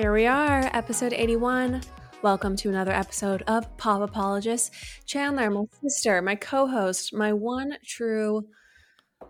Here 0.00 0.14
we 0.14 0.24
are, 0.24 0.70
episode 0.72 1.12
81. 1.12 1.82
Welcome 2.22 2.56
to 2.56 2.70
another 2.70 2.90
episode 2.90 3.42
of 3.46 3.76
Pop 3.76 4.00
Apologist. 4.00 4.72
Chandler, 5.04 5.50
my 5.50 5.64
sister, 5.82 6.22
my 6.22 6.36
co 6.36 6.66
host, 6.66 7.12
my 7.12 7.34
one 7.34 7.76
true 7.84 8.46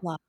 love. 0.00 0.20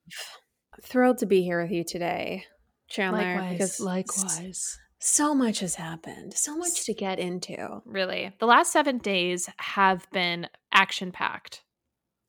Thrilled 0.81 1.19
to 1.19 1.27
be 1.27 1.43
here 1.43 1.61
with 1.61 1.69
you 1.69 1.83
today, 1.83 2.45
Chandler. 2.87 3.35
Likewise, 3.35 3.51
because 3.51 3.79
likewise. 3.79 4.79
so 4.97 5.35
much 5.35 5.59
has 5.59 5.75
happened, 5.75 6.33
so 6.33 6.57
much 6.57 6.85
to 6.85 6.93
get 6.95 7.19
into. 7.19 7.83
Really. 7.85 8.31
The 8.39 8.47
last 8.47 8.73
seven 8.73 8.97
days 8.97 9.47
have 9.57 10.09
been 10.11 10.47
action 10.71 11.11
packed. 11.11 11.61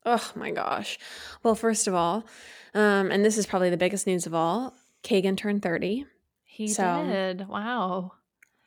Oh 0.05 0.31
my 0.35 0.51
gosh. 0.51 0.99
Well, 1.41 1.55
first 1.55 1.87
of 1.87 1.95
all, 1.95 2.27
um, 2.75 3.09
and 3.09 3.25
this 3.25 3.39
is 3.39 3.47
probably 3.47 3.71
the 3.71 3.75
biggest 3.75 4.05
news 4.05 4.27
of 4.27 4.35
all 4.35 4.75
Kagen 5.03 5.35
turned 5.35 5.63
30. 5.63 6.05
He 6.53 6.67
So- 6.67 7.03
did. 7.07 7.47
Wow. 7.47 8.11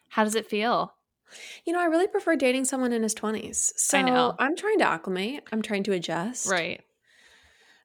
How 0.09 0.25
does 0.25 0.35
it 0.35 0.47
feel? 0.49 0.93
You 1.65 1.73
know, 1.73 1.81
I 1.81 1.85
really 1.85 2.09
prefer 2.09 2.35
dating 2.35 2.65
someone 2.65 2.93
in 2.93 3.03
his 3.05 3.15
20s. 3.15 3.73
So 3.77 3.99
I 3.99 4.03
know. 4.03 4.35
I'm 4.41 4.57
trying 4.57 4.79
to 4.79 4.85
acclimate, 4.89 5.45
I'm 5.53 5.63
trying 5.63 5.85
to 5.85 5.93
adjust. 5.93 6.49
Right. 6.51 6.81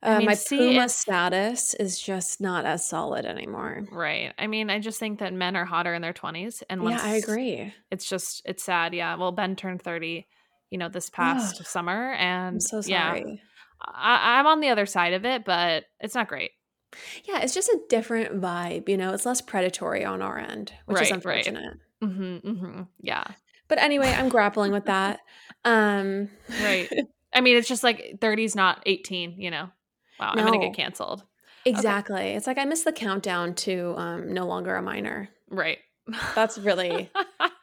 Uh, 0.03 0.09
I 0.09 0.17
mean, 0.17 0.25
my 0.25 0.33
see 0.33 0.57
Puma 0.57 0.89
status 0.89 1.75
is 1.75 1.99
just 1.99 2.41
not 2.41 2.65
as 2.65 2.83
solid 2.83 3.25
anymore. 3.25 3.83
Right. 3.91 4.33
I 4.39 4.47
mean, 4.47 4.71
I 4.71 4.79
just 4.79 4.99
think 4.99 5.19
that 5.19 5.33
men 5.33 5.55
are 5.55 5.65
hotter 5.65 5.93
in 5.93 6.01
their 6.01 6.13
20s. 6.13 6.63
And 6.67 6.81
Yeah, 6.83 6.99
I 6.99 7.15
agree. 7.17 7.71
It's 7.91 8.09
just, 8.09 8.41
it's 8.45 8.63
sad. 8.63 8.95
Yeah. 8.95 9.15
Well, 9.17 9.31
Ben 9.31 9.55
turned 9.55 9.83
30, 9.83 10.25
you 10.71 10.79
know, 10.79 10.89
this 10.89 11.11
past 11.11 11.63
summer. 11.67 12.13
And 12.13 12.55
I'm 12.55 12.59
so 12.59 12.81
yeah. 12.85 13.19
I, 13.83 14.39
I'm 14.39 14.47
on 14.47 14.61
the 14.61 14.69
other 14.69 14.87
side 14.87 15.13
of 15.13 15.25
it, 15.25 15.45
but 15.45 15.85
it's 15.99 16.15
not 16.15 16.27
great. 16.27 16.51
Yeah. 17.25 17.39
it's 17.41 17.53
just 17.53 17.69
a 17.69 17.79
different 17.89 18.41
vibe. 18.41 18.87
You 18.89 18.97
know, 18.97 19.13
it's 19.13 19.25
less 19.25 19.41
predatory 19.41 20.03
on 20.05 20.21
our 20.21 20.37
end, 20.37 20.73
which 20.85 21.01
is 21.01 21.11
Right, 21.11 21.25
right. 21.25 21.47
unfortunate. 21.47 21.77
hmm 22.01 22.37
hmm 22.37 22.81
Yeah. 22.99 23.23
But 23.67 23.79
anyway, 23.79 24.07
I'm 24.07 24.29
grappling 24.29 24.71
with 24.71 24.85
that. 24.85 25.19
Um, 25.63 26.29
Right. 26.63 26.89
I 27.33 27.39
mean, 27.41 27.55
it's 27.55 27.67
just 27.67 27.83
like 27.83 28.15
30's 28.19 28.55
not 28.55 28.81
18, 28.87 29.39
you 29.39 29.51
know? 29.51 29.69
Wow. 30.19 30.31
I'm 30.35 30.45
going 30.45 30.59
to 30.59 30.67
get 30.67 30.75
canceled. 30.75 31.23
exactly. 31.65 32.29
It's 32.31 32.47
like 32.47 32.57
I 32.57 32.65
missed 32.65 32.83
the 32.83 32.91
countdown 32.91 33.53
to 33.55 33.93
um, 33.95 34.33
no 34.33 34.45
longer 34.47 34.75
a 34.75 34.81
minor. 34.81 35.29
Right. 35.49 35.77
That's 36.35 36.57
really, 36.57 37.11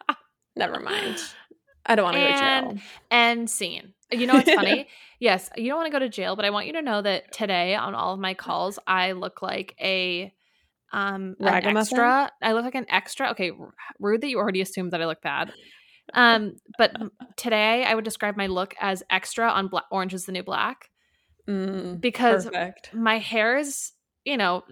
never 0.56 0.78
mind. 0.80 1.18
I 1.84 1.94
don't 1.96 2.04
want 2.04 2.16
to 2.16 2.20
go 2.22 2.28
to 2.28 2.32
jail. 2.38 2.78
and 3.10 3.50
scene. 3.50 3.94
You 4.10 4.26
know 4.26 4.34
what's 4.34 4.50
funny? 4.50 4.88
yes, 5.20 5.50
you 5.56 5.68
don't 5.68 5.76
want 5.78 5.86
to 5.86 5.92
go 5.92 5.98
to 5.98 6.08
jail, 6.08 6.36
but 6.36 6.44
I 6.44 6.50
want 6.50 6.66
you 6.66 6.72
to 6.74 6.82
know 6.82 7.02
that 7.02 7.32
today 7.32 7.74
on 7.74 7.94
all 7.94 8.14
of 8.14 8.20
my 8.20 8.34
calls, 8.34 8.78
I 8.86 9.12
look 9.12 9.42
like 9.42 9.74
a 9.80 10.32
um 10.92 11.36
an 11.42 11.46
Ragamuffin? 11.46 11.96
extra. 11.98 12.32
I 12.42 12.52
look 12.52 12.64
like 12.64 12.74
an 12.74 12.86
extra. 12.88 13.30
Okay, 13.30 13.50
r- 13.50 13.74
rude 14.00 14.22
that 14.22 14.28
you 14.28 14.38
already 14.38 14.60
assumed 14.60 14.92
that 14.92 15.02
I 15.02 15.06
look 15.06 15.20
bad. 15.22 15.52
Um, 16.14 16.56
but 16.78 16.92
today 17.36 17.84
I 17.84 17.94
would 17.94 18.04
describe 18.04 18.36
my 18.36 18.46
look 18.46 18.74
as 18.80 19.02
extra 19.10 19.48
on 19.50 19.68
Bla- 19.68 19.84
Orange 19.90 20.14
is 20.14 20.24
the 20.24 20.32
New 20.32 20.42
Black 20.42 20.88
Mm, 21.48 22.00
because 22.00 22.44
perfect. 22.44 22.90
my 22.92 23.18
hair 23.18 23.56
is, 23.58 23.92
you 24.24 24.36
know, 24.36 24.64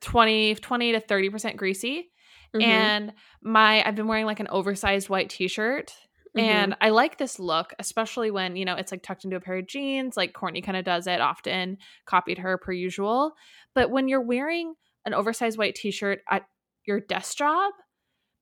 20 0.00 0.54
20 0.54 0.92
to 0.92 1.00
30% 1.00 1.56
greasy 1.56 2.10
Mhm, 2.54 2.62
and 2.62 3.12
my 3.42 3.86
I've 3.86 3.96
been 3.96 4.06
wearing 4.06 4.26
like 4.26 4.40
an 4.40 4.48
oversized 4.48 5.08
white 5.08 5.30
t-shirt 5.30 5.92
mhm. 6.36 6.42
and 6.42 6.76
I 6.80 6.90
like 6.90 7.18
this 7.18 7.38
look, 7.38 7.72
especially 7.78 8.30
when, 8.30 8.56
you 8.56 8.64
know, 8.64 8.74
it's 8.74 8.92
like 8.92 9.02
tucked 9.02 9.24
into 9.24 9.36
a 9.36 9.40
pair 9.40 9.56
of 9.56 9.66
jeans, 9.66 10.16
like 10.16 10.32
Courtney 10.32 10.62
kind 10.62 10.76
of 10.76 10.84
does 10.84 11.06
it 11.06 11.20
often, 11.20 11.78
copied 12.06 12.38
her 12.38 12.58
per 12.58 12.72
usual. 12.72 13.34
But 13.74 13.90
when 13.90 14.08
you're 14.08 14.20
wearing 14.20 14.74
an 15.04 15.14
oversized 15.14 15.58
white 15.58 15.74
t-shirt 15.74 16.20
at 16.30 16.44
your 16.84 17.00
desk 17.00 17.36
job, 17.36 17.72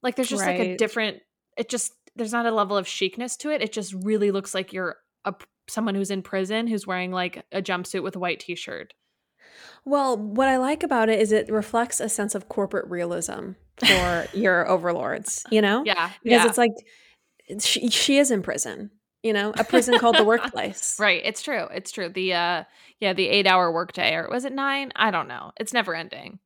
like 0.03 0.17
there's 0.17 0.29
just 0.29 0.45
like 0.45 0.59
a 0.59 0.77
different 0.77 1.19
it 1.57 1.69
just 1.69 1.93
there's 2.15 2.33
not 2.33 2.47
a 2.47 2.51
level 2.51 2.77
of 2.77 2.87
chicness 2.87 3.37
to 3.39 3.51
it. 3.51 3.63
It 3.63 3.73
just 3.73 3.93
really 3.93 4.31
looks 4.31 4.55
like 4.55 4.73
you're 4.73 4.97
a 5.25 5.35
someone 5.69 5.95
who's 5.95 6.11
in 6.11 6.23
prison 6.23 6.67
who's 6.67 6.87
wearing 6.87 7.11
like 7.11 7.45
a 7.53 7.61
jumpsuit 7.61 8.03
with 8.03 8.17
a 8.17 8.19
white 8.19 8.41
t-shirt. 8.41 8.95
Well, 9.85 10.17
what 10.17 10.49
I 10.49 10.57
like 10.59 10.83
about 10.83 11.09
it 11.09 11.21
is 11.21 11.33
it 11.33 11.51
reflects 11.51 12.01
a 12.01 12.09
sense 12.09 12.35
of 12.35 12.49
corporate 12.49 12.89
realism 12.89 13.53
for 13.79 14.27
your 14.35 14.69
overlords, 14.69 15.45
you 15.51 15.63
know? 15.63 15.83
Yeah. 15.85 16.11
Because 16.23 16.43
yeah. 16.43 16.47
it's 16.47 16.59
like 16.59 16.73
she, 17.59 17.89
she 17.89 18.19
is 18.19 18.31
in 18.31 18.43
prison, 18.43 18.91
you 19.23 19.33
know, 19.33 19.53
a 19.57 19.65
prison 19.65 19.99
called 19.99 20.17
the 20.17 20.25
workplace. 20.33 20.97
Right. 20.99 21.23
It's 21.25 21.43
true. 21.43 21.67
It's 21.73 21.91
true. 21.91 22.09
The 22.09 22.35
uh 22.35 22.65
yeah, 23.01 23.13
the 23.13 23.29
eight 23.29 23.47
hour 23.47 23.71
workday 23.73 24.15
or 24.15 24.29
was 24.31 24.45
it 24.45 24.53
nine? 24.53 24.93
I 24.97 25.11
don't 25.11 25.29
know. 25.29 25.53
It's 25.59 25.73
never 25.73 25.95
ending. 25.95 26.39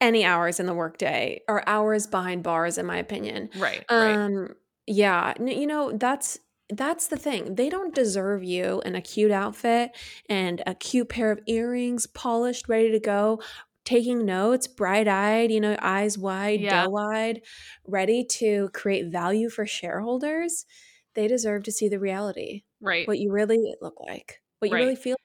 Any 0.00 0.24
hours 0.24 0.60
in 0.60 0.66
the 0.66 0.74
workday 0.74 1.40
are 1.48 1.62
hours 1.66 2.06
behind 2.06 2.42
bars, 2.42 2.76
in 2.78 2.84
my 2.84 2.98
opinion. 2.98 3.48
Right. 3.56 3.84
right. 3.90 4.16
Um, 4.16 4.48
yeah, 4.86 5.32
you 5.40 5.66
know 5.66 5.92
that's 5.92 6.38
that's 6.70 7.06
the 7.06 7.16
thing. 7.16 7.54
They 7.54 7.68
don't 7.68 7.94
deserve 7.94 8.42
you 8.42 8.82
in 8.84 8.94
a 8.94 9.00
cute 9.00 9.30
outfit 9.30 9.92
and 10.28 10.62
a 10.66 10.74
cute 10.74 11.08
pair 11.08 11.30
of 11.30 11.40
earrings, 11.46 12.06
polished, 12.06 12.68
ready 12.68 12.90
to 12.90 12.98
go, 12.98 13.40
taking 13.84 14.24
notes, 14.24 14.66
bright 14.66 15.08
eyed, 15.08 15.50
you 15.50 15.60
know, 15.60 15.76
eyes 15.80 16.18
wide, 16.18 16.60
Yeah. 16.60 16.84
doe 16.84 16.96
eyed, 16.96 17.42
ready 17.86 18.24
to 18.24 18.70
create 18.72 19.10
value 19.12 19.48
for 19.50 19.66
shareholders. 19.66 20.66
They 21.14 21.28
deserve 21.28 21.62
to 21.64 21.72
see 21.72 21.88
the 21.88 21.98
reality, 22.00 22.62
Right. 22.80 23.06
what 23.06 23.18
you 23.18 23.30
really 23.32 23.74
look 23.80 24.00
like, 24.00 24.40
what 24.58 24.70
you 24.70 24.76
really 24.76 24.96
feel. 24.96 25.16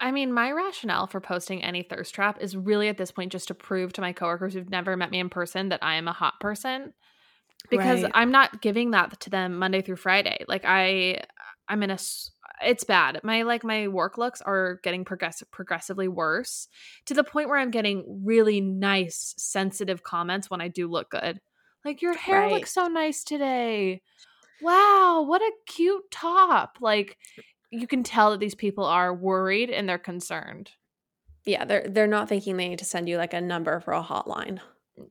I 0.00 0.12
mean, 0.12 0.32
my 0.32 0.52
rationale 0.52 1.08
for 1.08 1.20
posting 1.20 1.62
any 1.62 1.82
thirst 1.82 2.14
trap 2.14 2.38
is 2.40 2.56
really 2.56 2.88
at 2.88 2.98
this 2.98 3.10
point 3.10 3.32
just 3.32 3.48
to 3.48 3.54
prove 3.54 3.92
to 3.94 4.00
my 4.00 4.12
coworkers 4.12 4.54
who've 4.54 4.70
never 4.70 4.96
met 4.96 5.10
me 5.10 5.18
in 5.18 5.28
person 5.28 5.70
that 5.70 5.82
I 5.82 5.94
am 5.96 6.06
a 6.06 6.12
hot 6.12 6.38
person. 6.40 6.94
Because 7.70 8.04
Right. 8.04 8.12
I'm 8.14 8.30
not 8.30 8.62
giving 8.62 8.92
that 8.92 9.20
to 9.20 9.30
them 9.30 9.58
Monday 9.58 9.82
through 9.82 9.96
Friday. 9.96 10.44
Like 10.48 10.62
I 10.64 11.22
I'm 11.68 11.82
in 11.82 11.90
a 11.90 11.98
it's 12.64 12.84
bad. 12.84 13.20
My 13.22 13.42
like 13.42 13.64
my 13.64 13.88
work 13.88 14.18
looks 14.18 14.40
are 14.42 14.80
getting 14.82 15.04
progressive 15.04 15.50
progressively 15.50 16.08
worse 16.08 16.68
to 17.06 17.14
the 17.14 17.24
point 17.24 17.48
where 17.48 17.58
I'm 17.58 17.70
getting 17.70 18.22
really 18.24 18.60
nice 18.60 19.34
sensitive 19.38 20.02
comments 20.02 20.50
when 20.50 20.60
I 20.60 20.68
do 20.68 20.88
look 20.88 21.10
good. 21.10 21.40
Like 21.84 22.02
your 22.02 22.14
hair 22.16 22.40
Right. 22.40 22.52
looks 22.52 22.72
so 22.72 22.86
nice 22.88 23.22
today. 23.24 24.02
Wow, 24.60 25.22
what 25.26 25.40
a 25.42 25.52
cute 25.66 26.10
top. 26.10 26.78
Like 26.80 27.16
you 27.70 27.86
can 27.86 28.02
tell 28.02 28.30
that 28.32 28.40
these 28.40 28.54
people 28.54 28.84
are 28.84 29.14
worried 29.14 29.70
and 29.70 29.88
they're 29.88 29.98
concerned. 29.98 30.70
Yeah, 31.44 31.64
they're 31.64 31.86
they're 31.88 32.06
not 32.06 32.28
thinking 32.28 32.56
they 32.56 32.68
need 32.68 32.80
to 32.80 32.84
send 32.84 33.08
you 33.08 33.16
like 33.16 33.34
a 33.34 33.40
number 33.40 33.80
for 33.80 33.92
a 33.92 34.02
hotline 34.02 34.58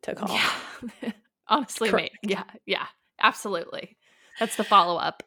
to 0.02 0.16
call. 0.16 0.36
Yeah. 0.36 1.12
Honestly, 1.48 1.92
mate. 1.92 2.12
Yeah, 2.22 2.44
yeah. 2.66 2.88
Absolutely. 3.20 3.98
That's 4.40 4.58
the 4.58 4.64
follow 4.64 4.98
up. 5.00 5.24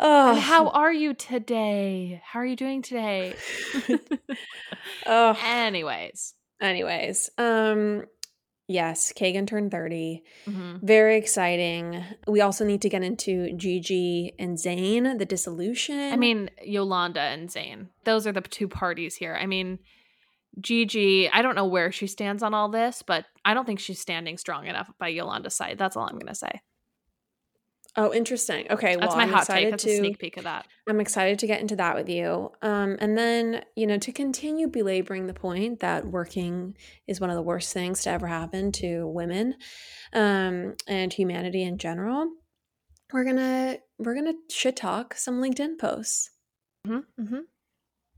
Oh, 0.00 0.30
And 0.30 0.38
how 0.40 0.68
are 0.68 0.92
you 0.92 1.12
today? 1.14 2.22
How 2.24 2.40
are 2.40 2.46
you 2.46 2.56
doing 2.56 2.82
today? 2.82 3.34
oh. 5.06 5.36
Anyways. 5.44 6.34
Anyways, 6.60 7.30
um, 7.38 8.04
yes, 8.66 9.12
Kagen 9.16 9.46
turned 9.46 9.70
30. 9.70 10.22
Mhm. 10.46 10.82
Very 10.82 11.16
exciting. 11.16 12.02
We 12.26 12.40
also 12.40 12.64
need 12.64 12.82
to 12.82 12.88
get 12.88 13.02
into 13.04 13.52
Gigi 13.56 14.34
and 14.38 14.56
Zayn, 14.58 15.18
the 15.18 15.24
dissolution. 15.24 16.12
I 16.12 16.16
mean, 16.16 16.50
Yolanda 16.62 17.20
and 17.20 17.48
Zayn. 17.48 17.88
Those 18.04 18.26
are 18.26 18.32
the 18.32 18.40
two 18.40 18.66
parties 18.68 19.14
here. 19.14 19.36
I 19.40 19.46
mean, 19.46 19.78
Gigi, 20.60 21.28
I 21.30 21.42
don't 21.42 21.54
know 21.54 21.66
where 21.66 21.92
she 21.92 22.08
stands 22.08 22.42
on 22.42 22.54
all 22.54 22.68
this, 22.68 23.02
but 23.06 23.24
I 23.44 23.54
don't 23.54 23.64
think 23.64 23.78
she's 23.78 24.00
standing 24.00 24.36
strong 24.36 24.66
enough 24.66 24.90
by 24.98 25.08
Yolanda's 25.08 25.54
side. 25.54 25.78
That's 25.78 25.96
all 25.96 26.04
I'm 26.08 26.14
going 26.18 26.26
to 26.26 26.34
say. 26.34 26.60
Oh, 27.98 28.14
interesting. 28.14 28.66
Okay, 28.70 28.96
That's 28.96 29.08
well, 29.08 29.16
my 29.16 29.24
I'm 29.24 29.28
hot 29.28 29.42
excited 29.42 29.62
take. 29.64 29.70
That's 29.72 29.84
to 29.84 29.90
a 29.90 29.96
sneak 29.96 30.18
peek 30.18 30.36
of 30.38 30.44
that. 30.44 30.66
I'm 30.88 31.00
excited 31.00 31.38
to 31.40 31.46
get 31.46 31.60
into 31.60 31.76
that 31.76 31.94
with 31.94 32.08
you. 32.08 32.50
Um, 32.62 32.96
and 33.00 33.18
then 33.18 33.62
you 33.76 33.86
know 33.86 33.98
to 33.98 34.12
continue 34.12 34.68
belaboring 34.68 35.26
the 35.26 35.34
point 35.34 35.80
that 35.80 36.06
working 36.06 36.76
is 37.06 37.20
one 37.20 37.28
of 37.28 37.36
the 37.36 37.42
worst 37.42 37.72
things 37.72 38.02
to 38.02 38.10
ever 38.10 38.26
happen 38.26 38.72
to 38.72 39.06
women, 39.06 39.56
um, 40.14 40.74
and 40.86 41.12
humanity 41.12 41.62
in 41.62 41.76
general. 41.76 42.30
We're 43.12 43.24
gonna 43.24 43.78
we're 43.98 44.14
gonna 44.14 44.34
shit 44.50 44.76
talk 44.76 45.14
some 45.14 45.42
LinkedIn 45.42 45.78
posts. 45.78 46.30
Mm-hmm, 46.86 47.22
mm-hmm. 47.22 47.40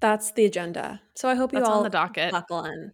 That's 0.00 0.32
the 0.32 0.44
agenda. 0.44 1.00
So 1.14 1.28
I 1.28 1.34
hope 1.34 1.52
you 1.52 1.58
That's 1.58 1.68
all 1.68 1.78
on 1.78 1.84
the 1.84 1.90
docket. 1.90 2.32
buckle 2.32 2.64
in. 2.64 2.92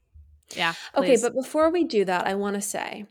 Yeah. 0.55 0.75
Okay, 0.97 1.17
but 1.21 1.35
before 1.35 1.71
we 1.71 1.85
do 1.85 2.05
that, 2.05 2.27
I 2.27 2.35
want 2.35 2.55
to 2.55 2.61
say, 2.61 3.05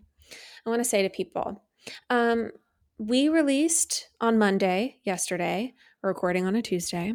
I 0.66 0.70
want 0.70 0.82
to 0.82 0.90
say 0.90 1.02
to 1.02 1.10
people, 1.10 1.64
um, 2.10 2.52
we 2.98 3.30
released 3.30 4.08
on 4.22 4.38
Monday, 4.38 5.00
yesterday, 5.04 5.74
recording 6.02 6.46
on 6.46 6.56
a 6.56 6.62
Tuesday. 6.62 7.14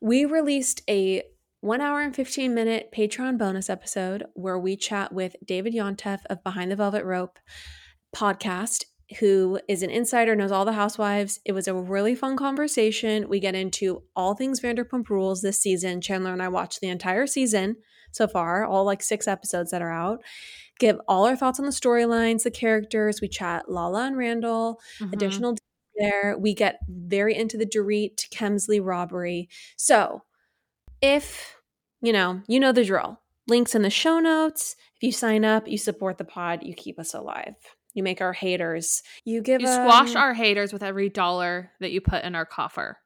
We 0.00 0.24
released 0.24 0.82
a 0.88 1.22
one 1.60 1.80
hour 1.80 2.00
and 2.00 2.14
15 2.14 2.54
minute 2.54 2.90
Patreon 2.96 3.36
bonus 3.36 3.68
episode 3.68 4.24
where 4.34 4.58
we 4.58 4.76
chat 4.76 5.12
with 5.12 5.36
David 5.44 5.74
Yontef 5.74 6.20
of 6.30 6.42
Behind 6.44 6.70
the 6.70 6.76
Velvet 6.76 7.04
Rope 7.04 7.38
podcast, 8.14 8.84
who 9.20 9.58
is 9.68 9.82
an 9.82 9.90
insider, 9.90 10.36
knows 10.36 10.52
all 10.52 10.64
the 10.66 10.72
housewives. 10.72 11.40
It 11.44 11.52
was 11.52 11.66
a 11.66 11.74
really 11.74 12.14
fun 12.14 12.36
conversation. 12.36 13.28
We 13.28 13.40
get 13.40 13.54
into 13.54 14.02
all 14.14 14.34
things 14.34 14.60
Vanderpump 14.60 15.08
Rules 15.08 15.40
this 15.40 15.58
season. 15.60 16.00
Chandler 16.00 16.32
and 16.32 16.42
I 16.42 16.48
watched 16.48 16.80
the 16.80 16.88
entire 16.88 17.26
season 17.26 17.76
so 18.12 18.28
far, 18.28 18.64
all 18.64 18.84
like 18.84 19.02
six 19.02 19.26
episodes 19.26 19.70
that 19.70 19.82
are 19.82 19.92
out. 19.92 20.22
give 20.80 21.00
all 21.08 21.26
our 21.26 21.34
thoughts 21.34 21.58
on 21.58 21.66
the 21.66 21.72
storylines, 21.72 22.44
the 22.44 22.52
characters. 22.52 23.20
We 23.20 23.26
chat 23.26 23.68
Lala 23.68 24.06
and 24.06 24.16
Randall, 24.16 24.80
Mhm. 25.00 25.12
additional 25.12 25.56
there. 25.96 26.36
We 26.38 26.54
get 26.54 26.78
very 26.88 27.34
into 27.34 27.56
the 27.56 27.66
Dorit 27.66 28.28
Kemsley 28.30 28.78
robbery. 28.80 29.48
So, 29.76 30.22
if 31.02 31.56
you 32.00 32.12
know, 32.12 32.42
you 32.46 32.60
know 32.60 32.70
the 32.70 32.84
drill. 32.84 33.20
Links 33.48 33.74
in 33.74 33.82
the 33.82 33.90
show 33.90 34.20
notes. 34.20 34.76
If 34.94 35.02
you 35.02 35.10
sign 35.10 35.44
up, 35.44 35.66
you 35.66 35.78
support 35.78 36.16
the 36.18 36.24
pod, 36.24 36.62
you 36.62 36.74
keep 36.74 36.96
us 37.00 37.12
alive. 37.12 37.56
You 37.98 38.04
make 38.04 38.20
our 38.20 38.32
haters. 38.32 39.02
You 39.24 39.42
give 39.42 39.60
You 39.60 39.66
squash 39.66 40.14
um, 40.14 40.22
our 40.22 40.32
haters 40.32 40.72
with 40.72 40.84
every 40.84 41.08
dollar 41.08 41.72
that 41.80 41.90
you 41.90 42.00
put 42.00 42.22
in 42.22 42.36
our 42.36 42.46
coffer. 42.46 42.96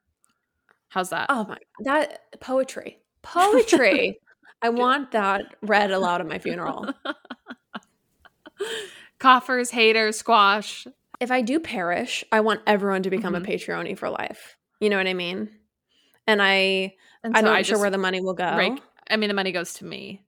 How's 0.90 1.08
that? 1.10 1.26
Oh 1.30 1.46
my 1.48 1.56
that 1.84 2.20
poetry. 2.40 2.98
Poetry. 3.22 4.18
I 4.62 4.68
want 4.68 5.12
that 5.12 5.46
read 5.62 5.90
aloud 5.92 6.20
at 6.20 6.26
my 6.28 6.38
funeral. 6.38 6.92
Coffers, 9.18 9.70
haters, 9.70 10.18
squash. 10.18 10.86
if 11.20 11.30
I 11.30 11.40
do 11.40 11.58
perish, 11.58 12.22
I 12.32 12.40
want 12.40 12.60
everyone 12.66 13.02
to 13.04 13.10
become 13.10 13.32
Mhm. 13.34 13.44
a 13.44 13.46
Patreoni 13.46 13.96
for 13.96 14.10
life. 14.10 14.56
You 14.80 14.90
know 14.90 14.96
what 14.98 15.06
I 15.06 15.14
mean? 15.14 15.48
And 16.26 16.42
I 16.42 16.96
And 17.22 17.34
I'm 17.36 17.44
not 17.44 17.54
I 17.56 17.62
sure 17.62 17.78
where 17.78 17.90
the 17.90 17.96
money 17.98 18.20
will 18.20 18.34
go. 18.34 18.56
rake- 18.56 18.82
I 19.08 19.16
mean, 19.16 19.28
the 19.28 19.34
money 19.34 19.52
goes 19.52 19.72
to 19.74 19.84
me, 19.86 20.22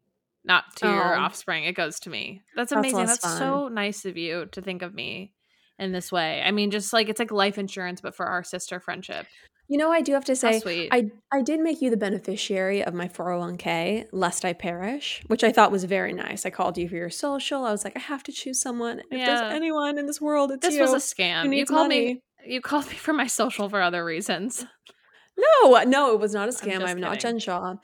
not 0.44 0.64
to 0.76 0.86
your 0.86 1.16
Oh. 1.16 1.20
offspring. 1.20 1.64
It 1.64 1.74
goes 1.74 1.98
to 2.00 2.10
me. 2.10 2.42
That's 2.54 2.70
That's 2.70 2.78
amazing. 2.78 2.98
less 2.98 3.18
That's, 3.20 3.38
so 3.38 3.68
nice 3.68 4.04
of 4.04 4.16
you 4.16 4.46
to 4.52 4.60
think 4.62 4.82
of 4.82 4.94
me 4.94 5.32
in 5.78 5.92
this 5.92 6.12
way. 6.12 6.42
I 6.44 6.50
mean, 6.50 6.70
just 6.70 6.92
like 6.92 7.08
it's 7.08 7.18
like 7.18 7.32
life 7.32 7.58
insurance, 7.58 8.00
but 8.00 8.14
for 8.14 8.26
our 8.26 8.44
sister 8.44 8.78
friendship. 8.80 9.26
You 9.66 9.78
know, 9.78 9.90
I 9.90 10.02
do 10.02 10.12
have 10.12 10.26
to 10.26 10.36
say, 10.36 10.60
sweet. 10.60 10.90
I 10.92 11.10
I 11.32 11.40
did 11.40 11.58
make 11.60 11.80
you 11.80 11.88
the 11.88 11.96
beneficiary 11.96 12.84
of 12.84 12.92
my 12.92 13.08
401k 13.08 14.08
lest 14.12 14.44
I 14.44 14.52
perish, 14.52 15.22
which 15.28 15.42
I 15.42 15.52
thought 15.52 15.72
was 15.72 15.84
very 15.84 16.12
nice. 16.12 16.44
I 16.44 16.50
called 16.50 16.76
you 16.76 16.86
for 16.88 16.96
your 16.96 17.08
social. 17.08 17.64
I 17.64 17.70
was 17.72 17.82
like, 17.82 17.96
I 17.96 18.00
have 18.00 18.22
to 18.24 18.32
choose 18.32 18.60
someone. 18.60 19.00
If 19.10 19.18
Yeah. 19.18 19.26
there's 19.40 19.54
anyone 19.54 19.96
in 19.98 20.06
this 20.06 20.20
world, 20.20 20.52
it's 20.52 20.60
this 20.66 20.74
you. 20.74 20.82
was 20.82 20.92
a 20.92 20.96
scam. 20.96 21.44
You 21.44 21.50
needs 21.50 21.70
called 21.70 21.84
money. 21.88 22.14
me. 22.14 22.20
You 22.46 22.60
called 22.60 22.88
me 22.90 22.96
for 22.96 23.14
my 23.14 23.26
social 23.26 23.70
for 23.70 23.80
other 23.80 24.04
reasons. 24.04 24.66
No, 25.36 25.82
no, 25.84 26.12
it 26.14 26.20
was 26.20 26.32
not 26.32 26.48
a 26.48 26.52
I'm 26.52 26.54
scam. 26.54 26.80
just 26.80 26.86
I'm, 26.92 27.00
not. 27.00 27.18
Jen 27.18 27.38
Shah. 27.38 27.74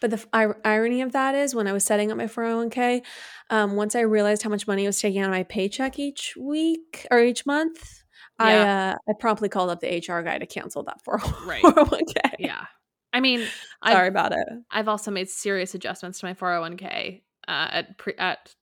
But 0.00 0.10
the 0.10 0.24
irony 0.64 1.00
of 1.02 1.12
that 1.12 1.34
is 1.34 1.54
when 1.54 1.66
I 1.66 1.72
was 1.72 1.84
setting 1.84 2.10
up 2.10 2.18
my 2.18 2.26
401k, 2.26 3.02
um, 3.50 3.76
once 3.76 3.94
I 3.94 4.00
realized 4.00 4.42
how 4.42 4.50
much 4.50 4.66
money 4.66 4.84
I 4.84 4.88
was 4.88 5.00
taking 5.00 5.20
out 5.22 5.26
of 5.26 5.32
my 5.32 5.44
paycheck 5.44 5.98
each 5.98 6.34
week 6.36 7.06
or 7.10 7.20
each 7.20 7.46
month, 7.46 8.02
I 8.38 8.56
uh, 8.58 8.94
I 9.08 9.12
promptly 9.18 9.48
called 9.48 9.70
up 9.70 9.80
the 9.80 9.88
HR 9.88 10.22
guy 10.22 10.38
to 10.38 10.46
cancel 10.46 10.82
that 10.84 10.98
401- 11.08 11.46
Right. 11.46 11.62
401k. 11.62 12.34
Yeah. 12.38 12.66
I 13.12 13.20
mean, 13.20 13.40
Sorry 13.86 14.06
I've, 14.06 14.12
about 14.12 14.32
it. 14.32 14.46
I've 14.70 14.86
also 14.86 15.10
made 15.10 15.30
serious 15.30 15.74
adjustments 15.74 16.20
to 16.20 16.26
my 16.26 16.34
401k 16.34 17.22
uh, 17.48 17.68
at 17.70 17.96
pre- 17.98 18.14
at 18.18 18.54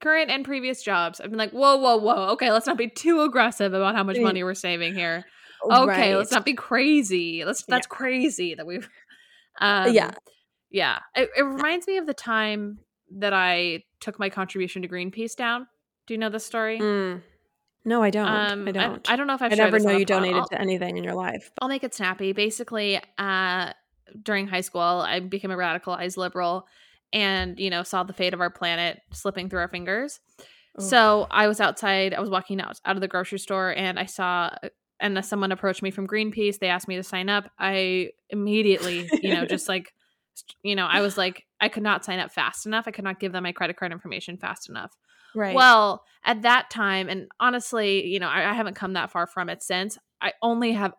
current 0.00 0.30
and 0.30 0.44
previous 0.44 0.82
jobs. 0.84 1.20
I've 1.20 1.30
been 1.30 1.38
like, 1.38 1.50
whoa, 1.50 1.76
whoa, 1.76 1.96
whoa. 1.96 2.28
Okay, 2.30 2.52
let's 2.52 2.66
not 2.66 2.78
be 2.78 2.88
too 2.88 3.22
aggressive 3.22 3.74
about 3.74 3.96
how 3.96 4.04
much 4.04 4.18
money 4.18 4.44
we're 4.44 4.54
saving 4.54 4.94
here. 4.94 5.24
Okay, 5.64 6.16
let's 6.16 6.32
not 6.32 6.44
be 6.44 6.54
crazy. 6.54 7.44
Let's 7.44 7.64
that's 7.64 7.86
crazy 7.86 8.54
that 8.54 8.66
we've 8.66 8.88
um 9.60 9.92
yeah. 9.92 10.12
Yeah. 10.70 10.98
It, 11.14 11.30
it 11.36 11.42
reminds 11.42 11.86
me 11.86 11.96
of 11.96 12.06
the 12.06 12.14
time 12.14 12.80
that 13.16 13.32
I 13.32 13.84
took 14.00 14.18
my 14.18 14.28
contribution 14.28 14.82
to 14.82 14.88
Greenpeace 14.88 15.34
down. 15.34 15.66
Do 16.06 16.14
you 16.14 16.18
know 16.18 16.28
this 16.28 16.44
story? 16.44 16.78
Mm. 16.78 17.22
No, 17.84 18.02
I 18.02 18.10
don't. 18.10 18.28
Um, 18.28 18.68
I 18.68 18.72
don't. 18.72 19.10
I, 19.10 19.16
don't 19.16 19.26
know 19.26 19.34
if 19.34 19.40
I've 19.40 19.52
I 19.52 19.56
never 19.56 19.78
know 19.78 19.96
you 19.96 20.04
donated 20.04 20.36
I'll- 20.36 20.48
to 20.48 20.60
anything 20.60 20.98
in 20.98 21.04
your 21.04 21.14
life. 21.14 21.50
I'll 21.60 21.68
make 21.68 21.84
it 21.84 21.94
snappy. 21.94 22.32
Basically, 22.32 23.00
uh, 23.16 23.72
during 24.22 24.46
high 24.46 24.60
school, 24.60 24.82
I 24.82 25.20
became 25.20 25.50
a 25.50 25.56
radicalized 25.56 26.16
liberal 26.18 26.66
and, 27.12 27.58
you 27.58 27.70
know, 27.70 27.82
saw 27.82 28.02
the 28.02 28.12
fate 28.12 28.34
of 28.34 28.40
our 28.40 28.50
planet 28.50 29.00
slipping 29.12 29.48
through 29.48 29.60
our 29.60 29.68
fingers. 29.68 30.20
So 30.80 31.26
I 31.28 31.48
was 31.48 31.60
outside, 31.60 32.14
I 32.14 32.20
was 32.20 32.30
walking 32.30 32.60
out, 32.60 32.80
out 32.84 32.94
of 32.94 33.00
the 33.00 33.08
grocery 33.08 33.40
store 33.40 33.74
and 33.76 33.98
I 33.98 34.04
saw, 34.04 34.50
and 35.00 35.24
someone 35.24 35.52
approached 35.52 35.82
me 35.82 35.90
from 35.90 36.06
Greenpeace. 36.06 36.58
They 36.58 36.68
asked 36.68 36.88
me 36.88 36.96
to 36.96 37.02
sign 37.02 37.28
up. 37.28 37.50
I 37.58 38.10
immediately, 38.30 39.08
you 39.22 39.34
know, 39.34 39.44
just 39.44 39.68
like, 39.68 39.92
you 40.62 40.74
know, 40.74 40.86
I 40.86 41.00
was 41.00 41.16
like, 41.16 41.44
I 41.60 41.68
could 41.68 41.82
not 41.82 42.04
sign 42.04 42.18
up 42.18 42.32
fast 42.32 42.66
enough. 42.66 42.84
I 42.86 42.90
could 42.90 43.04
not 43.04 43.20
give 43.20 43.32
them 43.32 43.42
my 43.42 43.52
credit 43.52 43.76
card 43.76 43.92
information 43.92 44.36
fast 44.36 44.68
enough. 44.68 44.92
Right. 45.34 45.54
Well, 45.54 46.04
at 46.24 46.42
that 46.42 46.70
time, 46.70 47.08
and 47.08 47.28
honestly, 47.38 48.06
you 48.06 48.18
know, 48.18 48.28
I, 48.28 48.50
I 48.50 48.54
haven't 48.54 48.74
come 48.74 48.94
that 48.94 49.10
far 49.10 49.26
from 49.26 49.48
it 49.48 49.62
since. 49.62 49.98
I 50.20 50.32
only 50.42 50.72
have 50.72 50.94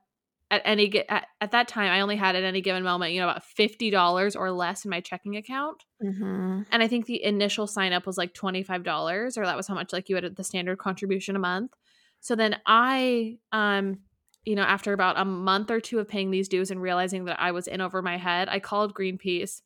at 0.51 0.61
any 0.65 1.07
at, 1.09 1.27
at 1.41 1.51
that 1.51 1.67
time, 1.67 1.91
I 1.91 2.01
only 2.01 2.15
had 2.15 2.35
at 2.35 2.43
any 2.43 2.61
given 2.61 2.83
moment, 2.83 3.13
you 3.13 3.19
know, 3.19 3.29
about 3.29 3.43
fifty 3.43 3.89
dollars 3.89 4.35
or 4.35 4.51
less 4.51 4.85
in 4.85 4.91
my 4.91 5.01
checking 5.01 5.35
account, 5.35 5.83
hmm 6.01 6.61
and 6.71 6.83
I 6.83 6.87
think 6.87 7.05
the 7.05 7.23
initial 7.23 7.67
sign 7.67 7.93
up 7.93 8.07
was 8.07 8.17
like 8.17 8.33
twenty 8.33 8.63
five 8.63 8.83
dollars, 8.83 9.37
or 9.37 9.45
that 9.45 9.57
was 9.57 9.67
how 9.67 9.75
much 9.75 9.93
like 9.93 10.09
you 10.09 10.15
had 10.15 10.35
the 10.35 10.43
standard 10.43 10.77
contribution 10.77 11.35
a 11.35 11.39
month. 11.39 11.71
So 12.21 12.35
then 12.35 12.57
I, 12.65 13.37
um, 13.51 13.99
you 14.45 14.55
know, 14.55 14.63
after 14.63 14.93
about 14.93 15.19
a 15.19 15.25
month 15.25 15.69
or 15.71 15.79
two 15.79 15.99
of 15.99 16.07
paying 16.07 16.31
these 16.31 16.47
dues 16.49 16.71
and 16.71 16.81
realizing 16.81 17.25
that 17.25 17.39
I 17.39 17.51
was 17.51 17.67
in 17.67 17.81
over 17.81 18.01
my 18.01 18.17
head, 18.17 18.49
I 18.49 18.59
called 18.59 18.93
Greenpeace 18.93 19.61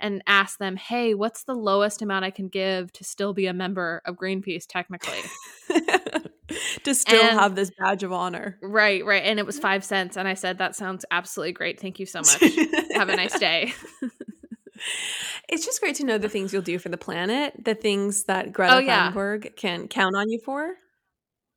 and 0.00 0.22
asked 0.26 0.58
them, 0.58 0.76
"Hey, 0.76 1.14
what's 1.14 1.44
the 1.44 1.54
lowest 1.54 2.02
amount 2.02 2.24
I 2.24 2.30
can 2.30 2.48
give 2.48 2.92
to 2.94 3.04
still 3.04 3.32
be 3.34 3.46
a 3.46 3.52
member 3.52 4.02
of 4.04 4.16
Greenpeace 4.16 4.64
technically?" 4.66 5.20
to 6.84 6.94
still 6.94 7.22
And- 7.22 7.38
have 7.38 7.54
this 7.54 7.70
badge 7.78 8.02
of 8.02 8.12
honor. 8.12 8.58
right, 8.62 9.04
right, 9.04 9.22
and 9.24 9.38
it 9.38 9.46
was 9.46 9.58
5 9.58 9.84
cents 9.84 10.16
and 10.16 10.26
I 10.26 10.34
said, 10.34 10.58
"That 10.58 10.74
sounds 10.74 11.04
absolutely 11.10 11.52
great. 11.52 11.78
Thank 11.80 12.00
you 12.00 12.06
so 12.06 12.18
much. 12.20 12.40
Have 12.94 13.08
a 13.08 13.16
nice 13.16 13.38
day." 13.38 13.72
It's 15.48 15.64
just 15.64 15.80
great 15.80 15.94
to 15.96 16.04
know 16.04 16.18
the 16.18 16.28
things 16.28 16.52
you'll 16.52 16.62
do 16.62 16.78
for 16.78 16.88
the 16.88 16.96
planet, 16.96 17.54
the 17.62 17.74
things 17.74 18.24
that 18.24 18.52
Greta 18.52 18.74
Oh, 18.76 18.78
yeah. 18.78 19.12
Thunberg 19.12 19.54
can 19.54 19.86
count 19.86 20.16
on 20.16 20.28
you 20.28 20.40
for. 20.44 20.74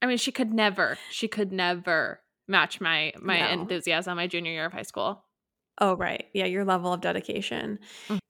I 0.05 0.07
mean, 0.07 0.17
she 0.17 0.31
could 0.31 0.53
never, 0.53 0.99
she 1.09 1.27
could 1.27 1.51
never 1.51 2.21
match 2.47 2.79
my 2.79 3.11
my 3.19 3.39
No. 3.39 3.61
enthusiasm 3.61 4.15
my 4.17 4.27
junior 4.27 4.51
year 4.51 4.65
of 4.67 4.71
high 4.71 4.83
school. 4.83 5.25
Oh, 5.81 5.95
right. 5.95 6.27
Yeah, 6.31 6.45
your 6.45 6.63
level 6.63 6.93
of 6.93 7.01
dedication. 7.01 7.79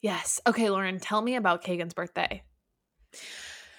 Yes. 0.01 0.39
Okay, 0.47 0.69
Lauren, 0.69 0.99
tell 1.01 1.21
me 1.21 1.35
about 1.35 1.65
Kagen's 1.65 1.93
birthday. 1.93 2.43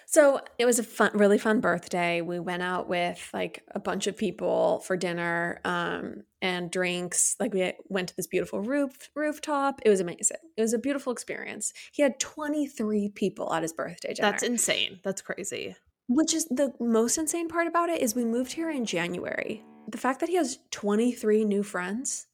So 0.08 0.40
it 0.58 0.66
was 0.66 0.78
a 0.78 0.82
fun, 0.84 1.10
really 1.14 1.38
fun 1.38 1.60
birthday. 1.60 2.20
We 2.20 2.38
went 2.38 2.62
out 2.62 2.86
with 2.86 3.30
like 3.32 3.64
a 3.74 3.80
bunch 3.80 4.06
of 4.06 4.16
people 4.16 4.80
for 4.80 4.94
dinner 4.96 5.60
um, 5.64 6.22
and 6.42 6.70
drinks. 6.70 7.34
Like 7.40 7.54
we 7.54 7.72
went 7.88 8.08
to 8.08 8.16
this 8.16 8.26
beautiful 8.26 8.60
roof 8.60 9.10
rooftop. 9.14 9.80
It 9.86 9.90
was 9.90 10.00
amazing. 10.00 10.36
It 10.56 10.60
was 10.60 10.74
a 10.74 10.78
beautiful 10.78 11.12
experience. 11.12 11.72
He 11.92 12.02
had 12.02 12.20
23 12.20 13.08
people 13.14 13.52
at 13.54 13.62
his 13.62 13.72
birthday 13.72 14.12
dinner. 14.12 14.30
That's 14.30 14.42
insane. 14.42 15.00
That's 15.02 15.22
crazy. 15.22 15.76
Which 16.08 16.34
is 16.34 16.44
the 16.46 16.72
most 16.80 17.18
insane 17.18 17.48
part 17.48 17.66
about 17.66 17.88
it 17.90 18.00
is 18.00 18.14
we 18.14 18.24
moved 18.24 18.52
here 18.52 18.70
in 18.70 18.84
January. 18.84 19.64
The 19.88 19.98
fact 19.98 20.20
that 20.20 20.28
he 20.28 20.36
has 20.36 20.58
23 20.70 21.44
new 21.44 21.62
friends 21.62 22.26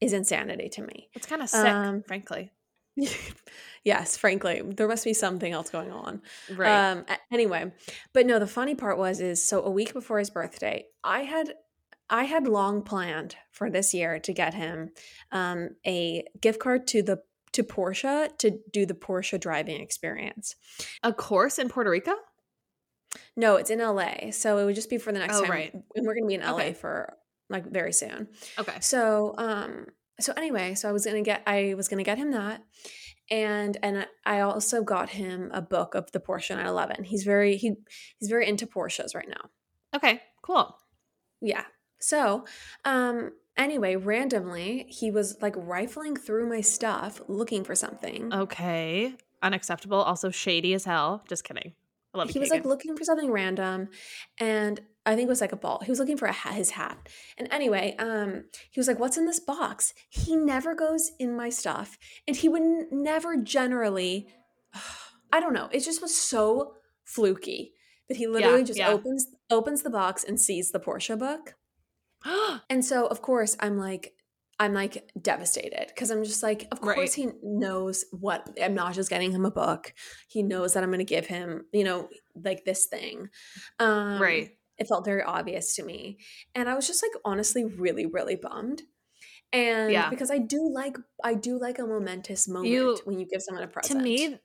is 0.00 0.12
insanity 0.12 0.68
to 0.70 0.82
me. 0.82 1.08
It's 1.14 1.26
kind 1.26 1.42
of 1.42 1.48
sick, 1.48 1.66
Um, 1.66 2.02
frankly. 2.02 2.50
yes, 3.84 4.16
frankly, 4.16 4.62
there 4.64 4.88
must 4.88 5.04
be 5.04 5.14
something 5.14 5.52
else 5.52 5.70
going 5.70 5.90
on. 5.90 6.22
Right. 6.54 6.90
Um 6.90 7.04
anyway, 7.32 7.72
but 8.12 8.26
no, 8.26 8.38
the 8.38 8.46
funny 8.46 8.74
part 8.74 8.98
was 8.98 9.20
is 9.20 9.42
so 9.44 9.62
a 9.62 9.70
week 9.70 9.92
before 9.92 10.18
his 10.18 10.30
birthday, 10.30 10.86
I 11.04 11.20
had 11.22 11.54
I 12.08 12.24
had 12.24 12.46
long 12.48 12.82
planned 12.82 13.36
for 13.52 13.70
this 13.70 13.94
year 13.94 14.18
to 14.20 14.32
get 14.32 14.54
him 14.54 14.90
um 15.32 15.70
a 15.86 16.24
gift 16.40 16.60
card 16.60 16.86
to 16.88 17.02
the 17.02 17.22
to 17.52 17.62
Porsche 17.62 18.36
to 18.38 18.58
do 18.72 18.86
the 18.86 18.94
Porsche 18.94 19.38
driving 19.40 19.80
experience. 19.80 20.56
a 21.02 21.12
course 21.12 21.58
in 21.58 21.68
Puerto 21.68 21.90
Rico? 21.90 22.12
No, 23.36 23.56
it's 23.56 23.70
in 23.70 23.78
LA. 23.80 24.30
So 24.30 24.58
it 24.58 24.64
would 24.64 24.74
just 24.74 24.90
be 24.90 24.98
for 24.98 25.12
the 25.12 25.18
next 25.18 25.36
Oh, 25.36 25.42
time. 25.42 25.50
right. 25.50 25.72
And 25.94 26.06
we're 26.06 26.14
gonna 26.14 26.26
be 26.26 26.34
in 26.34 26.42
LA 26.42 26.54
Okay. 26.54 26.72
for 26.74 27.16
like 27.48 27.66
very 27.66 27.92
soon. 27.92 28.28
Okay. 28.58 28.76
So 28.80 29.34
um 29.38 29.86
so 30.20 30.32
anyway, 30.36 30.74
so 30.74 30.88
I 30.88 30.92
was 30.92 31.04
gonna 31.04 31.22
get 31.22 31.42
I 31.46 31.74
was 31.76 31.88
gonna 31.88 32.04
get 32.04 32.18
him 32.18 32.30
that. 32.32 32.62
And 33.30 33.76
and 33.82 34.06
I 34.26 34.40
also 34.40 34.82
got 34.82 35.10
him 35.10 35.50
a 35.52 35.62
book 35.62 35.94
of 35.94 36.10
the 36.12 36.20
Porsche 36.20 36.50
911. 36.50 37.04
He's 37.04 37.24
very 37.24 37.56
he 37.56 37.74
he's 38.18 38.28
very 38.28 38.46
into 38.48 38.66
Porsches 38.66 39.14
right 39.14 39.28
now. 39.28 39.50
Okay. 39.94 40.20
Cool. 40.42 40.76
Yeah. 41.40 41.64
So 42.00 42.44
um 42.84 43.32
anyway, 43.56 43.96
randomly 43.96 44.86
he 44.88 45.10
was 45.10 45.36
like 45.40 45.54
rifling 45.56 46.16
through 46.16 46.48
my 46.48 46.60
stuff 46.60 47.20
looking 47.28 47.64
for 47.64 47.74
something. 47.74 48.32
Okay. 48.32 49.14
Unacceptable. 49.42 49.98
Also 50.02 50.30
shady 50.30 50.74
as 50.74 50.84
hell. 50.84 51.24
Just 51.28 51.44
kidding. 51.44 51.72
I 52.14 52.18
love 52.18 52.30
he 52.30 52.38
was 52.38 52.50
like 52.50 52.64
looking 52.64 52.96
for 52.96 53.04
something 53.04 53.30
random 53.30 53.88
and 54.38 54.80
i 55.06 55.14
think 55.14 55.26
it 55.26 55.28
was 55.28 55.40
like 55.40 55.52
a 55.52 55.56
ball 55.56 55.80
he 55.84 55.90
was 55.90 55.98
looking 56.00 56.16
for 56.16 56.26
a 56.26 56.32
hat, 56.32 56.54
his 56.54 56.70
hat. 56.70 57.08
And 57.38 57.46
anyway 57.52 57.94
um 57.98 58.44
he 58.70 58.80
was 58.80 58.88
like 58.88 58.98
what's 58.98 59.16
in 59.16 59.26
this 59.26 59.40
box? 59.40 59.94
He 60.08 60.34
never 60.36 60.74
goes 60.74 61.12
in 61.18 61.36
my 61.36 61.50
stuff 61.50 61.96
and 62.26 62.36
he 62.36 62.48
would 62.48 62.62
n- 62.62 62.88
never 62.90 63.36
generally 63.36 64.26
i 65.32 65.38
don't 65.40 65.52
know 65.54 65.68
it 65.72 65.80
just 65.84 66.02
was 66.02 66.14
so 66.16 66.74
fluky 67.04 67.72
but 68.08 68.16
he 68.16 68.26
literally 68.26 68.58
Yeah, 68.60 68.64
just 68.64 68.78
yeah. 68.78 68.90
opens 68.90 69.26
opens 69.50 69.82
the 69.82 69.90
box 69.90 70.24
and 70.24 70.40
sees 70.40 70.72
the 70.72 70.80
porsche 70.80 71.16
book. 71.18 71.54
And 72.68 72.84
so 72.84 73.06
of 73.06 73.22
course 73.22 73.56
i'm 73.60 73.78
like 73.78 74.14
I'm 74.60 74.74
like 74.74 75.10
devastated 75.20 75.86
because 75.88 76.10
I'm 76.10 76.22
just 76.22 76.42
like, 76.42 76.68
of 76.70 76.80
course 76.82 76.96
Right. 76.96 77.12
he 77.14 77.28
knows 77.42 78.04
what 78.12 78.46
I'm 78.62 78.74
not 78.74 78.94
just 78.94 79.08
getting 79.10 79.32
him 79.32 79.44
a 79.46 79.50
book. 79.50 79.92
He 80.28 80.42
knows 80.42 80.74
that 80.74 80.82
I'm 80.84 80.90
going 80.90 80.98
to 80.98 81.04
give 81.04 81.26
him, 81.26 81.64
you 81.72 81.82
know, 81.82 82.08
like 82.34 82.64
this 82.64 82.86
thing. 82.86 83.30
Um, 83.80 84.20
Right. 84.20 84.50
It 84.78 84.86
felt 84.86 85.04
very 85.04 85.22
obvious 85.22 85.74
to 85.76 85.82
me, 85.82 86.18
and 86.54 86.66
I 86.68 86.74
was 86.74 86.86
just 86.86 87.02
like 87.02 87.12
honestly 87.24 87.64
really 87.64 88.06
really 88.06 88.36
bummed. 88.36 88.82
And 89.52 89.90
Yeah. 89.92 90.08
because 90.10 90.30
I 90.30 90.38
do 90.38 90.70
like 90.72 90.96
I 91.24 91.34
do 91.34 91.58
like 91.58 91.78
a 91.78 91.86
momentous 91.86 92.46
moment 92.46 92.68
You- 92.72 92.98
when 93.04 93.18
you 93.18 93.26
give 93.26 93.42
someone 93.42 93.64
a 93.64 93.66
present. 93.68 93.98
to 93.98 94.04
me 94.04 94.38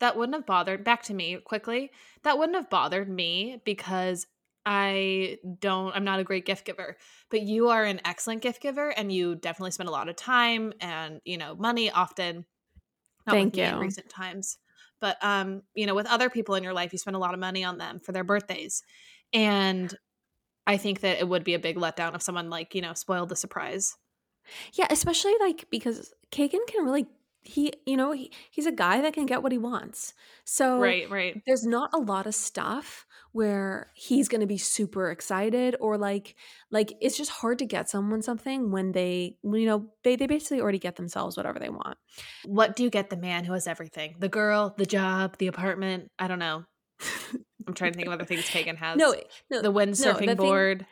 that 0.00 0.16
wouldn't 0.16 0.34
have 0.36 0.46
bothered 0.46 0.84
back 0.84 1.02
to 1.04 1.14
me 1.14 1.36
quickly 1.38 1.90
that 2.22 2.36
wouldn't 2.38 2.56
have 2.56 2.68
bothered 2.70 3.08
me 3.08 3.60
because 3.64 4.26
i 4.66 5.38
don't 5.60 5.94
i'm 5.96 6.04
not 6.04 6.20
a 6.20 6.24
great 6.24 6.44
gift 6.46 6.66
giver 6.66 6.96
but 7.30 7.42
you 7.42 7.68
are 7.68 7.84
an 7.84 8.00
excellent 8.04 8.42
gift 8.42 8.60
giver 8.60 8.90
and 8.90 9.12
you 9.12 9.36
definitely 9.36 9.70
spend 9.70 9.88
a 9.88 9.92
lot 9.92 10.08
of 10.08 10.16
time 10.16 10.72
and 10.80 11.20
you 11.24 11.38
know 11.38 11.54
money 11.56 11.90
often 11.90 12.44
not 13.26 13.34
Thank 13.34 13.54
with 13.54 13.56
me 13.56 13.68
in 13.68 13.76
you. 13.76 13.80
recent 13.80 14.08
times 14.08 14.58
but 15.00 15.16
um 15.22 15.62
you 15.74 15.86
know 15.86 15.94
with 15.94 16.06
other 16.06 16.30
people 16.30 16.54
in 16.56 16.64
your 16.64 16.74
life 16.74 16.92
you 16.92 16.98
spend 16.98 17.16
a 17.16 17.20
lot 17.20 17.34
of 17.34 17.40
money 17.40 17.64
on 17.64 17.78
them 17.78 18.00
for 18.00 18.12
their 18.12 18.24
birthdays 18.24 18.82
and 19.32 19.94
i 20.66 20.76
think 20.76 21.00
that 21.00 21.18
it 21.18 21.28
would 21.28 21.44
be 21.44 21.54
a 21.54 21.58
big 21.58 21.76
letdown 21.76 22.14
if 22.14 22.22
someone 22.22 22.50
like 22.50 22.74
you 22.74 22.82
know 22.82 22.94
spoiled 22.94 23.28
the 23.28 23.36
surprise 23.36 23.96
Yeah, 24.72 24.86
especially 24.90 25.34
like 25.40 25.66
because 25.70 26.12
Kagen 26.30 26.66
can 26.66 26.84
really 26.84 27.06
he 27.46 27.72
you 27.86 27.96
know 27.96 28.12
he, 28.12 28.32
he's 28.50 28.66
a 28.66 28.72
guy 28.72 29.00
that 29.00 29.14
can 29.14 29.26
get 29.26 29.42
what 29.42 29.52
he 29.52 29.58
wants. 29.58 30.14
So 30.44 30.78
right 30.78 31.10
right. 31.10 31.42
there's 31.46 31.64
not 31.66 31.90
a 31.92 31.98
lot 31.98 32.26
of 32.26 32.34
stuff 32.34 33.06
where 33.32 33.90
he's 33.94 34.28
going 34.28 34.40
to 34.40 34.46
be 34.46 34.56
super 34.56 35.10
excited 35.10 35.76
or 35.80 35.98
like 35.98 36.34
like 36.70 36.94
it's 37.00 37.16
just 37.16 37.30
hard 37.30 37.58
to 37.58 37.66
get 37.66 37.88
someone 37.88 38.22
something 38.22 38.70
when 38.70 38.92
they 38.92 39.36
you 39.42 39.66
know 39.66 39.86
they 40.04 40.16
they 40.16 40.26
basically 40.26 40.60
already 40.60 40.78
get 40.78 40.96
themselves 40.96 41.36
whatever 41.36 41.58
they 41.58 41.68
want. 41.68 41.98
what 42.44 42.76
do 42.76 42.82
you 42.82 42.90
get 42.90 43.10
the 43.10 43.16
man 43.16 43.44
who 43.44 43.52
has 43.52 43.66
everything? 43.66 44.14
The 44.18 44.28
girl 44.28 44.74
the 44.76 44.86
job 44.86 45.36
the 45.38 45.48
apartment? 45.48 46.10
I 46.18 46.28
don't 46.28 46.38
know. 46.38 46.64
I'm 47.66 47.74
trying 47.74 47.92
to 47.92 47.96
think 47.96 48.06
of 48.06 48.14
other 48.14 48.24
things 48.24 48.44
kagen 48.44 48.76
has. 48.84 48.96
No, 48.96 49.14
no, 49.50 49.60
the 49.60 49.72
windsurfing 49.72 50.20
the 50.20 50.26
thing- 50.26 50.36
board. 50.36 50.86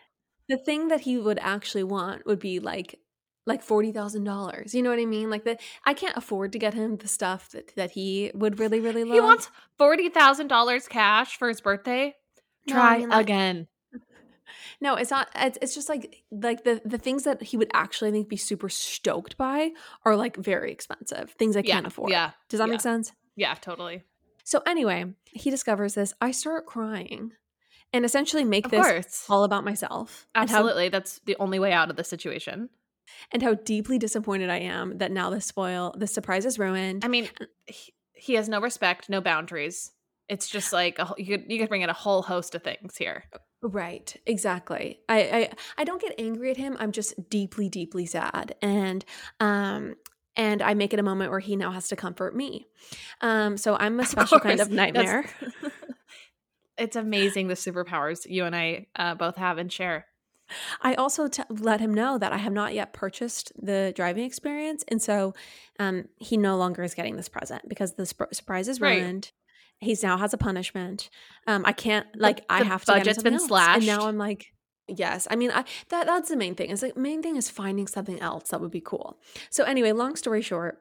the 0.49 0.59
thing 0.59 0.89
that 0.89 1.01
he 1.01 1.19
would 1.19 1.39
actually 1.41 1.85
want 1.85 2.27
would 2.27 2.41
be 2.41 2.61
like 2.61 2.99
like 3.47 3.63
forty 3.63 3.93
thousand 3.93 4.25
dollars. 4.25 4.75
You 4.75 4.83
know 4.83 4.91
what 4.91 4.99
I 4.99 5.05
mean? 5.07 5.31
Like 5.31 5.45
the 5.45 5.59
I 5.85 5.95
can't 5.95 6.17
afford 6.17 6.53
to 6.53 6.59
get 6.59 6.75
him 6.75 6.97
the 6.97 7.09
stuff 7.09 7.51
that, 7.51 7.75
that 7.77 7.91
he 7.93 8.31
would 8.35 8.59
really 8.59 8.81
really 8.81 9.05
love. 9.05 9.15
he 9.15 9.21
wants 9.21 9.51
$40000 9.81 10.89
cash 10.89 11.37
for 11.37 11.49
his 11.49 11.61
birthday 11.61 12.15
No, 12.67 12.75
try 12.75 12.95
I 12.95 12.99
mean, 12.99 13.09
like- 13.11 13.21
again 13.23 13.69
No, 14.81 14.95
it's 14.97 15.11
not. 15.11 15.29
It's, 15.35 15.59
it's 15.63 15.75
just 15.75 15.89
like 15.89 16.23
like 16.31 16.65
the 16.65 16.81
the 16.85 16.99
things 16.99 17.25
that 17.25 17.43
he 17.43 17.57
would 17.57 17.71
actually 17.73 18.11
I 18.11 18.13
think 18.13 18.29
be 18.29 18.37
super 18.37 18.69
stoked 18.69 19.37
by 19.37 19.71
are 20.05 20.17
like 20.17 20.37
very 20.37 20.71
expensive 20.73 21.31
things 21.39 21.57
I 21.57 21.61
yeah 21.65 21.75
can't 21.75 21.87
afford. 21.87 22.11
yeah 22.11 22.33
Does 22.49 22.59
that 22.59 22.67
yeah. 22.69 22.73
make 22.73 22.81
sense? 22.81 23.13
yeah 23.37 23.55
totally 23.55 24.03
So 24.45 24.63
anyway, 24.67 25.07
he 25.25 25.51
discovers 25.51 25.95
this. 25.95 26.13
I 26.21 26.31
start 26.33 26.67
crying, 26.67 27.33
and 27.93 28.05
essentially 28.05 28.45
make 28.45 28.67
of 28.67 28.71
this 28.73 28.87
course 28.87 29.25
all 29.29 29.45
about 29.45 29.65
myself. 29.65 30.27
and 30.35 30.51
how- 30.51 30.57
absolutely 30.59 30.89
that's 30.91 31.21
the 31.25 31.37
only 31.39 31.59
way 31.59 31.73
out 31.73 31.89
of 31.91 31.97
the 31.97 32.05
situation 32.05 32.69
and 33.33 33.43
how 33.43 33.55
deeply 33.55 33.99
disappointed 33.99 34.51
I 34.51 34.59
am 34.61 34.99
that 34.99 35.13
now 35.13 35.31
the 35.31 35.41
spoil 35.41 35.95
the 35.97 36.07
surprise 36.07 36.45
is 36.45 36.59
ruined. 36.59 37.05
i 37.05 37.09
mean 37.09 37.29
he, 37.67 37.95
he 38.13 38.35
has 38.35 38.49
no 38.49 38.61
respect 38.61 39.09
no 39.09 39.21
boundaries 39.21 39.93
it's 40.29 40.49
just 40.49 40.73
like 40.73 40.99
a, 40.99 41.13
you 41.19 41.39
could 41.39 41.51
you 41.51 41.59
could 41.59 41.69
bring 41.69 41.83
in 41.83 41.91
a 41.91 41.95
whole 41.95 42.23
host 42.23 42.55
of 42.55 42.63
things 42.63 42.97
here 42.97 43.25
Right, 43.67 44.15
exactly. 44.27 45.01
I, 45.09 45.21
I 45.23 45.51
I 45.79 45.85
don't 45.85 46.01
get 46.01 46.15
angry 46.19 46.51
at 46.51 46.59
him. 46.59 46.77
I'm 46.79 46.93
just 46.93 47.31
deeply, 47.31 47.71
deeply 47.71 48.05
sad, 48.05 48.55
and 48.61 49.03
um, 49.41 49.95
and 50.37 50.61
I 50.61 50.75
make 50.75 50.93
it 50.93 50.99
a 50.99 51.03
moment 51.03 51.31
where 51.31 51.41
he 51.41 51.57
now 51.57 51.71
has 51.71 51.89
to 51.89 51.97
comfort 51.97 52.37
me. 52.37 52.67
Um, 53.23 53.57
so 53.57 53.75
I'm 53.75 53.99
a 53.99 54.03
Of 54.03 54.09
special 54.11 54.39
kind 54.39 54.61
of 54.61 54.71
nightmare. 54.71 55.25
it's 56.79 56.97
amazing 56.97 57.49
the 57.49 57.55
superpowers 57.55 58.27
you 58.29 58.45
and 58.45 58.55
i 58.57 58.87
uh, 58.97 59.15
both 59.15 59.37
have 59.37 59.59
and 59.59 59.73
share 59.73 60.07
I 60.83 60.95
also 60.95 61.27
t- 61.29 61.43
let 61.49 61.81
him 61.81 61.95
know 61.95 62.19
that 62.19 62.33
I 62.33 62.37
have 62.39 62.53
not 62.53 62.75
yet 62.75 62.93
purchased 62.93 63.53
the 63.61 63.93
driving 63.97 64.25
experience, 64.25 64.85
and 64.89 65.01
so 65.01 65.35
um, 65.79 66.05
he 66.17 66.37
no 66.37 66.57
longer 66.57 66.83
is 66.83 66.95
getting 66.95 67.17
this 67.17 67.29
present 67.29 67.69
because 67.69 67.95
the 67.95 68.07
sp- 68.07 68.33
surprise 68.33 68.69
is 68.69 68.81
Right. 68.81 69.01
ruined. 69.01 69.33
He's 69.81 70.03
now 70.03 70.17
has 70.19 70.33
a 70.33 70.39
punishment. 70.39 71.11
Um, 71.47 71.63
I 71.67 71.73
can't 71.73 72.07
like 72.17 72.45
I 72.49 72.61
the 72.61 72.67
have 72.67 72.85
to. 72.85 72.93
budget's 72.93 73.23
been 73.23 73.35
else. 73.35 73.49
and 73.49 73.87
now. 73.87 74.07
I'm 74.07 74.19
like, 74.19 74.47
yes. 74.87 75.27
I 75.31 75.37
mean, 75.37 75.51
I 75.51 75.65
that 75.89 76.07
that's 76.07 76.29
the 76.29 76.37
main 76.37 76.55
thing. 76.55 76.71
Is 76.71 76.83
like 76.83 76.97
main 76.97 77.23
thing 77.23 77.37
is 77.37 77.51
finding 77.51 77.87
something 77.87 78.21
else 78.21 78.51
that 78.51 78.61
would 78.61 78.71
be 78.71 78.81
cool. 78.81 79.19
So 79.51 79.65
anyway, 79.65 79.93
long 79.93 80.15
story 80.17 80.43
short, 80.43 80.79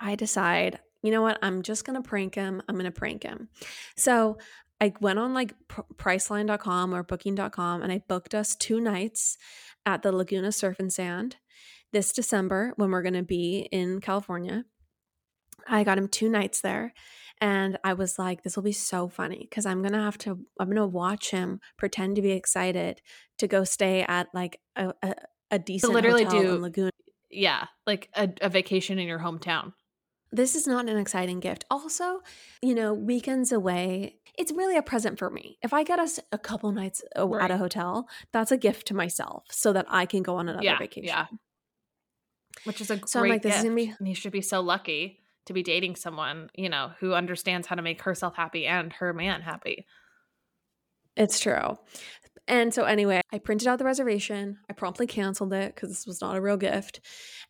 I 0.00 0.14
decide. 0.14 0.78
You 1.02 1.10
know 1.10 1.22
what? 1.22 1.38
I'm 1.42 1.62
just 1.62 1.84
gonna 1.84 2.02
prank 2.02 2.34
him. 2.36 2.62
I'm 2.68 2.76
gonna 2.76 2.90
prank 2.92 3.24
him. 3.24 3.48
So 3.96 4.38
I 4.82 4.92
went 5.00 5.20
on 5.20 5.32
like 5.32 5.54
pr- 5.68 5.82
Priceline.com 5.96 6.92
or 6.92 7.04
Booking.com 7.04 7.82
and 7.82 7.92
I 7.92 8.02
booked 8.08 8.34
us 8.34 8.56
two 8.56 8.80
nights 8.80 9.38
at 9.86 10.02
the 10.02 10.10
Laguna 10.10 10.50
Surf 10.50 10.80
and 10.80 10.92
Sand 10.92 11.36
this 11.92 12.12
December 12.12 12.72
when 12.74 12.90
we're 12.90 13.02
going 13.02 13.14
to 13.14 13.22
be 13.22 13.68
in 13.70 14.00
California. 14.00 14.64
I 15.68 15.84
got 15.84 15.98
him 15.98 16.08
two 16.08 16.28
nights 16.28 16.62
there 16.62 16.94
and 17.40 17.78
I 17.84 17.92
was 17.92 18.18
like, 18.18 18.42
this 18.42 18.56
will 18.56 18.64
be 18.64 18.72
so 18.72 19.06
funny 19.06 19.46
because 19.48 19.66
I'm 19.66 19.82
going 19.82 19.92
to 19.92 20.00
have 20.00 20.18
to, 20.18 20.40
I'm 20.58 20.66
going 20.66 20.76
to 20.76 20.86
watch 20.86 21.30
him 21.30 21.60
pretend 21.78 22.16
to 22.16 22.22
be 22.22 22.32
excited 22.32 23.00
to 23.38 23.46
go 23.46 23.62
stay 23.62 24.02
at 24.02 24.26
like 24.34 24.58
a, 24.74 24.92
a, 25.00 25.14
a 25.52 25.58
decent 25.60 25.92
literally 25.92 26.24
hotel 26.24 26.42
do- 26.42 26.54
in 26.56 26.62
Laguna. 26.62 26.90
yeah 27.30 27.66
like 27.86 28.08
a, 28.16 28.28
a 28.40 28.48
vacation 28.48 28.98
in 28.98 29.06
your 29.06 29.20
hometown 29.20 29.74
This 30.32 30.54
is 30.54 30.66
not 30.66 30.88
an 30.88 30.96
exciting 30.96 31.40
gift. 31.40 31.64
Also, 31.70 32.22
you 32.62 32.74
know, 32.74 32.94
weekends 32.94 33.52
away, 33.52 34.16
it's 34.38 34.50
really 34.50 34.76
a 34.78 34.82
present 34.82 35.18
for 35.18 35.28
me. 35.30 35.58
If 35.62 35.74
I 35.74 35.84
get 35.84 35.98
us 35.98 36.18
a 36.32 36.38
couple 36.38 36.72
nights 36.72 37.02
Right. 37.16 37.44
at 37.44 37.50
a 37.50 37.58
hotel, 37.58 38.08
that's 38.32 38.50
a 38.50 38.56
gift 38.56 38.86
to 38.88 38.94
myself 38.94 39.44
so 39.50 39.72
that 39.74 39.84
I 39.88 40.06
can 40.06 40.22
go 40.22 40.36
on 40.36 40.48
another 40.48 40.64
yeah 40.64 40.78
vacation. 40.78 41.08
yeah 41.08 41.26
which 42.64 42.80
is 42.80 42.90
a 42.90 43.00
So 43.06 43.20
I'm 43.22 43.28
like, 43.28 43.42
this 43.42 43.56
is 43.56 43.62
gift. 43.62 43.74
gonna 43.76 43.76
be- 43.76 43.94
and 43.98 44.08
you 44.08 44.14
should 44.14 44.32
be 44.32 44.42
so 44.42 44.60
lucky 44.60 45.20
to 45.46 45.52
be 45.52 45.62
dating 45.62 45.96
someone 45.96 46.48
you 46.54 46.68
know 46.68 46.92
who 47.00 47.12
understands 47.14 47.66
how 47.66 47.74
to 47.76 47.82
make 47.82 48.02
herself 48.02 48.36
happy 48.36 48.66
and 48.66 48.92
her 48.94 49.12
man 49.12 49.42
happy 49.42 49.86
It's 51.16 51.40
true. 51.40 51.76
And 52.48 52.72
so 52.74 52.84
anyway, 52.84 53.20
I 53.32 53.38
printed 53.38 53.68
out 53.68 53.78
the 53.78 53.84
reservation. 53.84 54.58
I 54.68 54.72
promptly 54.72 55.06
canceled 55.06 55.52
it 55.52 55.74
because 55.74 55.90
this 55.90 56.06
was 56.06 56.20
not 56.22 56.36
a 56.36 56.40
real 56.40 56.56
gift. 56.56 57.00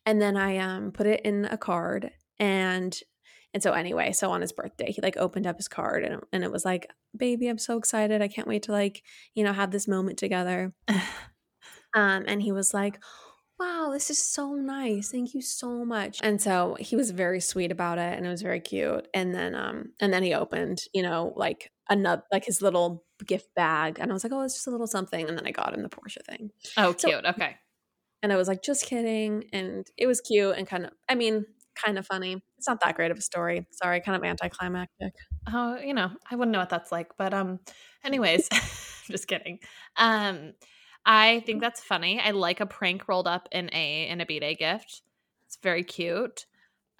And 0.05 0.21
then 0.21 0.35
I 0.37 0.57
um 0.57 0.91
put 0.91 1.07
it 1.07 1.21
in 1.23 1.45
a 1.45 1.57
card 1.57 2.11
and 2.43 2.93
and 3.53 3.61
so 3.61 3.71
anyway, 3.73 4.11
so 4.13 4.31
on 4.31 4.41
his 4.41 4.51
birthday, 4.51 4.91
he 4.91 5.01
like 5.01 5.17
opened 5.17 5.45
up 5.47 5.57
his 5.57 5.67
card 5.67 6.03
and 6.03 6.21
and 6.33 6.43
it 6.43 6.51
was 6.51 6.65
like, 6.65 6.87
"Baby, 7.15 7.47
I'm 7.49 7.59
so 7.59 7.77
excited. 7.77 8.21
I 8.21 8.27
can't 8.27 8.47
wait 8.47 8.63
to 8.63 8.71
like, 8.71 9.03
you 9.35 9.43
know, 9.43 9.53
have 9.53 9.71
this 9.71 9.87
moment 9.87 10.17
together." 10.19 10.73
Um 11.95 12.23
and 12.27 12.41
he 12.41 12.51
was 12.51 12.73
like, 12.73 12.99
"Wow, 13.59 13.91
this 13.93 14.09
is 14.09 14.19
so 14.21 14.53
nice. 14.55 15.11
Thank 15.11 15.33
you 15.35 15.41
so 15.41 15.85
much." 15.85 16.17
And 16.23 16.41
so 16.41 16.75
he 16.79 16.95
was 16.95 17.11
very 17.11 17.39
sweet 17.39 17.71
about 17.71 17.99
it 17.99 18.17
and 18.17 18.25
it 18.25 18.29
was 18.29 18.41
very 18.41 18.59
cute. 18.59 19.07
And 19.13 19.33
then 19.33 19.53
um 19.55 19.93
and 19.99 20.11
then 20.11 20.23
he 20.23 20.33
opened, 20.33 20.79
you 20.93 21.03
know, 21.03 21.33
like 21.35 21.71
another 21.89 22.23
like 22.31 22.45
his 22.45 22.61
little 22.63 23.05
gift 23.27 23.49
bag 23.55 23.97
and 23.99 24.09
I 24.09 24.13
was 24.13 24.23
like, 24.23 24.33
"Oh, 24.33 24.41
it's 24.41 24.55
just 24.55 24.67
a 24.67 24.71
little 24.71 24.87
something." 24.87 25.27
And 25.29 25.37
then 25.37 25.45
I 25.45 25.51
got 25.51 25.73
him 25.75 25.83
the 25.83 25.89
Porsche 25.89 26.23
thing. 26.27 26.49
oh 26.77 26.95
So- 26.97 27.09
cute 27.09 27.25
okay 27.25 27.57
And 28.23 28.33
I 28.33 28.37
was 28.37 28.47
like, 28.47 28.63
"Just 28.63 28.85
kidding." 28.87 29.45
And 29.53 29.85
it 29.97 30.07
was 30.07 30.19
cute 30.21 30.55
and 30.57 30.65
kind 30.67 30.85
of 30.85 30.91
I 31.07 31.15
mean, 31.15 31.45
kind 31.75 31.97
of 31.97 32.05
funny. 32.05 32.41
It's 32.57 32.67
not 32.67 32.79
that 32.81 32.95
great 32.95 33.11
of 33.11 33.17
a 33.17 33.21
story. 33.21 33.67
Sorry, 33.71 34.01
kind 34.01 34.15
of 34.15 34.23
anticlimactic. 34.23 35.13
oh 35.51 35.77
you 35.77 35.93
know 35.93 36.09
i 36.29 36.35
wouldn't 36.35 36.51
know 36.51 36.59
what 36.59 36.69
that's 36.69 36.91
like 36.91 37.09
but 37.17 37.33
um 37.33 37.59
anyways 38.03 38.47
just 39.09 39.27
kidding 39.27 39.59
um 39.97 40.53
i 41.05 41.41
think 41.45 41.61
that's 41.61 41.81
funny 41.81 42.19
i 42.19 42.31
like 42.31 42.59
a 42.59 42.65
prank 42.65 43.07
rolled 43.07 43.27
up 43.27 43.47
in 43.51 43.69
a 43.73 44.07
in 44.07 44.21
a 44.21 44.25
b-day 44.25 44.55
gift 44.55 45.01
it's 45.45 45.57
very 45.61 45.83
cute 45.83 46.45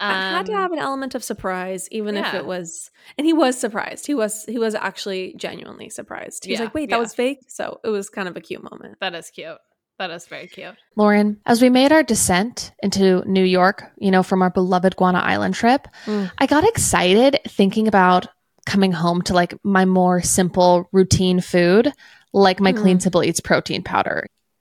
um, 0.00 0.10
I 0.10 0.30
had 0.30 0.46
to 0.46 0.52
have 0.52 0.72
an 0.72 0.80
element 0.80 1.14
of 1.14 1.22
surprise, 1.22 1.88
even 1.92 2.16
if 2.16 2.34
it 2.34 2.44
was, 2.44 2.90
and 3.16 3.24
he 3.24 3.32
was 3.32 3.56
surprised. 3.56 4.08
He 4.08 4.12
was 4.12 4.44
he 4.44 4.58
was 4.58 4.74
actually 4.74 5.34
genuinely 5.36 5.88
surprised. 5.88 6.44
He 6.44 6.50
was 6.50 6.58
like, 6.58 6.74
"Wait, 6.74 6.90
that 6.90 6.96
yeah. 6.96 7.00
was 7.00 7.14
fake." 7.14 7.38
So 7.46 7.78
it 7.84 7.90
was 7.90 8.10
kind 8.10 8.26
of 8.26 8.36
a 8.36 8.40
cute 8.40 8.64
moment. 8.68 8.96
that 9.00 9.14
is 9.14 9.30
cute 9.30 9.56
that 9.98 10.10
is 10.10 10.26
very 10.26 10.46
cute 10.46 10.74
Lauren, 10.96 11.40
as 11.46 11.60
we 11.60 11.70
made 11.70 11.92
our 11.92 12.02
descent 12.02 12.72
into 12.82 13.22
New 13.28 13.42
York, 13.44 13.84
you 13.98 14.10
know, 14.10 14.22
from 14.22 14.42
our 14.42 14.50
beloved 14.50 14.96
Guana 14.96 15.18
Island 15.18 15.54
trip, 15.54 15.88
Mm. 16.06 16.30
I 16.38 16.46
got 16.46 16.64
excited 16.64 17.40
thinking 17.48 17.88
about 17.88 18.28
coming 18.66 18.92
home 18.92 19.22
to 19.22 19.34
like 19.34 19.54
my 19.64 19.84
more 19.84 20.22
simple 20.22 20.88
routine 20.92 21.40
food, 21.40 21.92
like 22.32 22.60
my 22.60 22.72
Mm. 22.72 22.76
Clean 22.80 23.00
Simple 23.00 23.22
Eats 23.24 23.40
protein 23.40 23.82
powder. 23.82 24.26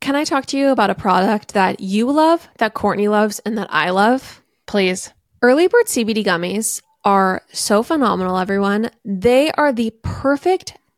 Can 0.00 0.14
I 0.14 0.24
talk 0.24 0.46
to 0.46 0.58
you 0.58 0.68
about 0.68 0.90
a 0.90 0.94
product 0.94 1.54
that 1.54 1.80
you 1.80 2.10
love, 2.10 2.48
that 2.58 2.74
Courtney 2.74 3.08
loves, 3.08 3.40
and 3.40 3.58
that 3.58 3.68
I 3.70 3.90
love? 3.90 4.42
Please. 4.66 5.12
Early 5.42 5.68
Bird 5.68 5.86
CBD 5.86 6.24
gummies 6.24 6.80
are 7.04 7.42
so 7.52 7.82
phenomenal, 7.82 8.38
everyone. 8.38 8.90
They 9.04 9.50
are 9.52 9.72
the 9.72 9.92
perfect 10.02 10.74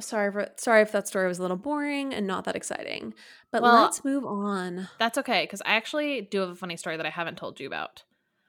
sorry 0.00 0.32
for 0.32 0.48
sorry 0.56 0.82
if 0.82 0.92
that 0.92 1.08
story 1.08 1.26
was 1.28 1.38
a 1.38 1.42
little 1.42 1.56
boring 1.56 2.14
and 2.14 2.26
not 2.26 2.44
that 2.44 2.56
exciting. 2.56 3.14
But 3.50 3.62
Well, 3.62 3.82
let's 3.82 4.04
move 4.04 4.24
on. 4.24 4.88
That's 4.98 5.18
okay 5.18 5.44
because 5.44 5.62
I 5.62 5.72
actually 5.76 6.22
do 6.22 6.40
have 6.40 6.50
a 6.50 6.54
funny 6.54 6.76
story 6.76 6.96
that 6.96 7.06
I 7.06 7.10
haven't 7.10 7.38
told 7.38 7.60
you 7.60 7.66
about. 7.66 8.04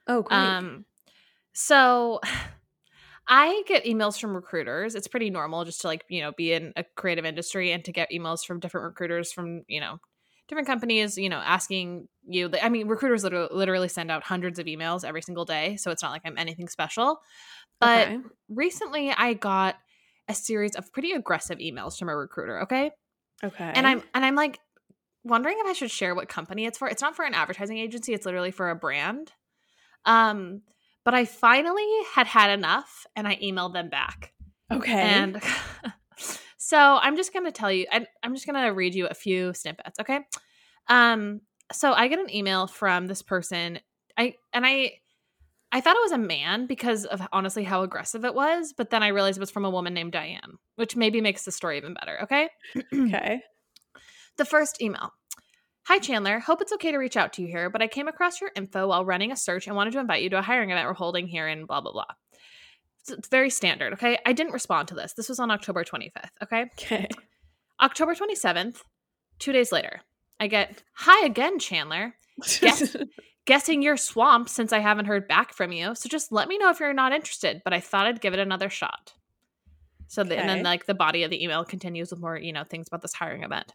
Oh, 0.07 0.23
great. 0.23 0.37
Um, 0.37 0.85
so 1.53 2.19
I 3.27 3.63
get 3.67 3.85
emails 3.85 4.19
from 4.19 4.35
recruiters. 4.35 4.95
It's 4.95 5.07
pretty 5.07 5.29
normal 5.29 5.63
just 5.65 5.81
to 5.81 5.87
like, 5.87 6.03
you 6.09 6.21
know, 6.21 6.31
be 6.31 6.51
in 6.53 6.73
a 6.75 6.83
creative 6.95 7.25
industry 7.25 7.71
and 7.71 7.85
to 7.85 7.91
get 7.91 8.11
emails 8.11 8.43
from 8.45 8.59
different 8.59 8.85
recruiters 8.85 9.31
from, 9.31 9.61
you 9.67 9.79
know, 9.79 9.99
different 10.47 10.67
companies, 10.67 11.15
you 11.15 11.29
know, 11.29 11.37
asking 11.37 12.07
you. 12.27 12.49
I 12.61 12.69
mean, 12.69 12.87
recruiters 12.87 13.23
literally, 13.23 13.87
send 13.87 14.09
out 14.09 14.23
hundreds 14.23 14.57
of 14.57 14.65
emails 14.65 15.05
every 15.05 15.21
single 15.21 15.45
day. 15.45 15.77
So 15.77 15.91
it's 15.91 16.01
not 16.01 16.11
like 16.11 16.23
I'm 16.25 16.39
anything 16.39 16.67
special. 16.67 17.19
But 17.79 18.07
okay. 18.07 18.17
recently 18.49 19.11
I 19.11 19.33
got 19.33 19.75
a 20.29 20.33
series 20.33 20.75
of 20.75 20.93
pretty 20.93 21.11
aggressive 21.11 21.57
emails 21.57 21.97
from 21.97 22.07
a 22.07 22.15
recruiter. 22.15 22.61
Okay. 22.61 22.91
Okay. 23.43 23.71
And 23.73 23.85
I'm, 23.85 24.03
and 24.13 24.23
I'm 24.23 24.35
like, 24.35 24.59
wondering 25.23 25.57
if 25.59 25.67
I 25.67 25.73
should 25.73 25.91
share 25.91 26.15
what 26.15 26.29
company 26.29 26.65
it's 26.65 26.77
for. 26.77 26.87
It's 26.87 27.01
not 27.01 27.15
for 27.15 27.25
an 27.25 27.33
advertising 27.33 27.77
agency, 27.77 28.13
it's 28.13 28.25
literally 28.25 28.51
for 28.51 28.69
a 28.69 28.75
brand. 28.75 29.31
Um, 30.05 30.61
but 31.03 31.13
I 31.13 31.25
finally 31.25 31.87
had 32.13 32.27
had 32.27 32.51
enough 32.51 33.05
and 33.15 33.27
I 33.27 33.35
emailed 33.37 33.73
them 33.73 33.89
back. 33.89 34.33
okay. 34.71 34.91
And 34.93 35.41
so 36.57 36.77
I'm 36.77 37.15
just 37.15 37.33
going 37.33 37.45
to 37.45 37.51
tell 37.51 37.71
you 37.71 37.85
I, 37.91 38.05
I'm 38.23 38.33
just 38.33 38.45
going 38.45 38.61
to 38.61 38.69
read 38.69 38.95
you 38.95 39.07
a 39.07 39.13
few 39.13 39.53
snippets, 39.53 39.99
okay? 39.99 40.19
Um 40.87 41.41
so 41.71 41.93
I 41.93 42.07
get 42.07 42.19
an 42.19 42.33
email 42.33 42.67
from 42.67 43.07
this 43.07 43.21
person. 43.21 43.79
I 44.17 44.35
and 44.53 44.65
I 44.65 44.93
I 45.71 45.81
thought 45.81 45.95
it 45.95 46.03
was 46.03 46.11
a 46.11 46.17
man 46.17 46.65
because 46.65 47.05
of 47.05 47.21
honestly 47.31 47.63
how 47.63 47.83
aggressive 47.83 48.25
it 48.25 48.33
was, 48.33 48.73
but 48.75 48.89
then 48.89 49.03
I 49.03 49.09
realized 49.09 49.37
it 49.37 49.41
was 49.41 49.51
from 49.51 49.65
a 49.65 49.69
woman 49.69 49.93
named 49.93 50.13
Diane, 50.13 50.57
which 50.75 50.95
maybe 50.95 51.21
makes 51.21 51.45
the 51.45 51.51
story 51.51 51.77
even 51.77 51.93
better, 51.93 52.23
okay? 52.23 52.49
okay. 52.93 53.41
The 54.37 54.45
first 54.45 54.81
email. 54.81 55.11
Hi, 55.85 55.99
Chandler. 55.99 56.39
Hope 56.39 56.61
it's 56.61 56.73
okay 56.73 56.91
to 56.91 56.97
reach 56.97 57.17
out 57.17 57.33
to 57.33 57.41
you 57.41 57.47
here, 57.47 57.69
but 57.69 57.81
I 57.81 57.87
came 57.87 58.07
across 58.07 58.41
your 58.41 58.51
info 58.55 58.87
while 58.87 59.05
running 59.05 59.31
a 59.31 59.35
search 59.35 59.67
and 59.67 59.75
wanted 59.75 59.93
to 59.93 59.99
invite 59.99 60.23
you 60.23 60.29
to 60.31 60.39
a 60.39 60.41
hiring 60.41 60.71
event 60.71 60.87
we're 60.87 60.93
holding 60.93 61.27
here 61.27 61.47
in 61.47 61.65
blah, 61.65 61.81
blah, 61.81 61.91
blah. 61.91 62.05
It's, 63.01 63.11
it's 63.11 63.27
very 63.27 63.49
standard, 63.49 63.93
okay? 63.93 64.17
I 64.25 64.33
didn't 64.33 64.53
respond 64.53 64.87
to 64.89 64.95
this. 64.95 65.13
This 65.13 65.29
was 65.29 65.39
on 65.39 65.51
October 65.51 65.83
25th, 65.83 66.29
okay? 66.43 66.65
Okay. 66.79 67.07
October 67.81 68.15
27th, 68.15 68.81
two 69.37 69.51
days 69.51 69.71
later, 69.71 70.01
I 70.39 70.47
get, 70.47 70.83
Hi 70.95 71.25
again, 71.25 71.59
Chandler. 71.59 72.15
Yes. 72.61 72.95
Guessing 73.49 73.81
you're 73.81 73.97
swamped 73.97 74.51
since 74.51 74.71
I 74.71 74.77
haven't 74.77 75.05
heard 75.05 75.27
back 75.27 75.55
from 75.55 75.71
you. 75.71 75.95
So 75.95 76.07
just 76.07 76.31
let 76.31 76.47
me 76.47 76.59
know 76.59 76.69
if 76.69 76.79
you're 76.79 76.93
not 76.93 77.13
interested, 77.13 77.63
but 77.63 77.73
I 77.73 77.79
thought 77.79 78.05
I'd 78.05 78.21
give 78.21 78.33
it 78.33 78.39
another 78.39 78.69
shot. 78.69 79.13
So, 80.07 80.23
the, 80.23 80.37
and 80.37 80.47
then 80.47 80.61
like 80.61 80.85
the 80.85 80.93
body 80.93 81.23
of 81.23 81.31
the 81.31 81.43
email 81.43 81.65
continues 81.65 82.11
with 82.11 82.19
more, 82.19 82.37
you 82.37 82.53
know, 82.53 82.63
things 82.63 82.85
about 82.85 83.01
this 83.01 83.11
hiring 83.11 83.41
event. 83.41 83.73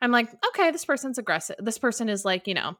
I'm 0.00 0.12
like, 0.12 0.30
okay, 0.48 0.70
this 0.70 0.86
person's 0.86 1.18
aggressive. 1.18 1.56
This 1.58 1.76
person 1.76 2.08
is 2.08 2.24
like, 2.24 2.48
you 2.48 2.54
know, 2.54 2.78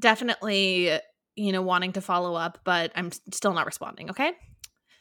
definitely, 0.00 0.98
you 1.36 1.52
know, 1.52 1.62
wanting 1.62 1.92
to 1.92 2.00
follow 2.00 2.34
up, 2.34 2.58
but 2.64 2.90
I'm 2.96 3.12
still 3.30 3.54
not 3.54 3.66
responding. 3.66 4.10
Okay. 4.10 4.32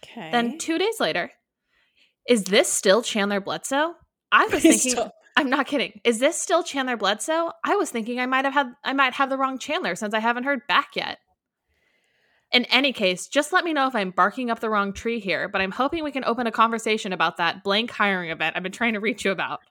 okay. 0.04 0.30
Then 0.32 0.60
two 0.60 0.78
days 0.78 1.00
later, 1.00 1.32
is 2.30 2.44
this 2.44 2.70
still 2.70 3.02
Chandler 3.02 3.42
Bledsoe? 3.42 3.96
I 4.32 4.46
was 4.50 4.62
thinking, 4.62 5.10
I'm 5.36 5.50
not 5.50 5.67
kidding. 5.67 6.00
Is 6.04 6.19
this 6.19 6.39
still 6.39 6.63
Chandler 6.63 6.98
Bledsoe? 6.98 7.52
I 7.63 7.76
was 7.76 7.89
thinking 7.89 8.19
I 8.19 8.26
might 8.26 8.46
have 8.46 8.54
had, 8.54 8.74
I 8.84 8.93
might 8.93 9.13
have 9.13 9.30
the 9.30 9.38
wrong 9.38 9.58
Chandler 9.58 9.96
since 9.96 10.13
I 10.13 10.19
haven't 10.19 10.43
heard 10.43 10.67
back 10.67 10.96
yet. 10.96 11.17
In 12.52 12.65
any 12.65 12.93
case, 12.93 13.28
just 13.28 13.52
let 13.52 13.63
me 13.63 13.74
know 13.74 13.88
if 13.88 13.96
I'm 13.96 14.12
barking 14.12 14.52
up 14.52 14.60
the 14.60 14.69
wrong 14.69 14.93
tree 14.93 15.19
here, 15.19 15.50
but 15.50 15.60
I'm 15.60 15.72
hoping 15.72 16.04
we 16.04 16.12
can 16.12 16.24
open 16.24 16.46
a 16.46 16.52
conversation 16.52 17.12
about 17.12 17.38
that 17.38 17.63
blank 17.63 17.89
hiring 17.89 18.30
event 18.30 18.56
I've 18.56 18.62
been 18.62 18.72
trying 18.72 18.93
to 18.93 19.00
reach 19.00 19.26
you 19.26 19.32
about. 19.32 19.62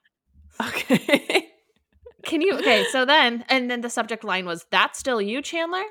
okay. 0.61 1.49
Can 2.23 2.41
you? 2.41 2.57
Okay, 2.57 2.85
so 2.91 3.05
then, 3.05 3.45
and 3.49 3.71
then 3.71 3.81
the 3.81 3.89
subject 3.89 4.23
line 4.23 4.45
was, 4.45 4.65
That's 4.69 4.99
still 4.99 5.21
you, 5.21 5.41
Chandler? 5.41 5.83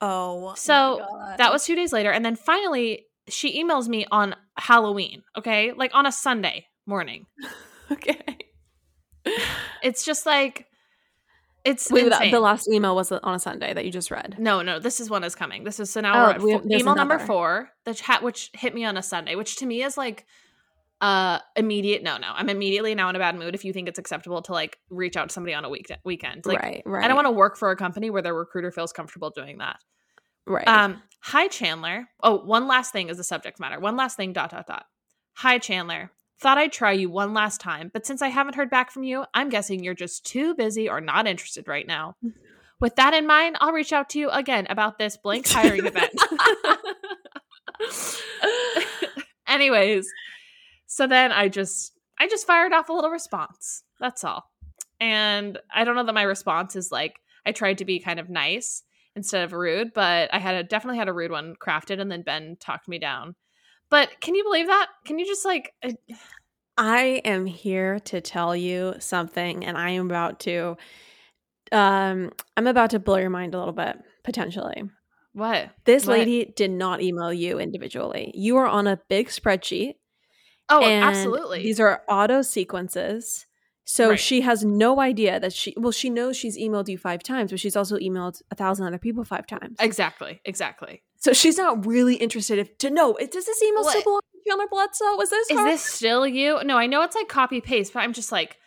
oh. 0.00 0.54
So, 0.56 0.98
my 1.00 1.06
God. 1.06 1.38
That 1.38 1.52
was 1.52 1.64
two 1.64 1.76
days 1.76 1.92
later. 1.92 2.10
And 2.10 2.24
then 2.24 2.36
finally, 2.36 3.06
she 3.28 3.62
emails 3.62 3.88
me 3.88 4.06
on 4.10 4.34
Halloween, 4.56 5.22
okay? 5.36 5.72
Like 5.72 5.92
on 5.94 6.06
a 6.06 6.12
Sunday 6.12 6.66
morning. 6.86 7.26
okay. 7.92 8.35
It's 9.82 10.04
just 10.04 10.26
like, 10.26 10.66
it's 11.64 11.90
Wait, 11.90 12.08
that, 12.08 12.30
the 12.30 12.40
last 12.40 12.68
email 12.68 12.94
was 12.94 13.10
on 13.10 13.34
a 13.34 13.38
Sunday 13.38 13.74
that 13.74 13.84
you 13.84 13.90
just 13.90 14.10
read. 14.10 14.36
no, 14.38 14.62
no, 14.62 14.78
this 14.78 15.00
is 15.00 15.10
one 15.10 15.24
is 15.24 15.34
coming. 15.34 15.64
This 15.64 15.80
is 15.80 15.90
so 15.90 16.00
now 16.00 16.30
Oh, 16.30 16.32
we 16.38 16.52
fo- 16.52 16.58
have- 16.58 16.68
there's 16.68 16.82
email 16.82 16.94
number 16.94 17.18
four, 17.18 17.70
the 17.84 17.94
chat 17.94 18.22
which 18.22 18.50
hit 18.54 18.74
me 18.74 18.84
on 18.84 18.96
a 18.96 19.02
Sunday, 19.02 19.34
which 19.34 19.56
to 19.56 19.66
me 19.66 19.82
is 19.82 19.96
like 19.96 20.26
uh 21.00 21.40
immediate. 21.56 22.02
No, 22.02 22.16
no, 22.18 22.28
I'm 22.34 22.48
immediately 22.48 22.94
now 22.94 23.10
in 23.10 23.16
a 23.16 23.18
bad 23.18 23.36
mood 23.36 23.54
if 23.54 23.64
you 23.64 23.72
think 23.72 23.86
it's 23.88 23.98
acceptable 23.98 24.40
to 24.42 24.52
like 24.52 24.78
reach 24.90 25.16
out 25.16 25.28
to 25.28 25.32
somebody 25.32 25.54
on 25.54 25.64
a 25.64 25.68
week 25.68 25.88
weekend. 26.04 26.46
Like, 26.46 26.62
right. 26.62 26.82
Right. 26.86 27.04
I 27.04 27.08
don't 27.08 27.16
want 27.16 27.26
to 27.26 27.32
work 27.32 27.56
for 27.56 27.70
a 27.70 27.76
company 27.76 28.10
where 28.10 28.22
their 28.22 28.34
recruiter 28.34 28.70
feels 28.70 28.92
comfortable 28.92 29.30
doing 29.30 29.58
that. 29.58 29.78
Right. 30.46 30.66
Um, 30.66 31.02
hi 31.20 31.48
Chandler. 31.48 32.08
Oh, 32.22 32.38
one 32.38 32.66
last 32.66 32.92
thing 32.92 33.08
is 33.08 33.16
the 33.18 33.24
subject 33.24 33.58
matter. 33.60 33.78
One 33.80 33.96
last 33.96 34.16
thing, 34.16 34.32
dot 34.32 34.50
dot 34.52 34.66
dot. 34.66 34.84
Hi 35.34 35.58
Chandler. 35.58 36.12
Thought 36.40 36.58
I'd 36.58 36.72
try 36.72 36.92
you 36.92 37.08
one 37.08 37.32
last 37.32 37.60
time, 37.60 37.90
but 37.92 38.04
since 38.04 38.20
I 38.20 38.28
haven't 38.28 38.56
heard 38.56 38.68
back 38.68 38.90
from 38.90 39.04
you, 39.04 39.24
I'm 39.32 39.48
guessing 39.48 39.82
you're 39.82 39.94
just 39.94 40.26
too 40.26 40.54
busy 40.54 40.88
or 40.88 41.00
not 41.00 41.26
interested 41.26 41.66
right 41.66 41.86
now. 41.86 42.16
Mm-hmm. 42.24 42.38
With 42.78 42.96
that 42.96 43.14
in 43.14 43.26
mind, 43.26 43.56
I'll 43.60 43.72
reach 43.72 43.92
out 43.92 44.10
to 44.10 44.18
you 44.18 44.28
again 44.28 44.66
about 44.68 44.98
this 44.98 45.16
blank 45.16 45.48
hiring 45.48 45.86
event. 45.86 46.12
Anyways, 49.46 50.06
so 50.86 51.06
then 51.06 51.32
I 51.32 51.48
just 51.48 51.92
I 52.18 52.28
just 52.28 52.46
fired 52.46 52.72
off 52.72 52.88
a 52.88 52.92
little 52.92 53.10
response. 53.10 53.82
That's 53.98 54.24
all. 54.24 54.44
And 55.00 55.58
I 55.74 55.84
don't 55.84 55.96
know 55.96 56.04
that 56.04 56.14
my 56.14 56.22
response 56.22 56.76
is 56.76 56.92
like 56.92 57.18
I 57.46 57.52
tried 57.52 57.78
to 57.78 57.84
be 57.84 58.00
kind 58.00 58.20
of 58.20 58.28
nice 58.28 58.82
instead 59.14 59.44
of 59.44 59.52
rude, 59.52 59.92
but 59.94 60.32
I 60.34 60.38
had 60.38 60.54
a 60.54 60.64
definitely 60.64 60.98
had 60.98 61.08
a 61.08 61.12
rude 61.12 61.30
one 61.30 61.54
crafted 61.64 62.00
and 62.00 62.10
then 62.10 62.22
Ben 62.22 62.56
talked 62.60 62.88
me 62.88 62.98
down. 62.98 63.36
But 63.90 64.20
can 64.20 64.34
you 64.34 64.44
believe 64.44 64.66
that? 64.66 64.88
Can 65.04 65.18
you 65.18 65.26
just 65.26 65.44
like 65.44 65.72
uh, 65.82 65.92
I 66.76 67.22
am 67.24 67.46
here 67.46 68.00
to 68.00 68.20
tell 68.20 68.54
you 68.54 68.94
something 68.98 69.64
and 69.64 69.78
I 69.78 69.90
am 69.90 70.06
about 70.06 70.40
to 70.40 70.76
um 71.72 72.32
I'm 72.56 72.66
about 72.66 72.90
to 72.90 72.98
blow 72.98 73.16
your 73.16 73.30
mind 73.30 73.54
a 73.54 73.58
little 73.58 73.72
bit 73.72 73.96
potentially. 74.24 74.82
what? 75.32 75.70
This 75.84 76.06
What? 76.06 76.18
lady 76.18 76.52
did 76.56 76.70
not 76.70 77.02
email 77.02 77.32
you 77.32 77.58
individually. 77.58 78.32
You 78.34 78.56
are 78.56 78.66
on 78.66 78.86
a 78.86 79.00
big 79.08 79.28
spreadsheet. 79.28 79.94
Oh, 80.68 80.82
absolutely. 80.84 81.62
These 81.62 81.78
are 81.80 82.02
auto 82.08 82.42
sequences. 82.42 83.46
So 83.88 84.10
Right. 84.10 84.18
she 84.20 84.40
has 84.40 84.64
no 84.64 85.00
idea 85.00 85.38
that 85.38 85.52
she 85.52 85.72
well, 85.76 85.92
she 85.92 86.10
knows 86.10 86.36
she's 86.36 86.58
emailed 86.58 86.88
you 86.88 86.98
five 86.98 87.22
times, 87.22 87.52
but 87.52 87.60
she's 87.60 87.76
also 87.76 87.96
emailed 87.98 88.42
a 88.50 88.54
thousand 88.56 88.84
other 88.86 88.98
people 88.98 89.22
five 89.24 89.46
times. 89.46 89.76
exactly. 89.78 90.40
Exactly. 90.44 91.02
so 91.18 91.32
she's 91.32 91.56
not 91.56 91.86
really 91.86 92.16
interested 92.16 92.58
if, 92.58 92.76
to 92.78 92.90
know 92.90 93.16
does 93.30 93.46
this 93.46 93.62
email 93.62 93.84
still 93.84 93.94
What? 94.00 94.04
belong 94.04 94.20
to 94.34 94.50
Chandler 94.50 94.66
Bledsoe? 94.70 95.16
Was 95.16 95.30
this 95.30 95.50
Is 95.50 95.58
her? 95.58 95.64
this 95.64 95.82
still 95.82 96.26
you? 96.26 96.60
No, 96.64 96.76
I 96.76 96.86
know 96.86 97.02
it's 97.02 97.14
like 97.16 97.28
copy 97.28 97.60
paste, 97.60 97.92
but 97.94 98.00
I'm 98.00 98.12
just 98.12 98.30
like, 98.32 98.58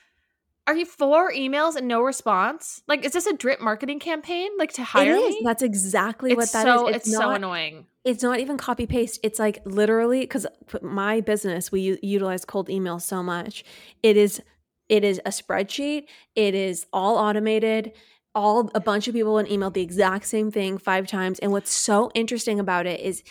are 0.67 0.75
you 0.75 0.85
four 0.85 1.31
emails 1.33 1.75
and 1.75 1.87
no 1.87 2.01
response? 2.01 2.81
Like, 2.87 3.03
is 3.03 3.11
this 3.11 3.25
a 3.25 3.33
drip 3.33 3.59
marketing 3.59 3.99
campaign? 3.99 4.49
Like 4.57 4.71
to 4.73 4.83
hire 4.83 5.15
is. 5.15 5.35
me? 5.35 5.41
That's 5.43 5.63
exactly 5.63 6.33
what 6.33 6.43
it's 6.43 6.51
that 6.53 6.67
is. 6.67 6.73
so 6.79 6.87
it's, 6.87 7.11
so 7.11 7.19
not- 7.19 7.35
annoying. 7.37 7.85
it's 8.05 8.23
not 8.23 8.39
even 8.39 8.55
copy 8.57 8.85
paste. 8.85 9.19
It's 9.23 9.39
like 9.39 9.59
literally 9.65 10.21
because 10.21 10.45
my 10.81 11.19
business 11.21 11.71
we 11.73 11.81
u- 11.81 11.99
utilize 12.01 12.45
cold 12.45 12.69
email 12.69 12.99
so 12.99 13.21
much. 13.21 13.63
It 14.03 14.15
is 14.15 14.41
it 14.89 15.03
is 15.03 15.21
a 15.25 15.29
spreadsheet. 15.29 16.05
It 16.35 16.55
is 16.55 16.85
all 16.91 17.17
automated. 17.17 17.93
All 18.35 18.69
a 18.75 18.79
bunch 18.79 19.07
of 19.07 19.13
people 19.13 19.33
will 19.33 19.51
email 19.51 19.71
the 19.71 19.81
exact 19.81 20.25
same 20.25 20.51
thing 20.51 20.77
five 20.77 21.07
times. 21.07 21.39
And 21.39 21.51
what's 21.51 21.71
so 21.71 22.11
interesting 22.13 22.59
about 22.59 22.85
it 22.85 22.99
is. 22.99 23.23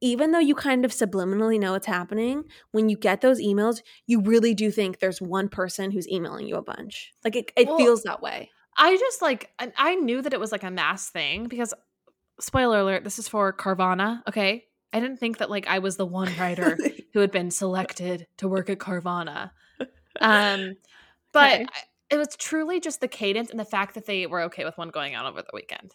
Even 0.00 0.32
though 0.32 0.38
you 0.38 0.54
kind 0.54 0.84
of 0.84 0.90
subliminally 0.90 1.58
know 1.58 1.72
what's 1.72 1.86
happening, 1.86 2.44
when 2.72 2.90
you 2.90 2.96
get 2.96 3.22
those 3.22 3.40
emails, 3.40 3.80
you 4.06 4.20
really 4.20 4.52
do 4.52 4.70
think 4.70 4.98
there's 4.98 5.22
one 5.22 5.48
person 5.48 5.90
who's 5.90 6.06
emailing 6.08 6.46
you 6.46 6.56
a 6.56 6.62
bunch. 6.62 7.14
Like 7.24 7.36
it, 7.36 7.52
it 7.56 7.68
Well, 7.68 7.78
feels 7.78 8.02
that 8.02 8.20
way. 8.20 8.50
I 8.76 8.98
just 8.98 9.22
like 9.22 9.50
I 9.58 9.94
knew 9.94 10.20
that 10.20 10.34
it 10.34 10.40
was 10.40 10.52
like 10.52 10.64
a 10.64 10.70
mass 10.70 11.08
thing 11.08 11.46
because 11.46 11.72
spoiler 12.40 12.80
alert, 12.80 13.04
this 13.04 13.18
is 13.18 13.28
for 13.28 13.52
Carvana, 13.52 14.20
okay? 14.28 14.64
I 14.92 15.00
didn't 15.00 15.18
think 15.18 15.38
that 15.38 15.48
like 15.48 15.66
I 15.66 15.78
was 15.78 15.96
the 15.96 16.06
one 16.06 16.30
writer 16.38 16.76
who 17.14 17.20
had 17.20 17.30
been 17.30 17.50
selected 17.50 18.26
to 18.38 18.48
work 18.48 18.68
at 18.68 18.78
Carvana. 18.78 19.52
Um 20.20 20.76
but 21.32 21.60
Okay. 21.60 21.66
It 22.10 22.18
was 22.18 22.36
truly 22.36 22.80
just 22.80 23.00
the 23.00 23.08
cadence 23.08 23.50
and 23.50 23.58
the 23.58 23.64
fact 23.64 23.94
that 23.94 24.06
they 24.06 24.26
were 24.26 24.42
okay 24.42 24.64
with 24.64 24.76
one 24.78 24.90
going 24.90 25.14
out 25.14 25.26
over 25.26 25.42
the 25.42 25.48
weekend. 25.52 25.94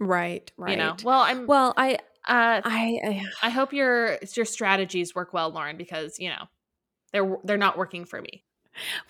right, 0.00 0.50
right. 0.56 0.72
You 0.72 0.76
know. 0.76 0.96
Well, 1.02 1.20
I'm 1.20 1.46
well, 1.46 1.72
I, 1.76 1.94
uh 2.26 2.60
I, 2.64 2.98
I 3.04 3.22
I 3.42 3.50
hope 3.50 3.72
your 3.72 4.18
your 4.34 4.44
strategies 4.44 5.14
work 5.14 5.32
well, 5.32 5.50
Lauren, 5.50 5.76
because 5.76 6.18
you 6.18 6.28
know 6.30 6.46
they're 7.12 7.36
they're 7.44 7.56
not 7.56 7.78
working 7.78 8.04
for 8.04 8.20
me. 8.20 8.44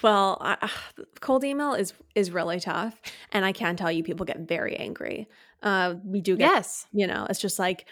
Well, 0.02 0.38
I, 0.40 0.70
cold 1.20 1.44
email 1.44 1.74
is 1.74 1.92
is 2.14 2.30
really 2.30 2.60
tough, 2.60 3.00
and 3.32 3.44
I 3.44 3.52
can 3.52 3.76
tell 3.76 3.90
you, 3.90 4.02
people 4.02 4.26
get 4.26 4.40
very 4.40 4.76
angry. 4.76 5.28
Uh, 5.62 5.94
we 6.04 6.20
do 6.20 6.36
get, 6.36 6.44
Yes, 6.54 6.86
you 6.92 7.06
know, 7.06 7.26
it's 7.28 7.40
just 7.40 7.58
like, 7.58 7.86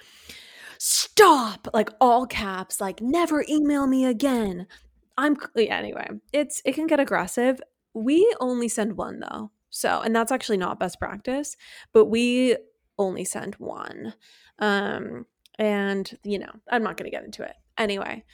stop, 0.78 1.68
like 1.72 1.90
all 2.00 2.26
caps, 2.26 2.80
like 2.80 3.00
never 3.00 3.44
email 3.48 3.86
me 3.86 4.04
again. 4.04 4.66
I'm 5.16 5.36
yeah, 5.54 5.76
anyway. 5.76 6.08
It's 6.32 6.60
it 6.64 6.74
can 6.74 6.86
get 6.86 7.00
aggressive. 7.00 7.60
We 7.94 8.34
only 8.40 8.68
send 8.68 8.96
one 8.96 9.20
though, 9.20 9.50
so 9.70 10.00
and 10.00 10.14
that's 10.14 10.32
actually 10.32 10.56
not 10.58 10.80
best 10.80 10.98
practice, 10.98 11.56
but 11.92 12.06
we 12.06 12.56
only 12.98 13.24
send 13.24 13.54
one. 13.56 14.14
Um, 14.58 15.26
and 15.58 16.10
you 16.24 16.38
know, 16.38 16.50
I'm 16.70 16.82
not 16.82 16.96
going 16.96 17.10
to 17.10 17.16
get 17.16 17.24
into 17.24 17.42
it 17.42 17.54
anyway. 17.78 18.24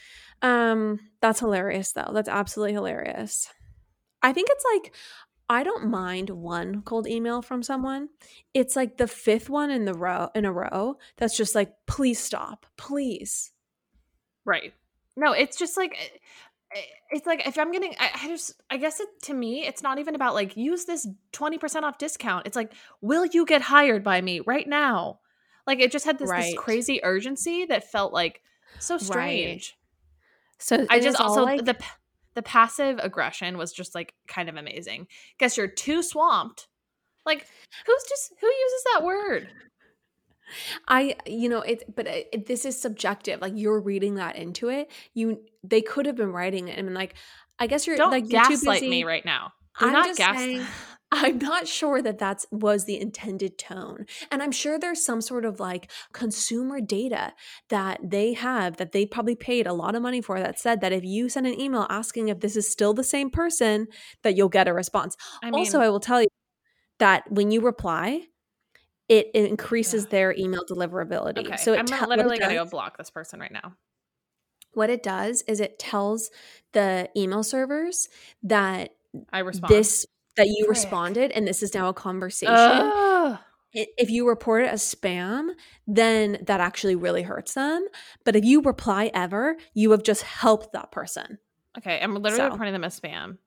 Um, 0.42 1.00
that's 1.20 1.40
hilarious 1.40 1.92
though. 1.92 2.10
That's 2.12 2.28
absolutely 2.28 2.72
hilarious. 2.72 3.48
I 4.22 4.32
think 4.32 4.48
it's 4.50 4.64
like 4.74 4.94
I 5.50 5.64
don't 5.64 5.90
mind 5.90 6.30
one 6.30 6.82
cold 6.82 7.08
email 7.08 7.42
from 7.42 7.62
someone. 7.62 8.08
It's 8.54 8.76
like 8.76 8.96
the 8.96 9.08
fifth 9.08 9.50
one 9.50 9.70
in 9.70 9.84
the 9.84 9.94
row 9.94 10.28
in 10.34 10.44
a 10.44 10.52
row 10.52 10.96
that's 11.16 11.36
just 11.36 11.54
like, 11.54 11.72
please 11.86 12.20
stop, 12.20 12.66
please. 12.76 13.50
right. 14.44 14.72
No, 15.16 15.32
it's 15.32 15.58
just 15.58 15.76
like 15.76 15.96
eh, 16.00 16.18
it's 17.10 17.26
like 17.26 17.46
if 17.46 17.58
I'm 17.58 17.72
getting, 17.72 17.94
I, 17.98 18.10
I 18.22 18.28
just 18.28 18.60
I 18.70 18.76
guess 18.76 19.00
it 19.00 19.08
to 19.24 19.34
me, 19.34 19.66
it's 19.66 19.82
not 19.82 19.98
even 19.98 20.14
about 20.14 20.34
like 20.34 20.56
use 20.56 20.84
this 20.84 21.06
twenty 21.32 21.58
percent 21.58 21.84
off 21.84 21.98
discount. 21.98 22.46
It's 22.46 22.56
like, 22.56 22.72
will 23.00 23.26
you 23.26 23.44
get 23.44 23.62
hired 23.62 24.04
by 24.04 24.20
me 24.20 24.40
right 24.40 24.68
now? 24.68 25.20
Like 25.66 25.80
it 25.80 25.92
just 25.92 26.04
had 26.04 26.18
this, 26.18 26.30
this 26.30 26.58
crazy 26.58 27.00
urgency 27.02 27.64
that 27.66 27.90
felt 27.90 28.12
like 28.12 28.40
so 28.78 28.98
strange. 28.98 29.76
So 30.58 30.86
I 30.90 31.00
just 31.00 31.20
also 31.20 31.44
like- 31.44 31.64
the 31.64 31.76
the 32.34 32.42
passive 32.42 32.98
aggression 33.02 33.58
was 33.58 33.72
just 33.72 33.94
like 33.94 34.14
kind 34.28 34.48
of 34.48 34.56
amazing. 34.56 35.08
Guess 35.38 35.56
you're 35.56 35.66
too 35.68 36.02
swamped. 36.02 36.68
Like 37.26 37.46
who's 37.86 38.04
just 38.08 38.32
who 38.40 38.46
uses 38.46 38.84
that 38.92 39.04
word? 39.04 39.48
I, 40.88 41.16
you 41.26 41.48
know, 41.48 41.60
it, 41.60 41.94
but 41.94 42.06
it, 42.06 42.46
this 42.46 42.64
is 42.64 42.80
subjective. 42.80 43.40
Like 43.40 43.52
you're 43.56 43.80
reading 43.80 44.16
that 44.16 44.36
into 44.36 44.68
it. 44.68 44.90
You, 45.14 45.40
they 45.62 45.82
could 45.82 46.06
have 46.06 46.16
been 46.16 46.32
writing 46.32 46.68
it 46.68 46.78
and 46.78 46.86
been 46.86 46.94
like, 46.94 47.14
I 47.58 47.66
guess 47.66 47.86
you're 47.86 47.96
Don't 47.96 48.10
like 48.10 48.30
you're 48.30 48.42
gaslight 48.42 48.82
me 48.82 49.04
right 49.04 49.24
now. 49.24 49.52
Do 49.78 49.86
I'm 49.86 49.92
not 49.92 50.06
just 50.06 50.18
gas. 50.18 50.36
saying, 50.36 50.66
I'm 51.12 51.38
not 51.38 51.66
sure 51.66 52.00
that 52.02 52.18
that's 52.18 52.46
was 52.52 52.84
the 52.84 53.00
intended 53.00 53.58
tone. 53.58 54.06
And 54.30 54.42
I'm 54.42 54.52
sure 54.52 54.78
there's 54.78 55.04
some 55.04 55.20
sort 55.20 55.44
of 55.44 55.58
like 55.58 55.90
consumer 56.12 56.80
data 56.80 57.32
that 57.68 57.98
they 58.02 58.34
have 58.34 58.76
that 58.76 58.92
they 58.92 59.06
probably 59.06 59.34
paid 59.34 59.66
a 59.66 59.72
lot 59.72 59.96
of 59.96 60.02
money 60.02 60.20
for 60.20 60.38
that 60.38 60.60
said 60.60 60.80
that 60.80 60.92
if 60.92 61.04
you 61.04 61.28
send 61.28 61.46
an 61.46 61.60
email 61.60 61.86
asking 61.90 62.28
if 62.28 62.40
this 62.40 62.56
is 62.56 62.70
still 62.70 62.94
the 62.94 63.04
same 63.04 63.28
person, 63.28 63.88
that 64.22 64.36
you'll 64.36 64.48
get 64.48 64.68
a 64.68 64.72
response. 64.72 65.16
I 65.42 65.46
mean, 65.46 65.54
also, 65.54 65.80
I 65.80 65.88
will 65.88 66.00
tell 66.00 66.22
you 66.22 66.28
that 67.00 67.24
when 67.30 67.50
you 67.50 67.60
reply, 67.60 68.22
it 69.10 69.30
increases 69.34 70.06
their 70.06 70.32
email 70.38 70.62
deliverability. 70.70 71.38
okay. 71.46 71.56
So 71.56 71.72
it 71.74 71.78
I'm 71.80 71.86
te- 71.86 72.06
literally 72.06 72.38
gonna 72.38 72.54
go 72.54 72.64
block 72.64 72.96
this 72.96 73.10
person 73.10 73.40
right 73.40 73.52
now. 73.52 73.74
what 74.72 74.88
it 74.90 75.02
does 75.02 75.42
is 75.48 75.58
it 75.60 75.78
tells 75.78 76.30
the 76.72 77.08
email 77.16 77.42
servers 77.42 78.08
that 78.44 78.90
I 79.32 79.40
respond. 79.40 79.74
this 79.74 80.06
that 80.36 80.46
you 80.46 80.64
Frick. 80.66 80.70
responded 80.70 81.32
and 81.32 81.46
this 81.46 81.62
is 81.62 81.74
now 81.74 81.88
a 81.88 81.92
conversation. 81.94 82.54
Ugh. 82.54 83.38
If 83.72 84.10
you 84.10 84.26
report 84.28 84.64
it 84.64 84.68
as 84.68 84.82
spam, 84.82 85.50
then 85.86 86.38
that 86.46 86.60
actually 86.60 86.94
really 86.96 87.22
hurts 87.22 87.54
them. 87.54 87.86
But 88.24 88.34
if 88.36 88.44
you 88.44 88.62
reply 88.62 89.10
ever, 89.14 89.56
you 89.74 89.90
have 89.92 90.02
just 90.02 90.22
helped 90.22 90.72
that 90.72 90.90
person. 90.92 91.38
okay, 91.78 92.00
I'm 92.02 92.14
literally 92.14 92.36
So. 92.36 92.50
reporting 92.50 92.72
them 92.72 92.84
as 92.84 92.98
spam. 92.98 93.38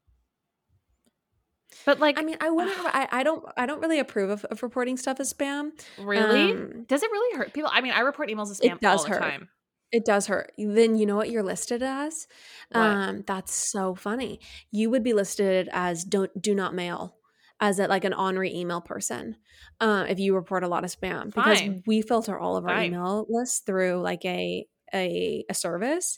But 1.85 1.99
like, 1.99 2.17
I 2.17 2.21
mean, 2.23 2.37
I 2.39 2.49
wouldn't. 2.49 2.75
I, 2.77 3.07
I 3.11 3.23
don't. 3.23 3.43
I 3.57 3.65
don't 3.65 3.81
really 3.81 3.99
approve 3.99 4.29
of, 4.29 4.45
of 4.45 4.63
reporting 4.63 4.97
stuff 4.97 5.19
as 5.19 5.33
spam. 5.33 5.71
really, 5.99 6.51
um, 6.51 6.85
does 6.87 7.03
it 7.03 7.11
really 7.11 7.37
hurt 7.37 7.53
people? 7.53 7.69
I 7.73 7.81
mean, 7.81 7.93
I 7.93 8.01
report 8.01 8.29
emails 8.29 8.51
as 8.51 8.59
spam 8.59 8.75
It 8.75 8.81
does 8.81 8.99
all 9.01 9.05
the 9.05 9.09
hurt. 9.11 9.21
time. 9.21 9.49
It 9.91 10.05
does 10.05 10.25
hurt. 10.27 10.51
Then 10.57 10.97
you 10.97 11.05
know 11.05 11.15
what 11.15 11.29
you're 11.29 11.43
listed 11.43 11.83
as. 11.83 12.27
What? 12.71 12.79
Um, 12.81 13.23
that's 13.27 13.53
so 13.53 13.93
funny. 13.95 14.39
You 14.71 14.89
would 14.89 15.03
be 15.03 15.13
listed 15.13 15.69
as 15.71 16.03
don't 16.03 16.31
do 16.41 16.55
not 16.55 16.73
mail, 16.73 17.15
as 17.59 17.77
a, 17.79 17.87
like 17.87 18.03
an 18.03 18.13
ornery 18.13 18.53
email 18.55 18.81
person. 18.81 19.35
Uh, 19.79 20.05
if 20.09 20.19
you 20.19 20.33
report 20.35 20.63
a 20.63 20.67
lot 20.67 20.83
of 20.83 20.89
spam, 20.91 21.25
because 21.25 21.59
Fine. 21.59 21.83
we 21.85 22.01
filter 22.01 22.39
all 22.39 22.57
of 22.57 22.65
our 22.65 22.75
Fine. 22.75 22.85
email 22.93 23.25
lists 23.29 23.59
through 23.65 24.01
like 24.01 24.23
a 24.25 24.65
a, 24.95 25.43
a 25.49 25.53
service, 25.53 26.17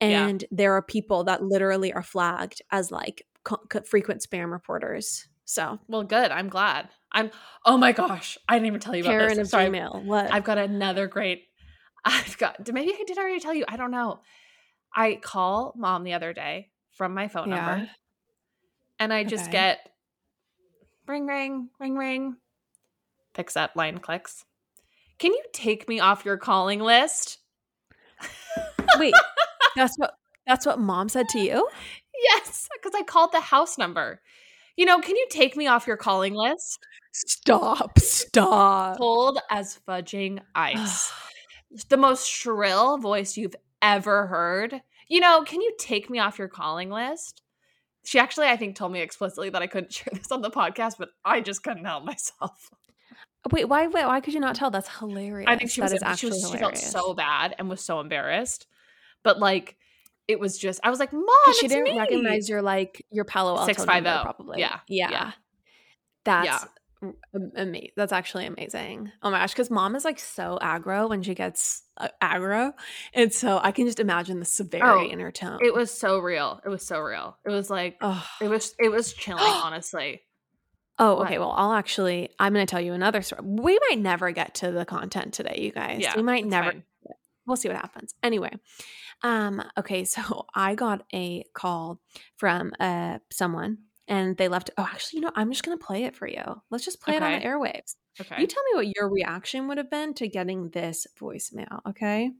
Yeah. 0.00 0.26
and 0.28 0.44
there 0.50 0.72
are 0.74 0.82
people 0.82 1.24
that 1.24 1.42
literally 1.42 1.92
are 1.92 2.02
flagged 2.04 2.62
as 2.70 2.90
like 2.92 3.26
frequent 3.86 4.22
spam 4.22 4.50
reporters. 4.52 5.26
So 5.44 5.78
Well, 5.88 6.04
good. 6.04 6.30
I'm 6.30 6.48
glad. 6.48 6.88
I'm. 7.10 7.30
Oh 7.66 7.76
my 7.76 7.92
gosh, 7.92 8.38
I 8.48 8.54
didn't 8.54 8.66
even 8.68 8.80
tell 8.80 8.94
you 8.94 9.02
about 9.02 9.10
Karen 9.10 9.36
this. 9.36 9.50
Sorry, 9.50 9.68
what? 9.70 10.32
I've 10.32 10.44
got 10.44 10.58
another 10.58 11.06
great. 11.06 11.44
I've 12.04 12.38
got. 12.38 12.66
Maybe 12.72 12.92
I 12.92 13.04
did 13.06 13.18
already 13.18 13.40
tell 13.40 13.54
you. 13.54 13.64
I 13.68 13.76
don't 13.76 13.90
know. 13.90 14.20
I 14.94 15.16
call 15.16 15.74
mom 15.76 16.04
the 16.04 16.14
other 16.14 16.32
day 16.32 16.70
from 16.92 17.14
my 17.14 17.28
phone 17.28 17.48
Yeah. 17.50 17.56
number, 17.56 17.88
and 18.98 19.12
I 19.12 19.24
just 19.24 19.44
Okay. 19.44 19.52
get 19.52 19.90
ring, 21.06 21.26
ring, 21.26 21.68
ring, 21.78 21.96
ring. 21.96 22.36
Picks 23.34 23.56
up, 23.56 23.76
line 23.76 23.98
clicks. 23.98 24.44
Can 25.18 25.32
you 25.32 25.42
take 25.52 25.88
me 25.88 26.00
off 26.00 26.24
your 26.24 26.36
calling 26.36 26.80
list? 26.80 27.38
Wait, 28.98 29.14
that's 29.76 29.96
what 29.96 30.14
that's 30.46 30.66
what 30.66 30.78
mom 30.78 31.08
said 31.08 31.28
to 31.30 31.38
you. 31.40 31.68
Yes, 32.22 32.68
because 32.74 32.92
I 32.94 33.02
called 33.02 33.32
the 33.32 33.40
house 33.40 33.78
number. 33.78 34.20
You 34.76 34.86
know, 34.86 35.00
can 35.00 35.16
you 35.16 35.26
take 35.30 35.56
me 35.56 35.66
off 35.66 35.86
your 35.86 35.96
calling 35.96 36.34
list? 36.34 36.78
Stop! 37.12 37.98
Stop! 37.98 38.96
Cold 38.96 39.38
as 39.50 39.78
fudging 39.86 40.40
ice. 40.54 41.12
the 41.88 41.96
most 41.96 42.28
shrill 42.28 42.98
voice 42.98 43.36
you've 43.36 43.56
ever 43.82 44.26
heard. 44.26 44.80
You 45.08 45.20
know, 45.20 45.42
can 45.42 45.60
you 45.60 45.74
take 45.78 46.08
me 46.08 46.18
off 46.18 46.38
your 46.38 46.48
calling 46.48 46.90
list? 46.90 47.42
She 48.04 48.18
actually, 48.18 48.46
I 48.46 48.56
think, 48.56 48.76
told 48.76 48.92
me 48.92 49.00
explicitly 49.00 49.50
that 49.50 49.62
I 49.62 49.66
couldn't 49.66 49.92
share 49.92 50.12
this 50.12 50.32
on 50.32 50.42
the 50.42 50.50
podcast, 50.50 50.94
but 50.98 51.10
I 51.24 51.40
just 51.40 51.62
couldn't 51.62 51.84
help 51.84 52.04
myself. 52.04 52.70
Wait, 53.50 53.68
why? 53.68 53.88
Wait, 53.88 54.06
why 54.06 54.20
could 54.20 54.34
you 54.34 54.40
not 54.40 54.54
tell? 54.54 54.70
That's 54.70 54.88
hilarious. 54.98 55.48
I 55.48 55.56
think 55.56 55.70
she 55.70 55.80
That 55.80 55.86
was, 55.86 55.94
is 55.94 55.98
she, 55.98 56.04
actually 56.06 56.30
was 56.30 56.50
she 56.52 56.58
felt 56.58 56.78
so 56.78 57.12
bad 57.12 57.54
and 57.58 57.68
was 57.68 57.84
so 57.84 58.00
embarrassed. 58.00 58.66
But 59.24 59.40
like, 59.40 59.76
it 60.32 60.40
was 60.40 60.58
just 60.58 60.80
I 60.82 60.90
was 60.90 60.98
like, 60.98 61.12
Mom, 61.12 61.24
she 61.60 61.68
didn't 61.68 61.84
me." 61.84 61.98
recognize 61.98 62.48
your 62.48 62.62
like 62.62 63.04
your 63.10 63.24
Palo 63.24 63.52
Alto 63.52 63.66
650. 63.66 64.04
number, 64.04 64.22
probably. 64.22 64.58
Yeah, 64.60 64.80
yeah, 64.88 65.10
yeah. 65.10 65.32
That's 66.24 66.66
amazing. 67.54 67.90
That's 67.96 68.12
actually 68.12 68.46
amazing. 68.46 69.10
Oh 69.22 69.30
my 69.30 69.38
gosh, 69.40 69.52
because 69.52 69.70
mom 69.70 69.96
is 69.96 70.04
like 70.04 70.18
so 70.18 70.58
aggro 70.62 71.08
when 71.08 71.22
she 71.22 71.34
gets 71.34 71.82
uh, 71.96 72.08
aggro, 72.22 72.72
and 73.12 73.32
so 73.32 73.58
I 73.62 73.72
can 73.72 73.86
just 73.86 74.00
imagine 74.00 74.38
the 74.38 74.44
severity 74.44 75.08
Oh, 75.08 75.12
in 75.12 75.18
her 75.20 75.32
tone. 75.32 75.58
It 75.62 75.74
was 75.74 75.90
so 75.90 76.18
real. 76.18 76.60
It 76.64 76.68
was 76.68 76.86
so 76.86 77.00
real. 77.00 77.36
It 77.44 77.50
was 77.50 77.68
like 77.70 77.96
Oh. 78.00 78.24
it 78.40 78.48
was 78.48 78.74
it 78.78 78.90
was 78.90 79.12
chilling, 79.12 79.42
honestly. 79.44 80.22
Oh, 80.98 81.22
okay. 81.22 81.38
Well, 81.38 81.52
I'll 81.56 81.72
actually. 81.72 82.28
I'm 82.38 82.52
going 82.52 82.64
to 82.64 82.70
tell 82.70 82.80
you 82.80 82.92
another 82.92 83.22
story. 83.22 83.40
We 83.44 83.78
might 83.88 83.98
never 83.98 84.30
get 84.30 84.54
to 84.56 84.70
the 84.70 84.84
content 84.84 85.32
today, 85.34 85.56
you 85.60 85.72
guys. 85.72 85.98
Yeah, 86.00 86.14
we 86.16 86.22
might 86.22 86.46
never. 86.46 86.70
fine. 86.72 86.82
We'll 87.52 87.58
see 87.58 87.68
what 87.68 87.76
happens. 87.76 88.14
Anyway, 88.22 88.50
um, 89.22 89.62
okay. 89.78 90.04
So 90.04 90.46
I 90.54 90.74
got 90.74 91.02
a 91.12 91.44
call 91.52 92.00
from 92.38 92.72
uh 92.80 93.18
someone, 93.30 93.76
and 94.08 94.38
they 94.38 94.48
left. 94.48 94.70
Oh, 94.78 94.88
actually, 94.90 95.18
you 95.18 95.26
know, 95.26 95.32
I'm 95.36 95.50
just 95.50 95.62
going 95.62 95.76
to 95.76 95.84
play 95.84 96.04
it 96.04 96.16
for 96.16 96.26
you. 96.26 96.42
Let's 96.70 96.82
just 96.82 97.02
play 97.02 97.16
it 97.16 97.22
on 97.22 97.32
the 97.32 97.44
airwaves. 97.44 97.96
Okay. 98.18 98.40
You 98.40 98.46
tell 98.46 98.62
me 98.72 98.76
what 98.76 98.96
your 98.96 99.10
reaction 99.10 99.68
would 99.68 99.76
have 99.76 99.90
been 99.90 100.14
to 100.14 100.28
getting 100.28 100.70
this 100.70 101.06
voicemail. 101.20 101.80
Okay. 101.86 102.30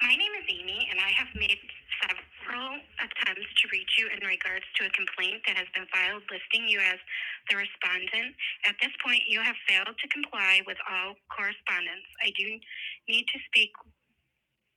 My 0.00 0.14
name 0.14 0.32
is 0.38 0.46
Amy, 0.48 0.86
and 0.88 1.00
I 1.00 1.10
have 1.18 1.34
made 1.34 1.58
several 2.06 2.78
attempts 3.02 3.50
to 3.62 3.68
reach 3.72 3.98
you 3.98 4.06
in 4.14 4.24
regards 4.24 4.64
to 4.78 4.86
a 4.86 4.90
complaint 4.90 5.42
that 5.48 5.56
has 5.56 5.66
been 5.74 5.86
filed 5.90 6.22
listing 6.30 6.68
you 6.68 6.78
as 6.78 7.02
the 7.50 7.56
respondent. 7.56 8.34
At 8.66 8.76
this 8.82 8.92
point, 9.04 9.22
you 9.28 9.40
have 9.40 9.56
failed 9.68 9.94
to 9.96 10.08
comply 10.08 10.62
with 10.66 10.78
all 10.90 11.14
correspondence. 11.30 12.06
I 12.22 12.30
do 12.36 12.46
need 13.08 13.26
to 13.32 13.38
speak 13.48 13.72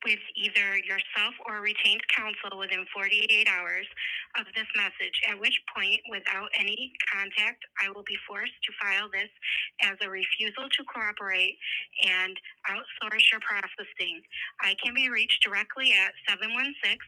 with 0.06 0.22
either 0.38 0.78
yourself 0.86 1.34
or 1.50 1.66
retained 1.66 2.06
counsel 2.14 2.62
within 2.62 2.86
48 2.94 3.50
hours 3.50 3.90
of 4.38 4.46
this 4.54 4.70
message, 4.78 5.18
at 5.28 5.40
which 5.42 5.58
point, 5.74 6.00
without 6.14 6.54
any 6.54 6.94
contact, 7.10 7.66
I 7.82 7.90
will 7.90 8.06
be 8.06 8.16
forced 8.30 8.54
to 8.54 8.72
file 8.78 9.10
this 9.10 9.34
as 9.82 9.98
a 10.06 10.10
refusal 10.10 10.70
to 10.70 10.82
cooperate 10.86 11.58
and 12.06 12.38
outsource 12.70 13.26
your 13.34 13.42
processing. 13.42 14.22
I 14.62 14.78
can 14.78 14.94
be 14.94 15.10
reached 15.10 15.42
directly 15.42 15.98
at 15.98 16.14
716 16.30 17.02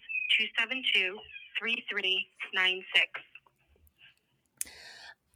272 0.57 1.21
3396. 1.61 3.36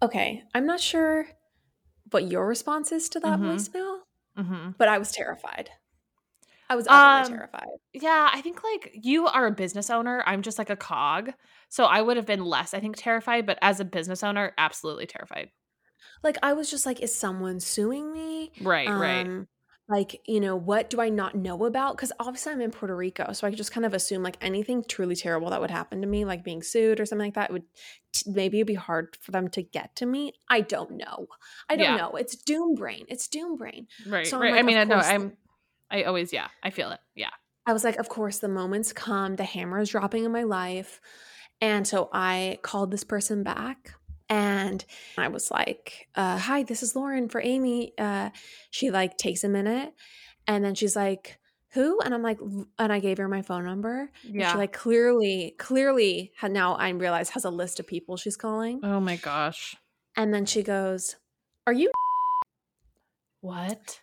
Okay. 0.01 0.43
I'm 0.53 0.65
not 0.65 0.79
sure 0.79 1.27
what 2.11 2.29
your 2.31 2.47
response 2.47 2.91
is 2.91 3.09
to 3.09 3.19
that 3.21 3.41
Mhm. 3.41 3.41
voicemail, 3.41 4.01
hmm 4.35 4.71
but 4.77 4.89
I 4.89 4.97
was 4.99 5.11
terrified. 5.11 5.71
I 6.69 6.75
was 6.75 6.87
utterly 6.87 7.23
Um, 7.23 7.23
terrified. 7.23 7.67
Yeah, 7.93 8.29
I 8.33 8.41
think 8.41 8.63
like 8.63 8.91
you 8.93 9.27
are 9.27 9.47
a 9.47 9.51
business 9.51 9.89
owner. 9.91 10.23
I'm 10.27 10.41
just 10.43 10.59
like 10.59 10.69
a 10.71 10.77
cog. 10.77 11.31
So 11.69 11.85
I 11.85 12.01
would 12.01 12.17
have 12.17 12.25
been 12.27 12.45
less, 12.45 12.73
I 12.75 12.81
think, 12.81 12.97
terrified, 12.97 13.45
but 13.47 13.59
as 13.63 13.79
a 13.81 13.85
business 13.85 14.23
owner, 14.23 14.53
absolutely 14.59 15.07
terrified. 15.07 15.51
Like 16.23 16.37
I 16.43 16.53
was 16.53 16.69
just 16.69 16.85
like, 16.85 16.99
is 17.01 17.13
someone 17.15 17.59
suing 17.59 18.11
me? 18.11 18.51
Right, 18.57 18.95
right. 18.95 19.31
Like, 19.91 20.21
you 20.25 20.39
know, 20.39 20.55
what 20.55 20.89
do 20.89 21.01
I 21.01 21.09
not 21.09 21.35
know 21.35 21.65
about? 21.65 21.97
Because 21.97 22.13
obviously 22.17 22.53
I'm 22.53 22.61
in 22.61 22.71
Puerto 22.71 22.95
Rico, 22.95 23.33
so 23.33 23.45
I 23.45 23.49
could 23.49 23.57
just 23.57 23.73
kind 23.73 23.85
of 23.85 23.93
assume 23.93 24.23
like 24.23 24.37
anything 24.39 24.85
truly 24.87 25.17
terrible 25.17 25.49
that 25.49 25.59
would 25.59 25.69
happen 25.69 25.99
to 25.99 26.07
me, 26.07 26.23
like 26.23 26.45
being 26.45 26.63
sued 26.63 27.01
or 27.01 27.05
something 27.05 27.27
like 27.27 27.33
that, 27.33 27.51
would 27.51 27.63
t- 28.13 28.31
maybe 28.31 28.59
it'd 28.59 28.67
be 28.67 28.73
hard 28.75 29.17
for 29.19 29.31
them 29.31 29.49
to 29.49 29.61
get 29.61 29.93
to 29.97 30.05
me. 30.05 30.31
I 30.49 30.61
don't 30.61 30.91
know. 30.91 31.27
I 31.69 31.75
don't 31.75 31.83
Yeah. 31.85 31.97
know. 31.97 32.11
It's 32.11 32.37
doom 32.37 32.75
brain. 32.75 33.05
It's 33.09 33.27
doom 33.27 33.57
brain. 33.57 33.87
Right, 34.07 34.25
So 34.25 34.39
right. 34.39 34.51
like, 34.53 34.59
I 34.61 34.63
mean, 34.63 34.77
I 34.77 34.85
know 34.85 34.95
I'm 34.95 35.35
I 35.89 36.03
always 36.03 36.31
yeah, 36.31 36.47
I 36.63 36.69
feel 36.69 36.91
it. 36.91 37.01
Yeah. 37.15 37.31
I 37.67 37.73
was 37.73 37.83
like, 37.83 37.97
of 37.97 38.07
course, 38.07 38.39
the 38.39 38.47
moment's 38.47 38.93
come, 38.93 39.35
the 39.35 39.43
hammer 39.43 39.79
is 39.79 39.89
dropping 39.89 40.23
in 40.23 40.31
my 40.31 40.43
life. 40.43 41.01
And 41.59 41.85
so 41.85 42.09
I 42.13 42.57
called 42.63 42.91
this 42.91 43.03
person 43.03 43.43
back 43.43 43.93
and 44.31 44.83
I 45.17 45.27
was 45.27 45.51
like, 45.51 46.07
uh, 46.15 46.37
hi, 46.37 46.63
this 46.63 46.81
is 46.81 46.95
Lauren 46.95 47.27
for 47.29 47.41
Amy. 47.41 47.93
Uh, 47.97 48.29
she 48.71 48.89
like 48.89 49.17
takes 49.17 49.43
a 49.43 49.49
minute 49.49 49.93
and 50.47 50.63
then 50.63 50.73
she's 50.73 50.95
like, 50.95 51.37
who? 51.73 51.99
And 52.01 52.13
I'm 52.13 52.21
like, 52.23 52.39
and 52.79 52.91
I 52.93 52.99
gave 52.99 53.17
her 53.17 53.27
my 53.27 53.41
phone 53.41 53.65
number. 53.65 54.09
And 54.25 54.35
Yeah. 54.35 54.51
she 54.53 54.57
like 54.57 54.73
clearly, 54.73 55.55
clearly 55.59 56.31
had 56.37 56.51
now 56.51 56.75
I 56.75 56.89
realize 56.89 57.29
has 57.31 57.45
a 57.45 57.49
list 57.49 57.79
of 57.79 57.87
people 57.87 58.17
she's 58.17 58.37
calling. 58.37 58.79
oh 58.83 58.99
my 58.99 59.17
gosh. 59.17 59.75
And 60.15 60.33
then 60.33 60.45
she 60.45 60.63
goes, 60.63 61.15
are 61.67 61.73
you? 61.73 61.91
What? 63.41 63.99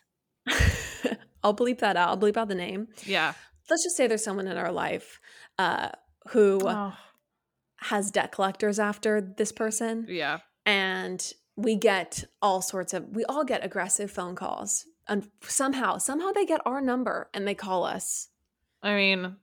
I'll 1.43 1.55
bleep 1.55 1.79
that 1.79 1.97
out. 1.97 2.09
I'll 2.09 2.19
bleep 2.19 2.37
out 2.37 2.49
the 2.49 2.55
name. 2.55 2.88
Yeah. 3.05 3.33
Let's 3.71 3.85
just 3.85 3.97
say 3.97 4.07
there's 4.07 4.25
someone 4.25 4.47
in 4.49 4.57
our 4.57 4.73
life 4.73 5.21
uh, 5.59 5.91
who 6.31 6.61
Oh, 6.64 6.95
has 7.81 8.11
debt 8.11 8.33
collectors 8.33 8.79
after 8.79 9.21
this 9.21 9.53
person 9.53 10.07
yeah. 10.09 10.38
and 10.67 11.33
we 11.57 11.77
get 11.77 12.25
all 12.43 12.61
sorts 12.62 12.93
of 12.93 13.09
we 13.14 13.25
all 13.27 13.45
get 13.45 13.64
aggressive 13.64 14.11
phone 14.11 14.35
calls 14.35 14.85
and 15.09 15.29
somehow 15.43 15.97
somehow 15.99 16.31
they 16.33 16.45
get 16.45 16.61
our 16.67 16.81
number 16.81 17.29
and 17.33 17.47
they 17.47 17.55
call 17.55 17.85
us 17.85 18.29
I 18.83 18.95
mean, 18.95 19.35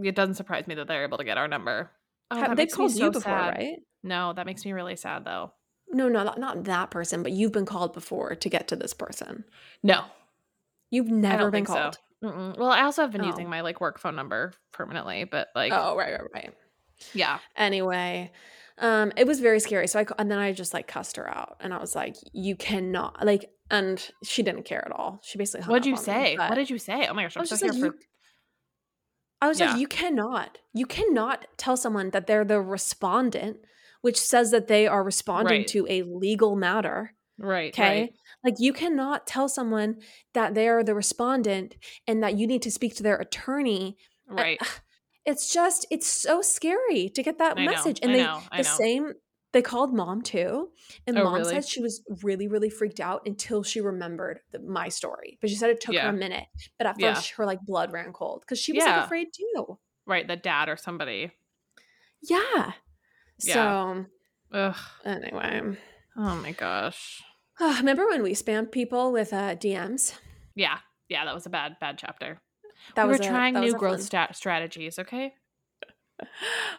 it 0.00 0.14
doesn't 0.14 0.34
surprise 0.36 0.68
me 0.68 0.76
that 0.76 0.86
they're 0.86 1.02
able 1.02 1.18
to 1.18 1.24
get 1.24 1.38
our 1.38 1.48
number. 1.48 1.90
Oh, 2.30 2.36
Have- 2.36 2.50
they've 2.50 2.56
makes 2.58 2.74
me 2.74 2.76
called 2.76 2.92
so 2.92 3.04
you 3.06 3.10
before 3.10 3.32
sad. 3.32 3.54
right 3.56 3.78
No, 4.04 4.32
that 4.32 4.46
makes 4.46 4.64
me 4.64 4.72
really 4.72 4.94
sad 4.96 5.24
though. 5.24 5.52
no 5.92 6.08
no 6.08 6.22
not, 6.24 6.38
not 6.38 6.64
that 6.64 6.90
person 6.90 7.22
but 7.22 7.32
you've 7.32 7.52
been 7.52 7.66
called 7.66 7.92
before 7.94 8.34
to 8.36 8.48
get 8.48 8.68
to 8.68 8.76
this 8.76 8.94
person 8.94 9.44
No, 9.82 10.04
you've 10.90 11.08
never 11.10 11.50
been 11.50 11.64
called 11.64 11.94
so. 11.94 12.00
Well, 12.22 12.70
I 12.70 12.82
also 12.82 13.02
have 13.02 13.12
been 13.12 13.22
Oh. 13.22 13.26
using 13.26 13.48
my 13.48 13.60
like 13.60 13.80
work 13.80 13.98
phone 14.00 14.16
number 14.16 14.52
permanently, 14.72 15.24
but 15.24 15.48
like, 15.54 15.72
oh 15.72 15.96
right 15.96 16.12
right 16.12 16.30
right 16.34 16.54
yeah, 17.14 17.38
anyway 17.56 18.30
um 18.78 19.10
it 19.16 19.26
was 19.26 19.40
very 19.40 19.58
scary 19.60 19.86
so 19.86 20.00
i 20.00 20.06
and 20.18 20.30
then 20.30 20.38
i 20.38 20.52
just 20.52 20.74
like 20.74 20.86
cussed 20.86 21.16
her 21.16 21.26
out 21.28 21.56
and 21.60 21.72
i 21.72 21.78
was 21.78 21.94
like 21.94 22.14
you 22.32 22.54
cannot 22.54 23.24
like 23.24 23.50
and 23.70 24.10
she 24.22 24.42
didn't 24.42 24.64
care 24.64 24.84
at 24.84 24.92
all 24.92 25.18
she 25.24 25.38
basically 25.38 25.62
hung 25.64 25.72
What 25.72 25.82
did 25.82 25.88
you 25.88 25.94
me, 25.96 26.00
say? 26.02 26.36
but- 26.36 26.50
What 26.50 26.56
did 26.56 26.68
you 26.70 26.78
say? 26.78 27.06
Oh 27.08 27.14
my 27.14 27.22
gosh, 27.22 27.36
I 27.36 27.40
I'm 27.40 27.42
was 27.42 27.48
so 27.50 27.54
just 27.56 27.62
here 27.64 27.72
like, 27.72 27.80
for. 27.80 27.86
you, 27.86 28.02
I 29.40 29.48
was 29.48 29.60
Yeah. 29.60 29.70
like, 29.72 29.80
you 29.80 29.86
cannot, 29.88 30.58
you 30.72 30.86
cannot 30.86 31.46
tell 31.58 31.76
someone 31.76 32.10
that 32.10 32.26
they're 32.26 32.44
the 32.44 32.60
respondent, 32.60 33.58
which 34.02 34.18
says 34.20 34.50
that 34.50 34.68
they 34.68 34.86
are 34.86 35.02
responding 35.02 35.60
Right. 35.60 35.66
to 35.68 35.86
a 35.88 36.02
legal 36.02 36.54
matter. 36.56 37.14
Right. 37.38 37.72
Okay. 37.74 38.00
Right. 38.02 38.12
Like 38.44 38.54
you 38.58 38.72
cannot 38.72 39.26
tell 39.26 39.48
someone 39.48 39.96
that 40.32 40.54
they 40.54 40.68
are 40.68 40.82
the 40.84 40.94
respondent 40.94 41.76
and 42.06 42.22
that 42.22 42.36
you 42.38 42.46
need 42.46 42.62
to 42.62 42.70
speak 42.70 42.94
to 42.96 43.02
their 43.02 43.16
attorney. 43.16 43.96
Uh, 44.30 44.34
Right. 44.34 44.60
It's 45.26 45.52
just, 45.52 45.86
it's 45.90 46.06
so 46.06 46.40
scary 46.40 47.08
to 47.10 47.22
get 47.22 47.38
that 47.38 47.58
I 47.58 47.64
know, 47.64 47.70
message. 47.72 47.98
And 48.02 48.12
I 48.12 48.14
they, 48.14 48.22
know, 48.22 48.40
the 48.52 48.56
know. 48.62 48.62
same, 48.62 49.12
they 49.52 49.60
called 49.62 49.92
mom 49.94 50.22
too. 50.22 50.68
And 51.06 51.18
Oh, 51.18 51.24
mom 51.24 51.34
really? 51.34 51.54
said 51.54 51.66
she 51.66 51.80
was 51.82 52.02
really, 52.22 52.46
really 52.46 52.70
freaked 52.70 53.00
out 53.00 53.22
until 53.26 53.62
she 53.62 53.80
remembered 53.80 54.40
the, 54.52 54.60
my 54.60 54.88
story. 54.88 55.38
But 55.40 55.50
she 55.50 55.56
said 55.56 55.70
it 55.70 55.80
took 55.80 55.94
Yeah. 55.94 56.02
her 56.04 56.10
a 56.10 56.12
minute. 56.12 56.44
But 56.78 56.86
at 56.86 57.00
Yeah. 57.00 57.14
first, 57.14 57.30
her 57.32 57.44
like 57.44 57.60
blood 57.62 57.92
ran 57.92 58.12
cold 58.12 58.42
because 58.42 58.60
she 58.60 58.72
was 58.72 58.84
Yeah. 58.84 58.96
like 58.96 59.04
afraid 59.06 59.28
too. 59.36 59.78
Right. 60.06 60.26
The 60.28 60.36
dad 60.36 60.68
or 60.68 60.76
somebody. 60.76 61.32
Yeah. 62.22 62.72
Yeah. 63.42 63.54
So 63.54 64.06
Ugh. 64.52 64.76
anyway, 65.04 65.76
Oh 66.16 66.36
my 66.36 66.52
gosh. 66.52 67.22
remember 67.60 68.06
when 68.06 68.22
we 68.22 68.32
spammed 68.32 68.70
people 68.72 69.12
with 69.12 69.32
uh, 69.32 69.56
DMs? 69.56 70.14
Yeah. 70.54 70.78
Yeah. 71.08 71.24
That 71.24 71.34
was 71.34 71.46
a 71.46 71.50
bad, 71.50 71.76
bad 71.80 71.98
chapter. 71.98 72.40
That 72.94 73.06
we 73.06 73.12
was 73.12 73.20
were 73.20 73.26
a- 73.26 73.28
trying 73.30 73.54
was 73.54 73.62
new 73.72 73.76
a 73.76 73.78
growth 73.78 74.02
stat 74.02 74.36
strategies. 74.36 74.98
Okay. 74.98 75.34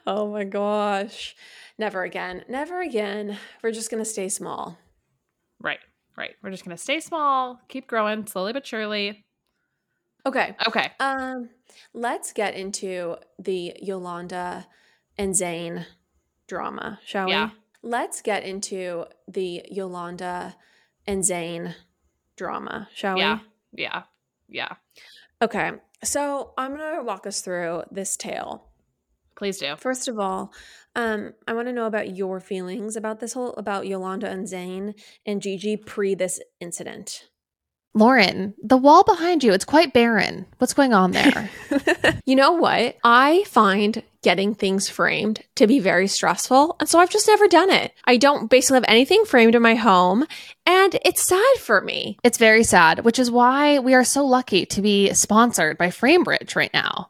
Oh 0.07 0.31
my 0.31 0.43
gosh, 0.45 1.35
never 1.77 2.03
again, 2.03 2.43
never 2.49 2.81
again. 2.81 3.37
We're 3.61 3.71
just 3.71 3.91
gonna 3.91 4.05
stay 4.05 4.29
small. 4.29 4.77
Right. 5.61 5.79
Right. 6.17 6.33
We're 6.41 6.49
just 6.49 6.63
gonna 6.65 6.77
stay 6.77 6.99
small, 6.99 7.59
keep 7.67 7.85
growing 7.87 8.25
slowly 8.25 8.53
but 8.53 8.65
surely. 8.65 9.25
Okay. 10.25 10.55
Okay. 10.67 10.91
Um, 10.99 11.49
let's 11.93 12.33
get 12.33 12.55
into 12.55 13.17
the 13.37 13.73
Yolanda 13.79 14.65
and 15.17 15.33
Zayn 15.35 15.85
drama, 16.47 16.99
shall 17.05 17.29
Yeah. 17.29 17.49
we? 17.83 17.89
Let's 17.89 18.21
get 18.23 18.43
into 18.43 19.05
the 19.27 19.63
Yolanda 19.69 20.55
and 21.05 21.23
Zayn 21.23 21.75
drama, 22.35 22.89
shall 22.95 23.17
Yeah. 23.19 23.39
we? 23.73 23.83
Yeah. 23.83 24.03
Yeah. 24.49 24.75
Okay. 25.41 25.71
So 26.03 26.53
I'm 26.57 26.75
gonna 26.75 27.03
walk 27.03 27.27
us 27.27 27.41
through 27.41 27.83
this 27.91 28.17
tale. 28.17 28.67
Please 29.35 29.59
do. 29.59 29.75
First 29.75 30.07
of 30.07 30.19
all, 30.19 30.51
um, 30.95 31.33
I 31.47 31.53
want 31.53 31.67
to 31.67 31.73
know 31.73 31.85
about 31.85 32.15
your 32.15 32.39
feelings 32.39 32.95
about 32.95 33.19
this 33.19 33.33
whole 33.33 33.53
about 33.53 33.85
Yolanda 33.85 34.27
and 34.27 34.47
Zayn 34.47 34.99
and 35.25 35.41
Gigi 35.41 35.77
pre 35.77 36.15
this 36.15 36.39
incident. 36.59 37.29
Lauren, 37.93 38.53
the 38.63 38.77
wall 38.77 39.03
behind 39.03 39.43
you, 39.43 39.53
it's 39.53 39.65
quite 39.65 39.93
barren. 39.93 40.45
What's 40.57 40.73
going 40.73 40.93
on 40.93 41.11
there? 41.11 41.49
you 42.25 42.35
know 42.35 42.51
what? 42.51 42.95
I 43.03 43.43
find 43.45 44.03
getting 44.27 44.53
things 44.53 44.89
framed 44.89 45.39
to 45.55 45.67
be 45.67 45.79
very 45.79 46.05
stressful. 46.05 46.75
And 46.81 46.89
so 46.89 46.99
I've 46.99 47.09
just 47.09 47.29
never 47.29 47.47
done 47.47 47.69
it. 47.69 47.93
I 48.03 48.17
don't 48.17 48.49
basically 48.49 48.75
have 48.75 48.85
anything 48.89 49.23
framed 49.23 49.55
in 49.55 49.61
my 49.61 49.75
home. 49.75 50.27
And 50.65 50.99
it's 51.05 51.25
sad 51.25 51.55
for 51.61 51.79
me. 51.79 52.19
It's 52.25 52.37
very 52.37 52.65
sad, 52.65 53.05
which 53.05 53.19
is 53.19 53.31
why 53.31 53.79
we 53.79 53.93
are 53.93 54.03
so 54.03 54.25
lucky 54.25 54.65
to 54.65 54.81
be 54.81 55.13
sponsored 55.13 55.77
by 55.77 55.87
Framebridge 55.87 56.57
right 56.57 56.73
now. 56.73 57.09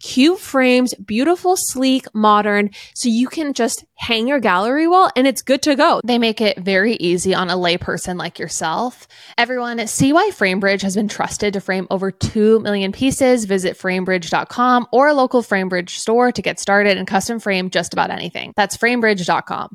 cute 0.00 0.40
frames, 0.40 0.94
beautiful, 0.94 1.56
sleek, 1.56 2.06
modern. 2.14 2.70
So 2.94 3.08
you 3.08 3.28
can 3.28 3.52
just 3.52 3.84
hang 3.94 4.26
your 4.26 4.40
gallery 4.40 4.88
wall 4.88 5.10
and 5.14 5.26
it's 5.26 5.42
good 5.42 5.62
to 5.62 5.76
go. 5.76 6.00
They 6.04 6.18
make 6.18 6.40
it 6.40 6.58
very 6.58 6.94
easy 6.94 7.34
on 7.34 7.50
a 7.50 7.54
layperson 7.54 8.18
like 8.18 8.38
yourself. 8.38 9.06
Everyone, 9.38 9.86
see 9.86 10.12
why 10.12 10.30
FrameBridge 10.32 10.82
has 10.82 10.96
been 10.96 11.08
trusted 11.08 11.52
to 11.52 11.60
frame 11.60 11.86
over 11.90 12.10
2 12.10 12.60
million 12.60 12.92
pieces. 12.92 13.44
Visit 13.44 13.78
framebridge.com 13.78 14.88
or 14.92 15.08
a 15.08 15.14
local 15.14 15.42
FrameBridge 15.42 15.90
store 15.90 16.32
to 16.32 16.42
get 16.42 16.58
started 16.58 16.96
and 16.96 17.06
custom 17.06 17.38
frame 17.38 17.70
just 17.70 17.92
about 17.92 18.10
anything. 18.10 18.52
That's 18.56 18.76
framebridge.com. 18.76 19.74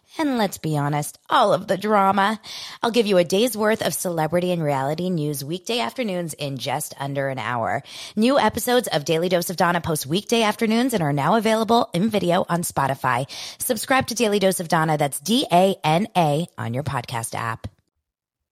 And 0.17 0.37
let's 0.37 0.57
be 0.57 0.77
honest, 0.77 1.17
all 1.29 1.53
of 1.53 1.67
the 1.67 1.77
drama. 1.77 2.39
I'll 2.83 2.91
give 2.91 3.07
you 3.07 3.17
a 3.17 3.23
day's 3.23 3.55
worth 3.55 3.81
of 3.81 3.93
celebrity 3.93 4.51
and 4.51 4.61
reality 4.61 5.09
news 5.09 5.43
weekday 5.43 5.79
afternoons 5.79 6.33
in 6.33 6.57
just 6.57 6.93
under 6.99 7.29
an 7.29 7.39
hour. 7.39 7.81
New 8.15 8.37
episodes 8.37 8.89
of 8.89 9.05
Daily 9.05 9.29
Dose 9.29 9.49
of 9.49 9.55
Dana 9.55 9.79
post 9.79 10.05
weekday 10.05 10.43
afternoons 10.43 10.93
and 10.93 11.01
are 11.01 11.13
now 11.13 11.35
available 11.35 11.89
in 11.93 12.09
video 12.09 12.45
on 12.49 12.63
Spotify. 12.63 13.25
Subscribe 13.59 14.07
to 14.07 14.15
Daily 14.15 14.39
Dose 14.39 14.59
of 14.59 14.67
Dana. 14.67 14.97
That's 14.97 15.19
D 15.19 15.45
A 15.51 15.75
N 15.83 16.07
A 16.17 16.45
on 16.57 16.73
your 16.73 16.83
podcast 16.83 17.33
app. 17.33 17.67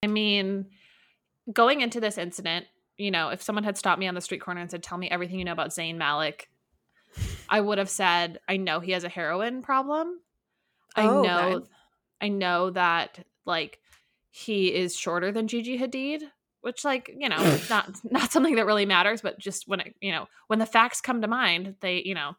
I 0.01 0.07
mean, 0.07 0.67
going 1.51 1.81
into 1.81 1.99
this 1.99 2.17
incident, 2.17 2.67
you 2.97 3.11
know, 3.11 3.29
if 3.29 3.41
someone 3.41 3.65
had 3.65 3.77
stopped 3.77 3.99
me 3.99 4.07
on 4.07 4.15
the 4.15 4.21
street 4.21 4.41
corner 4.41 4.61
and 4.61 4.71
said, 4.71 4.81
Tell 4.81 4.97
me 4.97 5.09
everything 5.09 5.39
you 5.39 5.45
know 5.45 5.51
about 5.51 5.71
Zayn 5.71 5.97
Malik, 5.97 6.49
I 7.49 7.59
would 7.59 7.79
have 7.79 7.89
said, 7.89 8.39
I 8.47 8.55
know 8.55 8.79
he 8.79 8.93
has 8.93 9.03
a 9.03 9.09
heroin 9.09 9.61
problem. 9.61 10.19
I 10.95 11.07
Oh, 11.07 11.21
know 11.21 11.51
okay. 11.57 11.65
I 12.21 12.27
know 12.29 12.69
that 12.71 13.19
like 13.45 13.79
he 14.31 14.73
is 14.73 14.95
shorter 14.95 15.31
than 15.31 15.47
Gigi 15.47 15.77
Hadid, 15.79 16.21
which 16.61 16.83
like, 16.83 17.13
you 17.17 17.29
know, 17.29 17.37
not 17.69 17.89
not 18.03 18.31
something 18.31 18.55
that 18.55 18.65
really 18.65 18.85
matters, 18.85 19.21
but 19.21 19.39
just 19.39 19.67
when 19.67 19.79
it, 19.79 19.95
you 20.01 20.11
know, 20.11 20.27
when 20.47 20.59
the 20.59 20.65
facts 20.65 21.01
come 21.01 21.21
to 21.21 21.27
mind, 21.27 21.75
they, 21.79 22.01
you 22.03 22.15
know, 22.15 22.35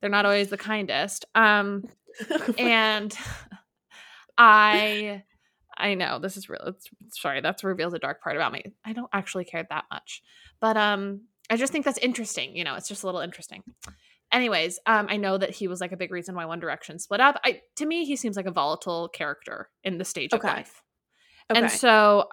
they're 0.00 0.10
not 0.10 0.26
always 0.26 0.48
the 0.48 0.58
kindest. 0.58 1.24
Um 1.34 1.84
and 2.58 3.16
I 4.36 5.22
I 5.76 5.94
know 5.94 6.18
this 6.18 6.36
is 6.36 6.48
real. 6.48 6.62
It's, 6.66 6.88
sorry, 7.10 7.40
that's 7.40 7.64
reveals 7.64 7.94
a 7.94 7.98
dark 7.98 8.22
part 8.22 8.36
about 8.36 8.52
me. 8.52 8.74
I 8.84 8.92
don't 8.92 9.10
actually 9.12 9.44
care 9.44 9.66
that 9.68 9.84
much, 9.90 10.22
but 10.60 10.76
um, 10.76 11.22
I 11.50 11.56
just 11.56 11.72
think 11.72 11.84
that's 11.84 11.98
interesting. 11.98 12.56
You 12.56 12.62
know, 12.62 12.76
it's 12.76 12.88
just 12.88 13.02
a 13.02 13.06
little 13.06 13.20
interesting. 13.20 13.64
Anyways, 14.34 14.80
um, 14.84 15.06
I 15.08 15.16
know 15.16 15.38
that 15.38 15.50
he 15.50 15.68
was 15.68 15.80
like 15.80 15.92
a 15.92 15.96
big 15.96 16.10
reason 16.10 16.34
why 16.34 16.44
One 16.44 16.58
Direction 16.58 16.98
split 16.98 17.20
up. 17.20 17.40
I 17.44 17.60
to 17.76 17.86
me, 17.86 18.04
he 18.04 18.16
seems 18.16 18.36
like 18.36 18.46
a 18.46 18.50
volatile 18.50 19.08
character 19.08 19.70
in 19.84 19.96
the 19.96 20.04
stage 20.04 20.34
Okay. 20.34 20.48
of 20.48 20.54
life. 20.56 20.82
Okay. 21.50 21.60
And 21.60 21.70
so, 21.70 22.28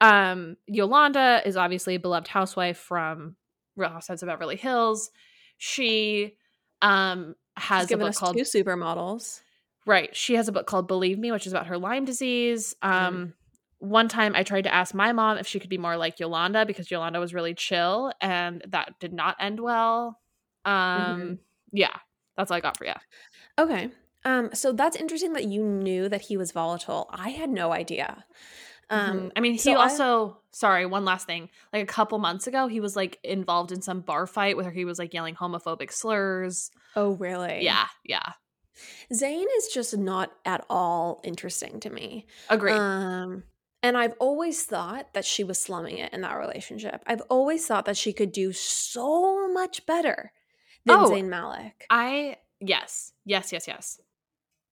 um, 0.00 0.56
Yolanda 0.66 1.42
is 1.44 1.56
obviously 1.56 1.96
a 1.96 1.98
beloved 1.98 2.28
housewife 2.28 2.78
from 2.78 3.34
Real 3.74 3.90
Housewives 3.90 4.22
of 4.22 4.28
Beverly 4.28 4.56
Hills. 4.56 5.10
She 5.58 6.36
um 6.82 7.34
has 7.56 7.90
a 7.90 7.96
book 7.96 8.14
called 8.14 8.36
two 8.36 8.44
supermodels. 8.44 9.40
Right. 9.86 10.14
She 10.14 10.34
has 10.36 10.46
a 10.48 10.52
book 10.52 10.66
called 10.66 10.86
Believe 10.86 11.18
Me, 11.18 11.32
which 11.32 11.46
is 11.46 11.52
about 11.52 11.66
her 11.66 11.78
Lyme 11.78 12.04
disease. 12.04 12.74
Um, 12.80 13.34
One 13.78 14.08
time 14.08 14.34
I 14.34 14.44
tried 14.44 14.62
to 14.64 14.72
ask 14.72 14.94
my 14.94 15.12
mom 15.12 15.36
if 15.36 15.46
she 15.46 15.60
could 15.60 15.68
be 15.68 15.78
more 15.78 15.96
like 15.96 16.18
Yolanda 16.20 16.64
because 16.64 16.90
Yolanda 16.90 17.20
was 17.20 17.34
really 17.34 17.54
chill 17.54 18.12
and 18.20 18.64
that 18.68 18.98
did 18.98 19.12
not 19.12 19.36
end 19.40 19.60
well. 19.60 20.18
Um, 20.64 21.38
Yeah, 21.72 21.94
that's 22.36 22.50
all 22.50 22.56
I 22.56 22.60
got 22.60 22.76
for 22.76 22.86
you. 22.86 22.92
Okay. 23.58 23.90
Um, 24.24 24.50
so 24.54 24.72
that's 24.72 24.96
interesting 24.96 25.32
that 25.34 25.44
you 25.44 25.62
knew 25.62 26.08
that 26.08 26.22
he 26.22 26.36
was 26.36 26.52
volatile. 26.52 27.08
I 27.12 27.30
had 27.30 27.50
no 27.50 27.72
idea. 27.72 28.24
Um, 28.90 29.00
Um, 29.10 29.32
I 29.36 29.40
mean, 29.40 29.52
he 29.52 29.58
so 29.58 29.72
I- 29.74 29.82
also, 29.82 30.38
sorry, 30.50 30.86
one 30.86 31.04
last 31.04 31.26
thing. 31.26 31.50
Like 31.72 31.82
a 31.82 31.86
couple 31.86 32.18
months 32.18 32.46
ago, 32.46 32.66
he 32.68 32.80
was 32.80 32.96
like 32.96 33.18
involved 33.22 33.72
in 33.72 33.82
some 33.82 34.00
bar 34.00 34.26
fight 34.26 34.56
where 34.56 34.70
he 34.70 34.84
was 34.84 34.98
like 34.98 35.12
yelling 35.14 35.34
homophobic 35.34 35.92
slurs. 35.92 36.70
oh, 36.96 37.12
really? 37.12 37.62
Yeah, 37.64 37.86
yeah. 38.04 38.32
Zayn 39.12 39.44
is 39.58 39.68
just 39.68 39.96
not 39.96 40.32
at 40.44 40.64
all 40.68 41.20
interesting 41.24 41.80
to 41.80 41.90
me. 41.90 42.26
Agree. 42.50 42.72
Um, 42.72 43.44
and 43.82 43.96
I've 43.96 44.14
always 44.18 44.62
thought 44.64 45.12
that 45.14 45.24
she 45.24 45.44
was 45.44 45.60
slumming 45.60 45.98
it 45.98 46.12
in 46.12 46.22
that 46.22 46.34
relationship. 46.38 47.02
I've 47.06 47.20
always 47.28 47.66
thought 47.66 47.84
that 47.84 47.96
she 47.96 48.12
could 48.12 48.32
do 48.32 48.52
so 48.52 49.52
much 49.52 49.84
better 49.86 50.32
than 50.86 50.96
Oh. 50.98 51.10
Zayn 51.10 51.28
Malik. 51.28 51.86
I, 51.90 52.36
yes, 52.60 53.12
yes, 53.24 53.52
yes, 53.52 53.66
yes. 53.68 54.00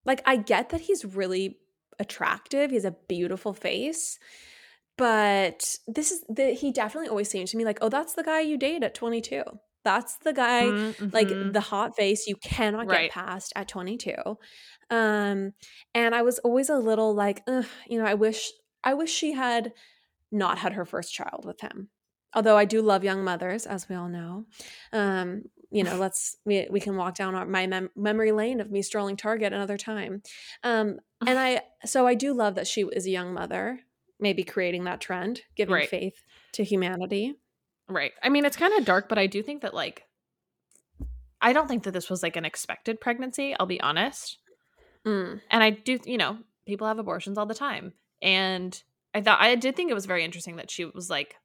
Like, 0.05 0.23
I 0.27 0.37
get 0.37 0.71
that 0.71 0.81
he's 0.83 1.05
really 1.05 1.59
attractive. 1.99 2.71
He 2.71 2.77
has 2.77 2.85
a 2.85 2.97
beautiful 3.09 3.53
face. 3.55 4.19
But 4.99 5.77
this 5.87 6.11
is 6.11 6.23
the 6.29 6.51
he 6.53 6.71
definitely 6.71 7.09
always 7.09 7.29
seemed 7.31 7.49
to 7.49 7.57
me 7.57 7.65
like, 7.65 7.79
oh, 7.81 7.89
that's 7.89 8.13
the 8.15 8.23
guy 8.23 8.41
you 8.41 8.59
date 8.59 8.83
at 8.83 8.95
22. 8.95 9.43
That's 9.85 10.17
the 10.19 10.33
guy 10.33 10.67
like 10.67 11.29
Mhm. 11.29 11.53
the 11.53 11.61
hot 11.61 11.97
face 11.97 12.27
you 12.27 12.37
cannot 12.37 12.87
Right. 12.87 13.11
get 13.11 13.11
past 13.13 13.53
at 13.57 13.67
22 13.67 14.15
um 14.91 15.55
and 15.95 16.15
i 16.15 16.23
was 16.23 16.39
always 16.41 16.69
a 16.69 16.77
little 16.77 17.15
like 17.15 17.43
Ugh, 17.49 17.65
you 17.89 17.99
know 17.99 18.05
i 18.05 18.15
wish 18.15 18.53
i 18.85 18.93
wish 18.95 19.11
she 19.11 19.33
had 19.33 19.73
not 20.31 20.59
had 20.59 20.75
her 20.75 20.85
first 20.85 21.13
child 21.13 21.45
with 21.45 21.61
him 21.63 21.89
although 22.35 22.57
i 22.57 22.65
do 22.65 22.81
love 22.83 23.03
young 23.03 23.25
mothers 23.25 23.67
as 23.67 23.89
we 23.89 23.97
all 23.97 24.09
know 24.09 24.45
um 24.93 25.43
you 25.73 25.83
know 25.83 25.97
let's 25.97 26.37
we, 26.45 26.67
we 26.71 26.79
can 26.81 26.97
walk 26.97 27.15
down 27.15 27.35
our, 27.35 27.47
my 27.47 27.67
mem- 27.67 27.91
memory 27.97 28.31
lane 28.31 28.61
of 28.61 28.71
me 28.71 28.83
strolling 28.83 29.17
target 29.17 29.53
another 29.53 29.79
time 29.79 30.23
um 30.63 30.99
and 31.27 31.39
i 31.39 31.61
so 31.85 32.07
i 32.07 32.15
do 32.15 32.33
love 32.35 32.55
that 32.55 32.67
she 32.67 32.83
is 32.83 33.07
a 33.07 33.11
young 33.11 33.33
mother 33.33 33.81
maybe 34.21 34.45
creating 34.45 34.85
that 34.85 35.01
trend 35.01 35.41
giving 35.57 35.75
Right. 35.75 35.89
faith 35.89 36.23
to 36.53 36.63
humanity 36.63 37.35
Right. 37.89 38.13
I 38.23 38.29
mean, 38.31 38.45
it's 38.47 38.57
kind 38.57 38.73
of 38.79 38.85
dark, 38.87 39.09
but 39.09 39.19
I 39.19 39.27
do 39.27 39.43
think 39.43 39.61
that 39.63 39.75
like 39.75 40.05
I 41.41 41.53
don't 41.53 41.67
think 41.69 41.83
that 41.83 41.91
this 41.91 42.09
was 42.09 42.23
like 42.23 42.37
an 42.37 42.45
expected 42.45 43.01
pregnancy, 43.01 43.55
I'll 43.59 43.67
be 43.67 43.81
honest. 43.81 44.39
Mm. 45.05 45.41
And 45.51 45.63
I 45.63 45.71
do, 45.71 45.99
you 46.05 46.17
know, 46.17 46.39
people 46.65 46.87
have 46.87 46.99
abortions 47.01 47.37
all 47.37 47.45
the 47.47 47.55
time. 47.55 47.93
And 48.23 48.81
I 49.13 49.21
thought 49.21 49.41
I 49.41 49.55
did 49.57 49.75
think 49.77 49.91
it 49.91 49.95
was 49.95 50.07
very 50.07 50.25
interesting 50.25 50.57
that 50.57 50.71
she 50.71 50.85
was 50.85 51.11
like 51.11 51.37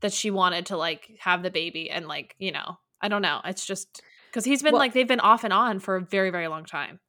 that 0.00 0.12
she 0.12 0.30
wanted 0.30 0.66
to 0.66 0.76
like 0.76 1.10
have 1.20 1.42
the 1.42 1.50
baby 1.50 1.90
and 1.90 2.06
like, 2.06 2.36
you 2.38 2.52
know, 2.52 2.78
I 3.00 3.08
don't 3.08 3.22
know. 3.22 3.40
It's 3.44 3.66
just 3.66 4.02
cuz 4.32 4.44
he's 4.44 4.62
been 4.62 4.72
Well- 4.72 4.80
like 4.80 4.92
they've 4.92 5.08
been 5.08 5.20
off 5.20 5.44
and 5.44 5.52
on 5.52 5.78
for 5.80 5.96
a 5.96 6.00
very 6.00 6.30
very 6.30 6.48
long 6.48 6.64
time. 6.64 7.00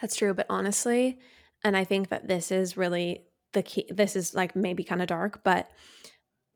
That's 0.00 0.16
true, 0.16 0.34
but 0.34 0.46
honestly, 0.48 1.18
and 1.64 1.76
I 1.76 1.84
think 1.84 2.08
that 2.08 2.28
this 2.28 2.50
is 2.50 2.76
really 2.76 3.24
the 3.52 3.62
key. 3.62 3.86
This 3.88 4.16
is 4.16 4.34
like 4.34 4.56
maybe 4.56 4.84
kind 4.84 5.00
of 5.00 5.08
dark, 5.08 5.42
but 5.44 5.70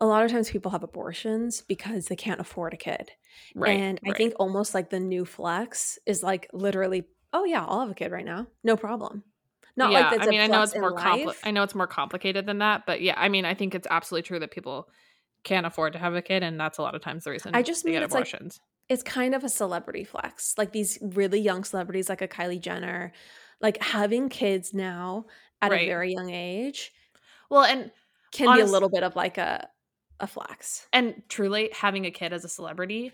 a 0.00 0.06
lot 0.06 0.24
of 0.24 0.30
times 0.30 0.50
people 0.50 0.70
have 0.72 0.82
abortions 0.82 1.62
because 1.62 2.06
they 2.06 2.16
can't 2.16 2.40
afford 2.40 2.74
a 2.74 2.76
kid. 2.76 3.12
Right. 3.54 3.78
and 3.78 4.00
I 4.04 4.10
right. 4.10 4.16
think 4.16 4.34
almost 4.38 4.74
like 4.74 4.90
the 4.90 5.00
new 5.00 5.24
flex 5.24 5.98
is 6.06 6.22
like 6.22 6.48
literally, 6.52 7.04
oh 7.32 7.44
yeah, 7.44 7.64
I'll 7.64 7.80
have 7.80 7.90
a 7.90 7.94
kid 7.94 8.12
right 8.12 8.24
now, 8.24 8.46
no 8.64 8.76
problem. 8.76 9.24
Not 9.76 9.92
yeah, 9.92 10.00
like 10.00 10.10
that's 10.10 10.26
I 10.26 10.30
mean, 10.30 10.40
I 10.40 10.44
I 10.44 10.46
know 10.46 10.62
it's 10.62 10.74
more 10.74 10.92
compli- 10.94 11.36
I 11.44 11.50
know 11.50 11.62
it's 11.62 11.74
more 11.74 11.86
complicated 11.86 12.46
than 12.46 12.58
that, 12.58 12.86
but 12.86 13.02
yeah, 13.02 13.14
I 13.16 13.28
mean, 13.28 13.44
I 13.44 13.52
think 13.52 13.74
it's 13.74 13.86
absolutely 13.90 14.26
true 14.26 14.38
that 14.40 14.50
people 14.50 14.88
can't 15.46 15.64
afford 15.64 15.94
to 15.94 15.98
have 15.98 16.14
a 16.14 16.20
kid, 16.22 16.42
and 16.42 16.60
that's 16.60 16.76
a 16.78 16.82
lot 16.82 16.94
of 16.94 17.00
times 17.00 17.24
the 17.24 17.30
reason 17.30 17.54
I 17.54 17.62
just 17.62 17.84
mean 17.84 17.94
get 17.94 18.02
it's 18.02 18.14
like- 18.14 18.34
it's 18.88 19.02
kind 19.02 19.34
of 19.34 19.42
a 19.42 19.48
celebrity 19.48 20.04
flex. 20.04 20.54
Like 20.58 20.72
these 20.72 20.98
really 21.00 21.40
young 21.40 21.64
celebrities, 21.64 22.08
like 22.08 22.22
a 22.22 22.28
Kylie 22.28 22.60
Jenner, 22.60 23.12
like 23.60 23.82
having 23.82 24.28
kids 24.28 24.74
now 24.74 25.26
at 25.62 25.70
Right. 25.72 25.82
a 25.82 25.86
very 25.86 26.12
young 26.12 26.30
age 26.30 26.92
well, 27.48 27.62
and 27.64 27.90
can 28.32 28.54
be 28.54 28.60
a 28.60 28.66
little 28.66 28.90
bit 28.90 29.02
of 29.02 29.16
like 29.16 29.38
a 29.38 29.68
a 30.20 30.26
flex. 30.26 30.86
and 30.92 31.22
truly 31.28 31.70
having 31.72 32.06
a 32.06 32.10
kid 32.10 32.32
as 32.32 32.44
a 32.44 32.48
celebrity 32.48 33.12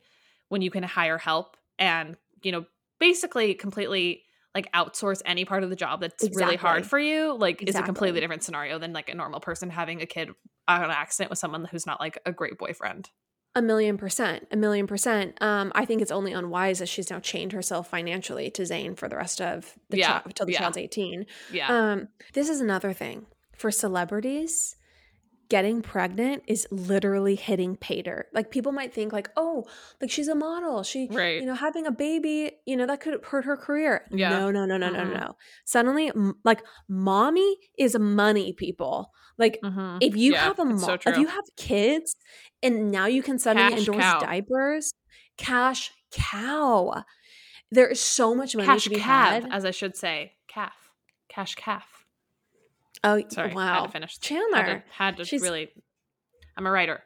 when 0.49 0.63
you 0.63 0.71
can 0.71 0.83
hire 0.85 1.19
help 1.19 1.57
and 1.79 2.17
you 2.43 2.53
know 2.53 2.65
basically 3.01 3.55
completely 3.55 4.23
like 4.55 4.71
outsource 4.73 5.21
any 5.27 5.45
part 5.45 5.65
of 5.65 5.71
the 5.71 5.77
job 5.77 6.01
that's 6.01 6.29
really 6.37 6.57
hard 6.57 6.85
for 6.87 6.99
you, 6.99 7.33
like 7.35 7.63
is 7.63 7.75
a 7.75 7.83
completely 7.83 8.21
different 8.21 8.43
scenario 8.45 8.79
than 8.79 8.93
like 8.93 9.09
a 9.09 9.15
normal 9.15 9.41
person 9.41 9.71
having 9.71 10.01
a 10.03 10.07
kid 10.07 10.31
on 10.69 10.85
an 10.85 10.91
accident 10.91 11.31
with 11.31 11.39
someone 11.39 11.65
who's 11.65 11.87
not 11.87 12.01
like 12.01 12.19
a 12.27 12.33
great 12.33 12.59
boyfriend. 12.59 13.11
A 13.55 13.61
million 13.61 13.99
percent, 13.99 14.47
a 14.51 14.57
million 14.57 14.87
percent. 14.87 15.37
Um, 15.43 15.73
I 15.75 15.85
think 15.85 16.01
it's 16.01 16.11
only 16.11 16.33
unwise 16.33 16.79
that 16.79 16.89
she's 16.89 17.11
now 17.11 17.21
chained 17.21 17.53
herself 17.53 17.91
financially 17.91 18.51
to 18.53 18.63
Zayn 18.63 18.97
for 18.97 19.09
the 19.11 19.17
rest 19.17 19.43
of 19.43 19.75
the 19.91 19.99
Yeah, 19.99 20.07
child 20.13 20.23
until 20.27 20.47
the 20.47 20.53
yeah. 20.53 20.59
child's 20.61 20.79
eighteen. 20.79 21.27
Yeah. 21.53 21.69
Um, 21.69 22.09
this 22.33 22.49
is 22.49 22.63
another 22.63 22.95
thing 22.95 23.27
for 23.55 23.71
celebrities. 23.71 24.77
Getting 25.53 25.83
pregnant 25.83 26.45
is 26.47 26.67
literally 26.71 27.35
hitting 27.35 27.77
pay 27.77 28.01
dirt. 28.01 28.29
Like 28.33 28.51
people 28.51 28.73
might 28.73 28.95
think, 28.95 29.13
like, 29.13 29.29
oh, 29.37 29.67
like 30.01 30.11
she's 30.11 30.29
a 30.29 30.35
model. 30.35 30.83
She, 30.83 31.09
Right. 31.11 31.41
you 31.41 31.47
know, 31.47 31.53
having 31.55 31.87
a 31.87 31.91
baby, 31.91 32.53
you 32.65 32.75
know, 32.75 32.87
that 32.87 33.01
could 33.03 33.23
hurt 33.23 33.45
her 33.45 33.59
career. 33.59 34.07
Yeah. 34.11 34.31
No, 34.31 34.51
no, 34.51 34.65
no, 34.65 34.79
no, 34.79 34.89
no, 34.89 35.01
Mhm. 35.05 35.21
no. 35.21 35.37
Suddenly, 35.67 36.09
m- 36.09 36.37
like, 36.43 36.63
mommy 36.89 37.59
is 37.79 37.99
money, 37.99 38.55
people. 38.55 39.13
Like, 39.37 39.59
Mhm. 39.63 39.99
if 40.01 40.17
you 40.17 40.33
Yeah, 40.33 40.45
have 40.45 40.59
a 40.59 40.65
mo- 40.65 40.79
so 40.79 40.95
if 40.95 41.19
you 41.19 41.27
have 41.27 41.45
kids 41.59 42.17
and 42.63 42.91
now 42.91 43.05
you 43.05 43.23
can 43.23 43.39
suddenly 43.39 43.73
Cash 43.75 43.81
endorse 43.89 44.03
cow. 44.05 44.21
diapers, 44.21 44.95
cash 45.37 45.93
cow. 46.13 47.05
There 47.71 47.89
is 47.89 48.01
so 48.01 48.35
much 48.35 48.57
money 48.57 48.67
cash 48.69 48.85
to 48.85 48.91
be 48.91 48.97
calf, 48.97 49.43
had. 49.43 49.53
as 49.53 49.67
I 49.67 49.71
should 49.71 49.97
say, 49.99 50.37
calf, 50.49 50.91
cash 51.29 51.55
calf. 51.57 51.92
Oh, 53.05 53.21
Sorry, 53.29 53.49
had 53.49 53.57
wow. 53.57 53.87
to 53.87 53.93
finish. 53.93 54.19
Chandler. 54.19 54.59
had 54.59 54.67
to, 54.67 54.83
had 54.91 55.17
to 55.19 55.25
she's- 55.25 55.43
really. 55.43 55.71
I'm 56.57 56.67
a 56.67 56.71
writer. 56.71 57.03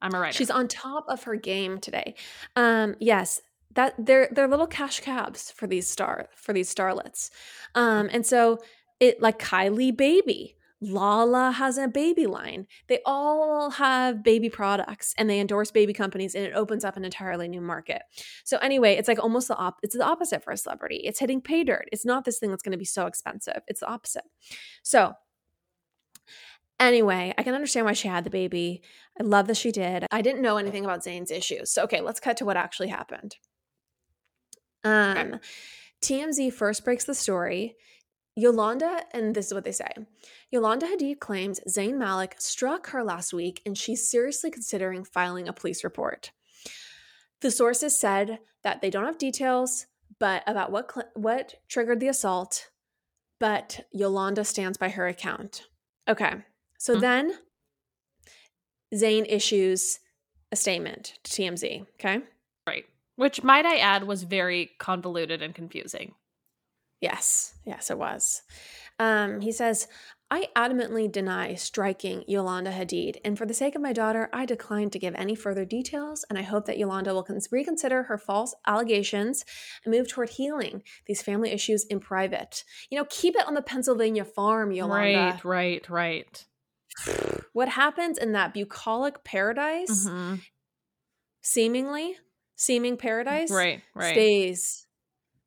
I'm 0.00 0.14
a 0.14 0.18
writer. 0.20 0.32
She's 0.36 0.50
on 0.50 0.68
top 0.68 1.04
of 1.08 1.24
her 1.24 1.36
game 1.36 1.78
today. 1.78 2.14
Um, 2.56 2.94
yes, 3.00 3.40
that 3.74 3.94
they're 3.98 4.28
they're 4.32 4.48
little 4.48 4.66
cash 4.66 5.00
cabs 5.00 5.50
for 5.50 5.66
these 5.66 5.88
star 5.88 6.28
for 6.36 6.52
these 6.52 6.72
starlets. 6.74 7.30
Um, 7.74 8.08
and 8.12 8.24
so 8.24 8.58
it 9.00 9.20
like 9.20 9.38
Kylie 9.38 9.96
baby. 9.96 10.54
Lala 10.80 11.50
has 11.50 11.76
a 11.76 11.88
baby 11.88 12.26
line. 12.28 12.68
They 12.86 13.00
all 13.04 13.70
have 13.70 14.22
baby 14.22 14.48
products 14.48 15.12
and 15.18 15.28
they 15.28 15.40
endorse 15.40 15.72
baby 15.72 15.92
companies 15.92 16.36
and 16.36 16.44
it 16.44 16.52
opens 16.54 16.84
up 16.84 16.96
an 16.96 17.04
entirely 17.04 17.48
new 17.48 17.60
market. 17.60 18.02
So 18.44 18.58
anyway, 18.58 18.94
it's 18.94 19.08
like 19.08 19.18
almost 19.18 19.48
the 19.48 19.56
op- 19.56 19.80
it's 19.82 19.96
the 19.96 20.04
opposite 20.04 20.44
for 20.44 20.52
a 20.52 20.56
celebrity. 20.56 21.02
It's 21.04 21.18
hitting 21.18 21.40
pay 21.40 21.64
dirt. 21.64 21.88
It's 21.90 22.04
not 22.06 22.24
this 22.24 22.38
thing 22.38 22.50
that's 22.50 22.62
going 22.62 22.72
to 22.72 22.78
be 22.78 22.84
so 22.84 23.06
expensive. 23.06 23.60
It's 23.66 23.80
the 23.80 23.88
opposite. 23.88 24.22
So 24.84 25.14
Anyway, 26.80 27.34
I 27.36 27.42
can 27.42 27.54
understand 27.54 27.86
why 27.86 27.92
she 27.92 28.08
had 28.08 28.24
the 28.24 28.30
baby. 28.30 28.82
I 29.20 29.24
love 29.24 29.48
that 29.48 29.56
she 29.56 29.72
did. 29.72 30.06
I 30.12 30.22
didn't 30.22 30.42
know 30.42 30.58
anything 30.58 30.84
about 30.84 31.02
Zayn's 31.04 31.30
issues. 31.30 31.72
So, 31.72 31.82
okay, 31.84 32.00
let's 32.00 32.20
cut 32.20 32.36
to 32.36 32.44
what 32.44 32.56
actually 32.56 32.88
happened. 32.88 33.36
Um, 34.84 35.40
TMZ 36.02 36.52
first 36.52 36.84
breaks 36.84 37.04
the 37.04 37.14
story. 37.14 37.76
Yolanda, 38.36 39.02
and 39.12 39.34
this 39.34 39.46
is 39.46 39.54
what 39.54 39.64
they 39.64 39.72
say 39.72 39.90
Yolanda 40.52 40.86
Hadid 40.86 41.18
claims 41.18 41.58
Zayn 41.68 41.98
Malik 41.98 42.36
struck 42.38 42.90
her 42.90 43.02
last 43.02 43.32
week 43.32 43.60
and 43.66 43.76
she's 43.76 44.08
seriously 44.08 44.48
considering 44.48 45.02
filing 45.02 45.48
a 45.48 45.52
police 45.52 45.82
report. 45.82 46.30
The 47.40 47.50
sources 47.50 47.98
said 47.98 48.38
that 48.62 48.80
they 48.80 48.90
don't 48.90 49.06
have 49.06 49.18
details 49.18 49.86
but 50.20 50.44
about 50.46 50.70
what 50.70 50.92
cl- 50.92 51.10
what 51.14 51.54
triggered 51.68 51.98
the 51.98 52.08
assault, 52.08 52.70
but 53.40 53.86
Yolanda 53.92 54.44
stands 54.44 54.78
by 54.78 54.90
her 54.90 55.08
account. 55.08 55.64
Okay. 56.08 56.44
So 56.78 56.96
Mhm. 56.96 57.00
then 57.00 57.38
Zayn 58.94 59.26
issues 59.28 60.00
a 60.50 60.56
statement 60.56 61.18
to 61.24 61.30
TMZ. 61.32 61.86
Okay. 61.94 62.22
right. 62.66 62.86
Which, 63.16 63.42
might 63.42 63.66
I 63.66 63.78
add, 63.78 64.04
was 64.04 64.22
very 64.22 64.70
convoluted 64.78 65.42
and 65.42 65.54
confusing. 65.54 66.14
Yes. 67.00 67.54
Yes, 67.64 67.90
it 67.90 67.98
was. 67.98 68.42
Um, 68.98 69.40
he 69.40 69.52
says, 69.52 69.88
I 70.30 70.48
adamantly 70.54 71.10
deny 71.10 71.54
striking 71.54 72.22
Yolanda 72.28 72.70
Hadid, 72.70 73.16
and 73.24 73.38
for 73.38 73.46
the 73.46 73.54
sake 73.54 73.74
of 73.74 73.80
my 73.82 73.92
daughter, 73.92 74.28
I 74.32 74.44
decline 74.44 74.90
to 74.90 74.98
give 74.98 75.14
any 75.14 75.34
further 75.34 75.64
details, 75.64 76.24
and 76.28 76.38
I 76.38 76.42
hope 76.42 76.66
that 76.66 76.76
Yolanda 76.78 77.14
will 77.14 77.22
cons- 77.22 77.48
reconsider 77.50 78.04
her 78.04 78.18
false 78.18 78.54
allegations 78.66 79.44
and 79.84 79.94
move 79.94 80.08
toward 80.08 80.30
healing 80.30 80.82
these 81.06 81.22
family 81.22 81.50
issues 81.50 81.84
in 81.86 82.00
private. 82.00 82.62
You 82.90 82.98
know, 82.98 83.06
keep 83.08 83.34
it 83.36 83.46
on 83.46 83.54
the 83.54 83.62
Pennsylvania 83.62 84.24
farm, 84.24 84.70
Yolanda. 84.72 85.38
Right, 85.44 85.44
right, 85.44 85.88
right. 85.90 86.44
What 87.52 87.68
happens 87.68 88.18
in 88.18 88.32
that 88.32 88.52
bucolic 88.54 89.24
paradise, 89.24 90.06
Mhm. 90.06 90.40
seemingly, 91.42 92.16
seeming 92.56 92.96
paradise, 92.96 93.50
Right, 93.50 93.82
right. 93.94 94.12
stays 94.14 94.84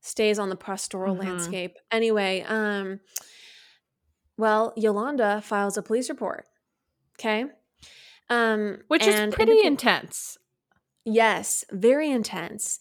stays 0.03 0.39
on 0.39 0.49
the 0.49 0.55
pastoral 0.55 1.15
Mhm. 1.15 1.19
landscape. 1.19 1.77
Anyway, 1.91 2.41
um 2.47 2.99
well, 4.37 4.73
Yolanda 4.75 5.41
files 5.41 5.77
a 5.77 5.83
police 5.83 6.09
report. 6.09 6.47
Okay? 7.19 7.45
Um 8.29 8.83
Which 8.87 9.05
is 9.05 9.15
pretty 9.35 9.51
indica- 9.63 9.67
intense. 9.67 10.37
Yes, 11.05 11.65
very 11.71 12.09
intense. 12.09 12.79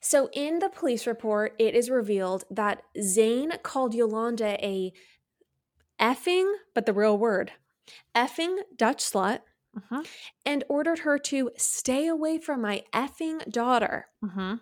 So 0.00 0.28
in 0.32 0.58
the 0.60 0.68
police 0.68 1.06
report, 1.06 1.54
it 1.58 1.74
is 1.74 1.90
revealed 1.90 2.44
that 2.50 2.82
Zayn 2.98 3.62
called 3.62 3.94
Yolanda 3.94 4.56
a 4.64 4.92
effing, 6.00 6.52
but 6.74 6.86
the 6.86 6.92
real 6.92 7.16
word, 7.18 7.52
effing 8.14 8.58
Dutch 8.76 9.02
slut 9.04 9.40
Mhm, 9.74 10.06
and 10.46 10.64
ordered 10.68 11.00
her 11.00 11.18
to 11.18 11.50
stay 11.56 12.06
away 12.06 12.38
from 12.38 12.62
my 12.62 12.84
effing 12.94 13.50
daughter. 13.50 14.08
mhm, 14.22 14.60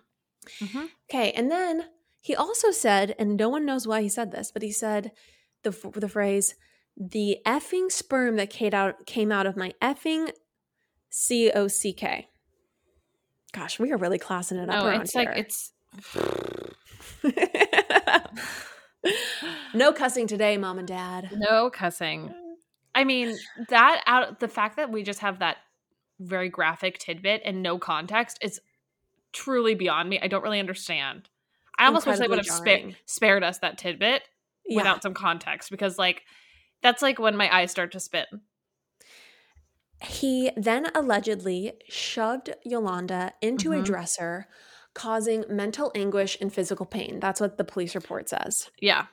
mhm. 0.59 0.89
Okay, 1.09 1.31
and 1.31 1.49
then 1.51 1.89
he 2.19 2.35
also 2.35 2.71
said, 2.71 3.15
and 3.19 3.37
no 3.37 3.49
one 3.49 3.65
knows 3.65 3.87
why 3.87 4.01
he 4.01 4.09
said 4.09 4.31
this, 4.31 4.51
but 4.51 4.61
he 4.61 4.71
said 4.71 5.11
the 5.63 5.71
the 5.95 6.09
phrase, 6.09 6.55
"the 6.97 7.39
effing 7.45 7.91
sperm 7.91 8.35
that 8.37 8.49
came 8.49 8.73
out 8.73 9.05
came 9.05 9.31
out 9.31 9.45
of 9.47 9.55
my 9.57 9.73
effing 9.81 10.31
C 11.09 11.51
O 11.51 11.67
C 11.69 11.93
K. 11.93 12.29
Gosh, 13.53 13.79
we 13.79 13.91
are 13.91 13.97
really 13.97 14.19
classing 14.19 14.57
it 14.57 14.69
up 14.69 14.71
No, 14.81 14.83
around 14.83 15.01
it's 15.01 15.15
like 15.15 15.29
here. 15.29 15.35
it's 15.35 15.71
no 19.73 19.93
cussing 19.93 20.27
today, 20.27 20.57
mom 20.57 20.79
and 20.79 20.87
dad. 20.87 21.29
no 21.31 21.69
cussing. 21.69 22.33
I 22.95 23.03
mean, 23.03 23.37
that 23.69 24.01
out 24.07 24.39
the 24.39 24.47
fact 24.47 24.77
that 24.77 24.89
we 24.91 25.03
just 25.03 25.19
have 25.19 25.39
that 25.39 25.57
very 26.19 26.49
graphic 26.49 26.97
tidbit 26.97 27.41
and 27.45 27.61
no 27.61 27.77
context 27.77 28.37
is 28.41 28.59
truly 29.33 29.75
beyond 29.75 30.09
me. 30.09 30.19
I 30.21 30.27
don't 30.27 30.41
really 30.43 30.59
understand. 30.61 31.29
I 31.77 31.85
almost 31.87 32.07
wish 32.07 32.17
they 32.19 32.27
would 32.27 32.37
have 32.37 32.47
spa- 32.47 32.91
spared 33.05 33.43
us 33.43 33.57
that 33.59 33.77
tidbit 33.77 34.23
Yeah. 34.65 34.77
without 34.77 35.03
some 35.03 35.13
context 35.13 35.69
because 35.69 35.97
like 35.99 36.23
that's 36.81 37.01
like 37.01 37.19
when 37.19 37.35
my 37.35 37.53
eyes 37.53 37.69
start 37.69 37.91
to 37.91 37.99
spin. 37.99 38.25
He 40.01 40.51
then 40.57 40.91
allegedly 40.93 41.73
shoved 41.89 42.53
Yolanda 42.63 43.33
into 43.41 43.71
a 43.71 43.77
Mhm. 43.77 43.85
dresser, 43.85 44.47
causing 44.93 45.45
mental 45.49 45.91
anguish 45.95 46.37
and 46.39 46.53
physical 46.53 46.85
pain. 46.85 47.19
That's 47.19 47.41
what 47.41 47.57
the 47.57 47.63
police 47.63 47.95
report 47.95 48.29
says. 48.29 48.69
Yeah. 48.79 49.07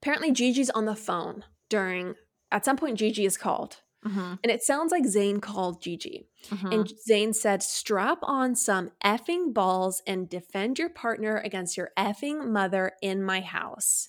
Apparently, 0.00 0.32
Gigi's 0.32 0.70
on 0.70 0.84
the 0.84 0.96
phone 0.96 1.44
during, 1.68 2.14
at 2.52 2.64
some 2.64 2.76
point, 2.76 2.98
Gigi 2.98 3.24
is 3.24 3.36
called. 3.36 3.78
Mhm, 4.04 4.38
And 4.42 4.50
it 4.50 4.62
sounds 4.62 4.92
like 4.92 5.04
Zayn 5.04 5.42
called 5.42 5.82
Gigi. 5.82 6.26
mhm. 6.48 6.72
And 6.72 6.92
Zayn 7.08 7.34
said, 7.34 7.62
strap 7.62 8.18
on 8.22 8.54
some 8.54 8.92
effing 9.04 9.52
balls 9.52 10.02
and 10.06 10.26
defend 10.28 10.78
your 10.78 10.88
partner 10.88 11.36
against 11.36 11.76
your 11.76 11.90
effing 11.98 12.48
mother 12.48 12.92
in 13.02 13.22
my 13.22 13.40
house. 13.42 14.08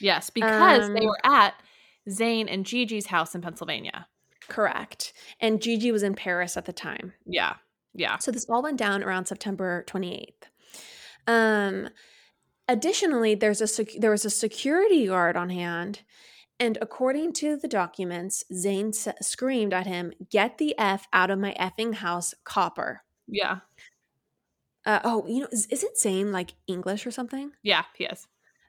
yes, 0.00 0.30
because 0.30 0.88
they 0.88 1.00
um, 1.00 1.04
were 1.06 1.20
at 1.24 1.54
Zayn 2.08 2.46
and 2.52 2.64
Gigi's 2.66 3.06
house 3.06 3.34
in 3.34 3.40
Pennsylvania. 3.42 4.08
Correct. 4.48 5.12
And 5.38 5.62
Gigi 5.62 5.92
was 5.92 6.02
in 6.02 6.14
Paris 6.14 6.56
at 6.56 6.64
the 6.64 6.72
time. 6.72 7.12
Yeah. 7.24 7.54
Yeah. 7.94 8.18
So 8.18 8.30
this 8.32 8.46
all 8.48 8.62
went 8.62 8.78
down 8.78 9.04
around 9.04 9.26
September 9.26 9.84
28th. 9.86 10.48
Um, 11.28 11.90
additionally, 12.68 13.34
there's 13.34 13.60
a 13.60 13.66
sec- 13.66 13.98
there 13.98 14.10
was 14.10 14.24
a 14.24 14.30
security 14.30 15.06
guard 15.06 15.36
on 15.36 15.50
hand, 15.50 16.00
and 16.60 16.78
according 16.80 17.32
to 17.34 17.56
the 17.56 17.66
documents, 17.68 18.44
Zayn 18.52 18.88
s- 18.90 19.08
screamed 19.26 19.72
at 19.72 19.86
him, 19.86 20.12
"Get 20.30 20.58
the 20.58 20.78
f 20.78 21.08
out 21.12 21.30
of 21.30 21.38
my 21.38 21.54
effing 21.58 21.94
house, 21.94 22.34
copper." 22.44 23.02
Yeah. 23.26 23.60
Uh, 24.86 25.00
oh, 25.04 25.26
you 25.26 25.40
know, 25.40 25.48
is, 25.52 25.66
is 25.66 25.82
it 25.82 25.96
Zayn 25.96 26.30
like 26.32 26.54
English 26.66 27.06
or 27.06 27.10
something? 27.10 27.52
Yeah. 27.62 27.84
Yes. 27.98 28.26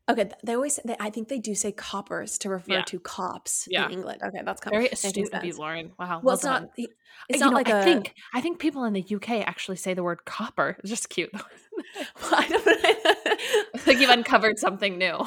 Okay, 0.09 0.23
th- 0.23 0.35
they 0.43 0.55
always 0.55 0.77
they, 0.83 0.95
I 0.99 1.09
think 1.09 1.29
they 1.29 1.37
do 1.39 1.55
say 1.55 1.71
coppers 1.71 2.37
to 2.39 2.49
refer 2.49 2.73
Yeah. 2.73 2.81
to 2.83 2.99
cops 2.99 3.67
Yeah. 3.69 3.85
in 3.85 3.91
England. 3.91 4.21
Okay, 4.25 4.41
that's 4.43 4.59
coming. 4.59 4.79
Very 4.79 4.89
astute 4.89 5.33
of 5.33 5.45
you. 5.45 5.55
Lauren. 5.55 5.91
Wow. 5.97 6.07
Well, 6.07 6.21
well 6.23 6.33
it's 6.35 6.43
done. 6.43 6.63
not. 6.63 6.71
It's 6.77 6.89
You 7.29 7.39
not 7.39 7.51
know, 7.51 7.55
like 7.55 7.69
I 7.69 7.79
a. 7.79 7.83
think 7.83 8.13
I 8.33 8.41
think 8.41 8.59
people 8.59 8.83
in 8.83 8.93
the 8.93 9.05
UK 9.15 9.29
actually 9.47 9.77
say 9.77 9.93
the 9.93 10.03
word 10.03 10.25
copper. 10.25 10.75
It's 10.79 10.89
just 10.89 11.09
cute. 11.09 11.31
I 12.31 12.47
don't. 12.47 13.87
like 13.87 13.99
you've 13.99 14.09
uncovered 14.09 14.59
something 14.59 14.97
new. 14.97 15.17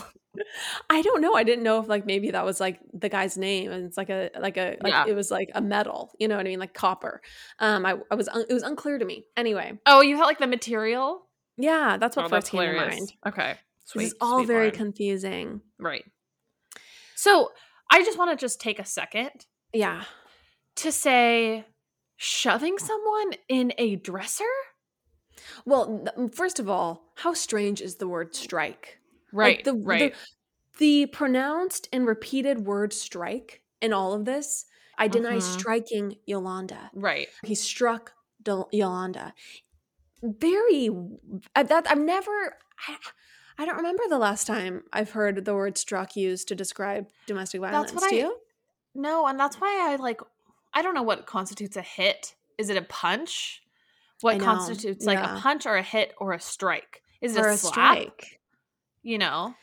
I 0.91 1.03
don't 1.03 1.21
know. 1.21 1.35
I 1.35 1.45
didn't 1.45 1.65
know 1.65 1.81
if 1.81 1.89
like 1.89 2.07
maybe 2.07 2.31
that 2.33 2.45
was 2.45 2.61
like 2.61 2.81
the 2.93 3.09
guy's 3.09 3.37
name 3.37 3.71
and 3.73 3.85
it's 3.87 3.97
like 3.97 4.11
a 4.11 4.31
like 4.39 4.57
a 4.57 4.77
like 4.83 4.93
Yeah. 4.93 5.05
it 5.07 5.15
was 5.15 5.31
like 5.31 5.51
a 5.55 5.61
metal. 5.61 6.13
You 6.19 6.29
know 6.29 6.37
what 6.37 6.47
I 6.47 6.51
mean? 6.51 6.59
Like 6.61 6.75
copper. 6.75 7.21
Um, 7.59 7.85
I, 7.87 7.97
I 8.11 8.15
was 8.15 8.29
un- 8.29 8.45
it 8.49 8.53
was 8.53 8.63
unclear 8.63 8.99
to 8.99 9.05
me. 9.05 9.25
Anyway, 9.37 9.79
Oh, 9.87 10.01
you 10.01 10.17
had 10.17 10.25
like 10.25 10.39
the 10.39 10.47
material? 10.47 11.27
yeah, 11.57 11.97
that's 11.99 12.17
what 12.17 12.27
oh, 12.27 12.29
first 12.29 12.47
that's 12.47 12.51
came 12.51 12.73
to 12.73 12.77
mind. 12.89 13.13
Okay. 13.27 13.55
this 13.95 14.07
is 14.09 14.15
all 14.21 14.39
sweet 14.39 14.47
very 14.49 14.59
Lauren. 14.67 14.75
confusing. 14.77 15.61
right. 15.79 16.05
So 17.17 17.53
I 17.91 18.03
just 18.03 18.19
want 18.19 18.31
to 18.31 18.37
just 18.43 18.61
take 18.61 18.79
a 18.79 18.85
second 18.85 19.31
Yeah. 19.73 20.05
to 20.77 20.91
say 20.93 21.65
shoving 22.17 22.79
someone 22.79 23.33
in 23.49 23.73
a 23.79 23.97
dresser? 23.97 24.45
Well, 25.65 26.07
first 26.33 26.59
of 26.59 26.69
all, 26.69 27.13
how 27.17 27.35
strange 27.35 27.81
is 27.81 27.97
the 27.97 28.09
word 28.09 28.35
strike? 28.35 28.99
Right. 29.35 29.59
Like, 29.59 29.65
the, 29.65 29.75
right. 29.75 30.15
The, 30.79 30.79
the 30.79 31.07
pronounced 31.07 31.89
and 31.93 32.07
repeated 32.07 32.65
word 32.67 32.93
strike 32.93 33.63
in 33.83 33.93
all 33.93 34.15
of 34.15 34.25
this, 34.25 34.65
I 34.97 35.09
deny 35.09 35.37
Mhm. 35.37 35.43
striking 35.43 36.17
Yolanda. 36.25 36.91
right. 36.95 37.29
He 37.45 37.55
struck 37.55 38.13
Yolanda. 38.73 39.35
Very, 40.23 40.89
I, 41.55 41.63
that 41.65 41.87
I've 41.91 41.99
never. 41.99 42.57
I, 42.89 42.97
I 43.59 43.67
don't 43.67 43.77
remember 43.77 44.05
the 44.09 44.19
last 44.19 44.47
time 44.47 44.83
I've 44.93 45.11
heard 45.11 45.45
the 45.45 45.55
word 45.55 45.77
struck 45.79 46.17
used 46.17 46.49
to 46.49 46.55
describe 46.55 47.07
domestic 47.27 47.61
violence. 47.61 47.93
what 47.93 48.09
Do 48.09 48.17
I- 48.17 48.19
you? 48.19 48.37
No, 48.95 49.27
and 49.27 49.39
that's 49.39 49.57
why 49.61 49.91
I 49.91 49.97
like 49.97 50.21
I 50.73 50.81
don't 50.83 50.95
know 50.95 51.03
what 51.03 51.27
constitutes 51.27 51.77
a 51.77 51.83
hit. 51.83 52.35
Is 52.59 52.71
it 52.71 52.77
a 52.77 52.83
punch? 52.83 53.61
What 54.21 54.41
constitutes 54.41 55.05
like 55.05 55.19
yeah. 55.19 55.37
a 55.37 55.41
punch 55.41 55.67
or 55.67 55.77
a 55.77 55.83
hit 55.83 56.15
or 56.19 56.33
a 56.33 56.41
strike? 56.41 57.03
Is 57.21 57.37
it 57.37 57.41
Or 57.45 57.49
a, 57.49 57.55
a 57.55 57.57
slap? 57.57 57.73
strike? 57.75 58.41
You 59.05 59.19
know? 59.19 59.55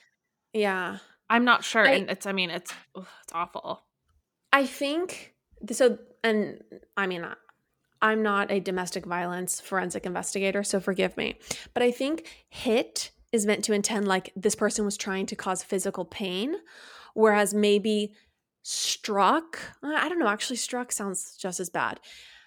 Yeah. 0.54 1.00
I'm 1.30 1.44
not 1.44 1.66
sure. 1.66 1.86
I- 1.86 1.92
and 1.92 2.10
it's 2.10 2.26
I 2.26 2.32
mean 2.32 2.50
it's 2.50 2.74
ugh, 2.96 3.08
it's 3.24 3.34
awful. 3.34 3.82
I 4.54 4.66
think 4.66 5.34
so. 5.72 5.98
And 6.24 6.64
I 6.96 7.08
mean, 7.08 7.26
I'm 8.02 8.22
not 8.22 8.52
a 8.52 8.60
domestic 8.60 9.06
violence 9.06 9.60
forensic 9.60 10.06
investigator, 10.06 10.64
so 10.64 10.80
forgive 10.80 11.18
me. 11.18 11.40
But 11.74 11.84
I 11.84 11.92
think 11.92 12.28
hit 12.50 13.12
is 13.32 13.46
meant 13.46 13.64
to 13.66 13.74
intend 13.74 14.08
like 14.08 14.32
this 14.36 14.56
person 14.56 14.86
was 14.86 14.98
trying 14.98 15.26
to 15.28 15.36
cause 15.36 15.64
physical 15.64 16.06
pain, 16.06 16.56
whereas 17.14 17.54
maybe 17.54 18.14
struck, 18.62 19.58
uh, 19.82 19.94
I 19.96 20.10
don't 20.10 20.20
know, 20.20 20.28
actually, 20.28 20.58
struck 20.58 20.92
sounds 20.92 21.36
just 21.38 21.60
as 21.60 21.70
bad. 21.70 22.00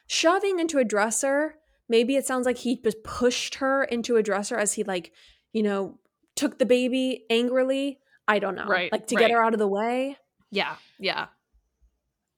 Shoving 0.07 0.61
into 0.61 0.79
a 0.79 0.85
dresser, 0.85 1.57
maybe 1.89 2.17
it 2.17 2.27
sounds 2.27 2.47
like 2.47 2.59
he 2.59 2.81
just 2.81 3.03
pushed 3.03 3.57
her 3.57 3.85
into 3.85 4.17
a 4.17 4.23
dresser 4.23 4.57
as 4.57 4.75
he, 4.75 4.85
like, 4.85 5.13
you 5.53 5.63
know, 5.63 5.99
took 6.37 6.59
the 6.59 6.67
baby 6.67 7.25
angrily. 7.31 7.99
I 8.27 8.39
don't 8.39 8.55
know. 8.55 8.67
Right, 8.67 8.91
Like 8.91 9.07
to 9.09 9.17
get 9.17 9.31
her 9.31 9.43
out 9.43 9.53
of 9.53 9.59
the 9.59 9.69
way. 9.69 10.17
Yeah. 10.51 10.77
Yeah. 10.99 11.27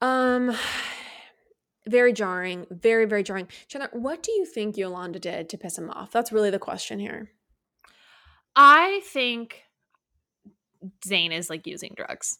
Um, 0.00 0.56
very 1.88 2.12
jarring, 2.12 2.66
very 2.70 3.04
very 3.04 3.22
jarring. 3.22 3.48
Chandler, 3.68 3.90
what 3.92 4.22
do 4.22 4.32
you 4.32 4.44
think 4.44 4.76
Yolanda 4.76 5.18
did 5.18 5.48
to 5.50 5.58
piss 5.58 5.78
him 5.78 5.90
off? 5.90 6.10
That's 6.12 6.32
really 6.32 6.50
the 6.50 6.58
question 6.58 6.98
here. 6.98 7.30
I 8.54 9.00
think 9.04 9.62
Zayn 11.06 11.32
is 11.32 11.50
like 11.50 11.66
using 11.66 11.92
drugs. 11.96 12.38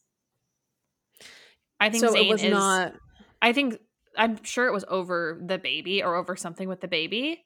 I 1.79 1.91
think 1.91 2.05
So 2.05 2.15
Zayn 2.15 2.27
it 2.27 2.29
was 2.29 2.43
is 2.43 2.51
not. 2.51 2.95
I 3.43 3.53
think 3.53 3.79
I'm 4.17 4.43
sure 4.43 4.67
it 4.67 4.73
was 4.73 4.85
over 4.89 5.41
the 5.45 5.59
baby 5.59 6.03
or 6.03 6.15
over 6.15 6.37
something 6.37 6.69
with 6.69 6.81
the 6.81 6.89
baby. 6.89 7.45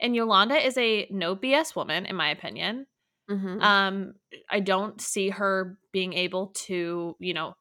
And 0.00 0.14
Yolanda 0.14 0.56
is 0.56 0.76
a 0.78 1.06
no 1.10 1.36
BS 1.36 1.76
woman, 1.76 2.06
in 2.06 2.16
my 2.16 2.30
opinion. 2.30 2.86
Mhm. 3.30 3.62
Um, 3.62 4.14
I 4.50 4.60
don't 4.60 5.00
see 5.00 5.30
her 5.30 5.78
being 5.92 6.12
able 6.12 6.48
to, 6.66 7.16
you 7.18 7.34
know, 7.34 7.54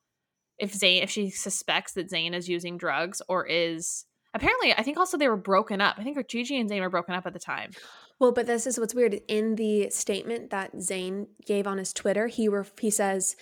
if 0.60 0.74
Zayn, 0.74 1.04
if 1.04 1.10
she 1.10 1.30
suspects 1.30 1.94
that 1.94 2.10
Zayn 2.12 2.34
is 2.34 2.50
using 2.50 2.78
drugs 2.78 3.22
or 3.30 3.46
is 3.48 4.06
apparently, 4.34 4.74
I 4.74 4.84
think 4.84 4.98
also 4.98 5.18
they 5.18 5.30
were 5.30 5.38
broken 5.38 5.82
up. 5.82 5.98
I 6.00 6.04
think 6.04 6.18
her 6.18 6.24
Gigi 6.24 6.60
and 6.60 6.70
Zayn 6.70 6.82
were 6.82 6.90
broken 6.90 7.16
up 7.16 7.26
at 7.26 7.34
the 7.34 7.40
time. 7.40 7.76
Well, 8.20 8.32
but 8.32 8.46
this 8.48 8.68
is 8.68 8.80
what's 8.80 8.94
weird. 8.96 9.22
In 9.28 9.56
the 9.56 9.90
statement 9.90 10.50
that 10.52 10.74
Zayn 10.76 11.28
gave 11.46 11.68
on 11.68 11.78
his 11.78 11.94
Twitter, 11.94 12.28
he 12.28 12.48
ref- 12.48 12.78
he 12.80 12.90
says, 12.90 13.36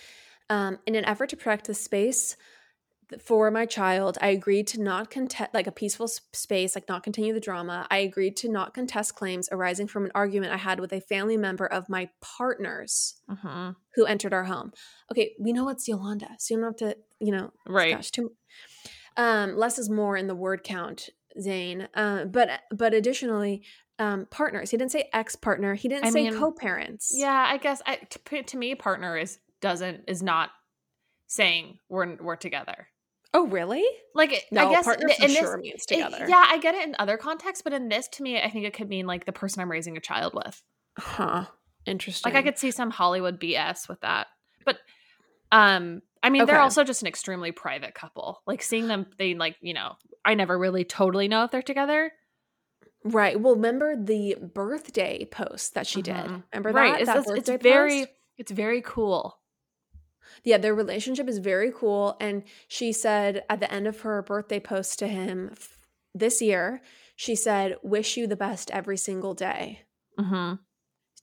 um, 0.50 0.78
"In 0.86 0.94
an 0.94 1.04
effort 1.04 1.28
to 1.30 1.36
protect 1.36 1.66
the 1.66 1.74
space 1.74 2.36
for 3.20 3.50
my 3.50 3.66
child, 3.66 4.16
I 4.20 4.28
agreed 4.28 4.66
to 4.68 4.80
not 4.80 5.10
contest 5.10 5.52
like 5.52 5.66
a 5.66 5.72
peaceful 5.72 6.08
space, 6.08 6.74
like 6.74 6.88
not 6.88 7.02
continue 7.02 7.34
the 7.34 7.40
drama. 7.40 7.86
I 7.90 7.98
agreed 7.98 8.36
to 8.38 8.48
not 8.48 8.74
contest 8.74 9.14
claims 9.14 9.48
arising 9.50 9.88
from 9.88 10.04
an 10.04 10.12
argument 10.14 10.52
I 10.52 10.56
had 10.58 10.80
with 10.80 10.92
a 10.92 11.00
family 11.00 11.36
member 11.36 11.66
of 11.66 11.88
my 11.88 12.08
partner's 12.20 13.14
Mm-hmm. 13.28 13.70
who 13.94 14.04
entered 14.06 14.32
our 14.32 14.44
home." 14.44 14.72
Okay, 15.10 15.34
we 15.38 15.52
know 15.52 15.68
it's 15.68 15.88
Yolanda, 15.88 16.28
so 16.38 16.54
you 16.54 16.60
don't 16.60 16.80
have 16.80 16.90
to, 16.90 16.96
you 17.20 17.32
know, 17.32 17.52
Right. 17.66 17.96
Gosh, 17.96 18.10
too. 18.10 18.32
Um, 19.16 19.56
less 19.56 19.78
is 19.78 19.90
more 19.90 20.16
in 20.16 20.26
the 20.26 20.34
word 20.34 20.64
count, 20.64 21.10
Zayn. 21.38 21.88
Uh, 21.94 22.24
but 22.24 22.60
but 22.70 22.94
additionally, 22.94 23.62
um, 23.98 24.26
partners. 24.30 24.70
He 24.70 24.76
didn't 24.76 24.92
say 24.92 25.08
ex 25.12 25.36
partner. 25.36 25.74
He 25.74 25.88
didn't 25.88 26.06
I 26.06 26.10
say 26.10 26.24
mean, 26.24 26.38
co-parents. 26.38 27.12
Yeah, 27.14 27.46
I 27.48 27.56
guess 27.58 27.82
I, 27.86 27.96
to, 27.96 28.42
to 28.42 28.56
me, 28.56 28.74
partner 28.74 29.16
is 29.16 29.38
doesn't 29.60 30.04
is 30.08 30.22
not 30.22 30.50
saying 31.26 31.78
we're 31.88 32.16
we're 32.16 32.36
together. 32.36 32.88
Oh, 33.34 33.46
really? 33.46 33.84
Like 34.14 34.46
No, 34.50 34.68
I 34.68 34.72
guess 34.72 34.84
partner 34.84 35.08
in 35.08 35.14
for 35.14 35.26
this- 35.26 35.36
sure 35.36 35.56
means 35.58 35.84
it- 35.84 35.94
together. 35.94 36.26
yeah, 36.28 36.44
I 36.48 36.58
get 36.58 36.74
it 36.74 36.86
in 36.86 36.94
other 36.98 37.16
contexts, 37.16 37.62
but 37.62 37.72
in 37.72 37.88
this, 37.88 38.08
to 38.08 38.22
me, 38.22 38.40
I 38.40 38.50
think 38.50 38.66
it 38.66 38.74
could 38.74 38.88
mean 38.88 39.06
like 39.06 39.24
the 39.24 39.32
person 39.32 39.62
I'm 39.62 39.70
raising 39.70 39.96
a 39.96 40.00
child 40.00 40.34
with. 40.34 40.62
Huh. 40.98 41.46
Interesting. 41.86 42.32
Like 42.32 42.38
I 42.38 42.42
could 42.46 42.58
see 42.58 42.70
some 42.70 42.90
Hollywood 42.90 43.40
BS 43.40 43.88
with 43.88 44.00
that. 44.02 44.26
But 44.64 44.78
um 45.50 46.02
I 46.22 46.30
mean 46.30 46.46
they're 46.46 46.60
also 46.60 46.84
just 46.84 47.02
an 47.02 47.08
extremely 47.08 47.50
private 47.52 47.94
couple. 47.94 48.42
Like 48.46 48.62
seeing 48.62 48.86
them 48.86 49.06
they 49.18 49.34
like, 49.34 49.56
you 49.60 49.74
know, 49.74 49.96
I 50.24 50.34
never 50.34 50.56
really 50.58 50.84
totally 50.84 51.26
know 51.26 51.44
if 51.44 51.50
they're 51.50 51.62
together. 51.62 52.12
Right. 53.04 53.40
Well, 53.40 53.56
remember 53.56 53.96
the 53.96 54.36
birthday 54.54 55.24
post 55.24 55.74
that 55.74 55.88
she 55.88 56.02
did? 56.02 56.14
Mhm. 56.14 56.42
Remember 56.52 56.70
right. 56.72 56.92
that? 56.92 57.00
It's, 57.00 57.26
that 57.26 57.36
it's, 57.38 57.48
it's 57.48 57.62
very 57.62 58.00
post? 58.02 58.10
it's 58.38 58.52
very 58.52 58.80
cool. 58.82 59.38
Yeah, 60.44 60.58
their 60.58 60.74
relationship 60.74 61.28
is 61.28 61.38
very 61.38 61.72
cool. 61.74 62.16
And 62.20 62.44
she 62.68 62.92
said 62.92 63.44
at 63.48 63.60
the 63.60 63.72
end 63.72 63.86
of 63.86 64.00
her 64.00 64.22
birthday 64.22 64.60
post 64.60 64.98
to 65.00 65.06
him 65.06 65.52
this 66.14 66.42
year, 66.42 66.82
she 67.16 67.34
said, 67.34 67.76
Wish 67.82 68.16
you 68.16 68.26
the 68.26 68.36
best 68.36 68.70
every 68.70 68.96
single 68.96 69.34
day. 69.34 69.82
Mm-hmm. 70.18 70.54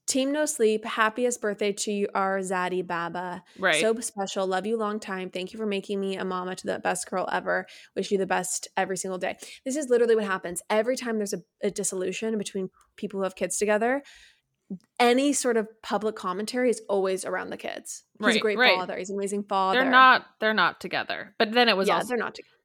Team 0.10 0.32
No 0.32 0.48
Sleep, 0.48 0.86
happiest 0.86 1.40
birthday 1.40 1.72
to 1.72 1.92
you, 1.92 2.08
our 2.16 2.40
Zaddy 2.40 2.86
Baba. 2.86 3.44
Right. 3.60 3.80
So 3.80 3.94
special. 4.00 4.48
Love 4.48 4.66
you 4.66 4.76
long 4.76 5.00
time. 5.00 5.30
Thank 5.30 5.54
you 5.54 5.60
for 5.60 5.68
making 5.68 6.00
me 6.00 6.18
a 6.18 6.26
mama 6.26 6.56
to 6.56 6.66
the 6.66 6.80
best 6.80 7.08
girl 7.08 7.30
ever. 7.32 7.68
Wish 7.96 8.10
you 8.10 8.18
the 8.18 8.26
best 8.26 8.68
every 8.76 8.98
single 8.98 9.20
day. 9.20 9.38
This 9.66 9.76
is 9.76 9.90
literally 9.90 10.16
what 10.16 10.26
happens 10.26 10.64
every 10.68 10.98
time 10.98 11.18
there's 11.18 11.34
a, 11.34 11.44
a 11.62 11.70
dissolution 11.70 12.40
between 12.40 12.72
people 12.96 13.20
who 13.20 13.24
have 13.24 13.36
kids 13.36 13.60
together. 13.60 14.02
Any 15.00 15.34
sort 15.34 15.58
of 15.58 15.68
public 15.82 16.16
commentary 16.16 16.70
is 16.70 16.82
always 16.90 17.26
around 17.26 17.50
the 17.50 17.58
kids. 17.58 18.04
He's 18.24 18.36
a 18.36 18.40
great 18.40 18.58
right. 18.58 18.78
father. 18.78 18.98
He's 18.98 19.10
an 19.10 19.16
amazing 19.18 19.44
father. 19.44 19.80
they're 19.80 19.90
not 19.90 20.26
they're 20.40 20.54
not 20.54 20.80
together. 20.80 21.34
But 21.40 21.52
then 21.54 21.70
it 21.70 21.78
was 21.78 21.88
yeah, 21.88 21.96
also 21.96 22.10
they're 22.10 22.18
not 22.18 22.36
together. 22.36 22.56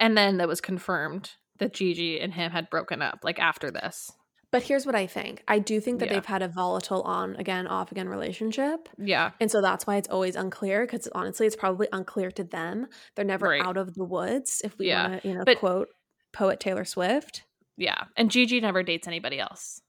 and 0.00 0.16
then 0.16 0.38
that 0.38 0.48
was 0.48 0.60
confirmed 0.60 1.30
that 1.58 1.72
Gigi 1.72 2.20
and 2.20 2.34
him 2.34 2.50
had 2.52 2.68
broken 2.70 3.00
up 3.02 3.20
like 3.22 3.38
after 3.38 3.70
this. 3.70 4.12
But 4.50 4.62
here's 4.62 4.86
what 4.86 4.94
I 4.94 5.06
think. 5.06 5.42
I 5.46 5.58
do 5.58 5.78
think 5.80 6.00
that 6.00 6.06
Yeah. 6.08 6.14
they've 6.14 6.24
had 6.26 6.40
a 6.42 6.48
volatile 6.48 7.02
on 7.02 7.36
again, 7.36 7.66
off 7.66 7.92
again 7.92 8.08
relationship. 8.08 8.88
Yeah. 8.98 9.32
And 9.40 9.50
so 9.50 9.60
that's 9.60 9.86
why 9.86 9.96
it's 9.96 10.08
always 10.08 10.36
unclear 10.36 10.86
because 10.86 11.06
honestly, 11.14 11.46
it's 11.46 11.56
probably 11.56 11.86
unclear 11.92 12.30
to 12.32 12.44
them. 12.44 12.86
They're 13.14 13.24
never 13.26 13.46
Right. 13.48 13.62
out 13.62 13.76
of 13.76 13.94
the 13.94 14.04
woods, 14.04 14.62
if 14.64 14.78
we 14.78 14.88
Yeah. 14.88 15.08
want 15.08 15.22
to, 15.22 15.28
you 15.28 15.34
know, 15.34 15.44
But- 15.44 15.58
quote 15.58 15.88
poet 16.32 16.60
Taylor 16.60 16.84
Swift. 16.84 17.44
Yeah. 17.76 18.04
And 18.16 18.30
Gigi 18.30 18.60
never 18.60 18.82
dates 18.82 19.06
anybody 19.06 19.38
else. 19.38 19.80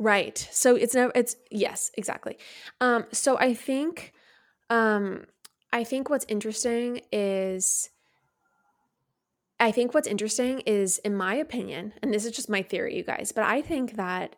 Right. 0.00 0.48
So 0.50 0.76
it's 0.76 0.94
no 0.94 1.12
it's 1.14 1.36
yes, 1.50 1.90
exactly. 1.94 2.38
Um 2.80 3.04
so 3.12 3.36
I 3.38 3.52
think 3.52 4.14
um 4.70 5.26
I 5.74 5.84
think 5.84 6.08
what's 6.08 6.24
interesting 6.26 7.02
is 7.12 7.90
I 9.60 9.72
think 9.72 9.92
what's 9.92 10.08
interesting 10.08 10.60
is 10.60 10.96
in 11.00 11.14
my 11.14 11.34
opinion, 11.34 11.92
and 12.02 12.14
this 12.14 12.24
is 12.24 12.32
just 12.32 12.48
my 12.48 12.62
theory 12.62 12.96
you 12.96 13.04
guys, 13.04 13.30
but 13.30 13.44
I 13.44 13.60
think 13.60 13.96
that 13.96 14.36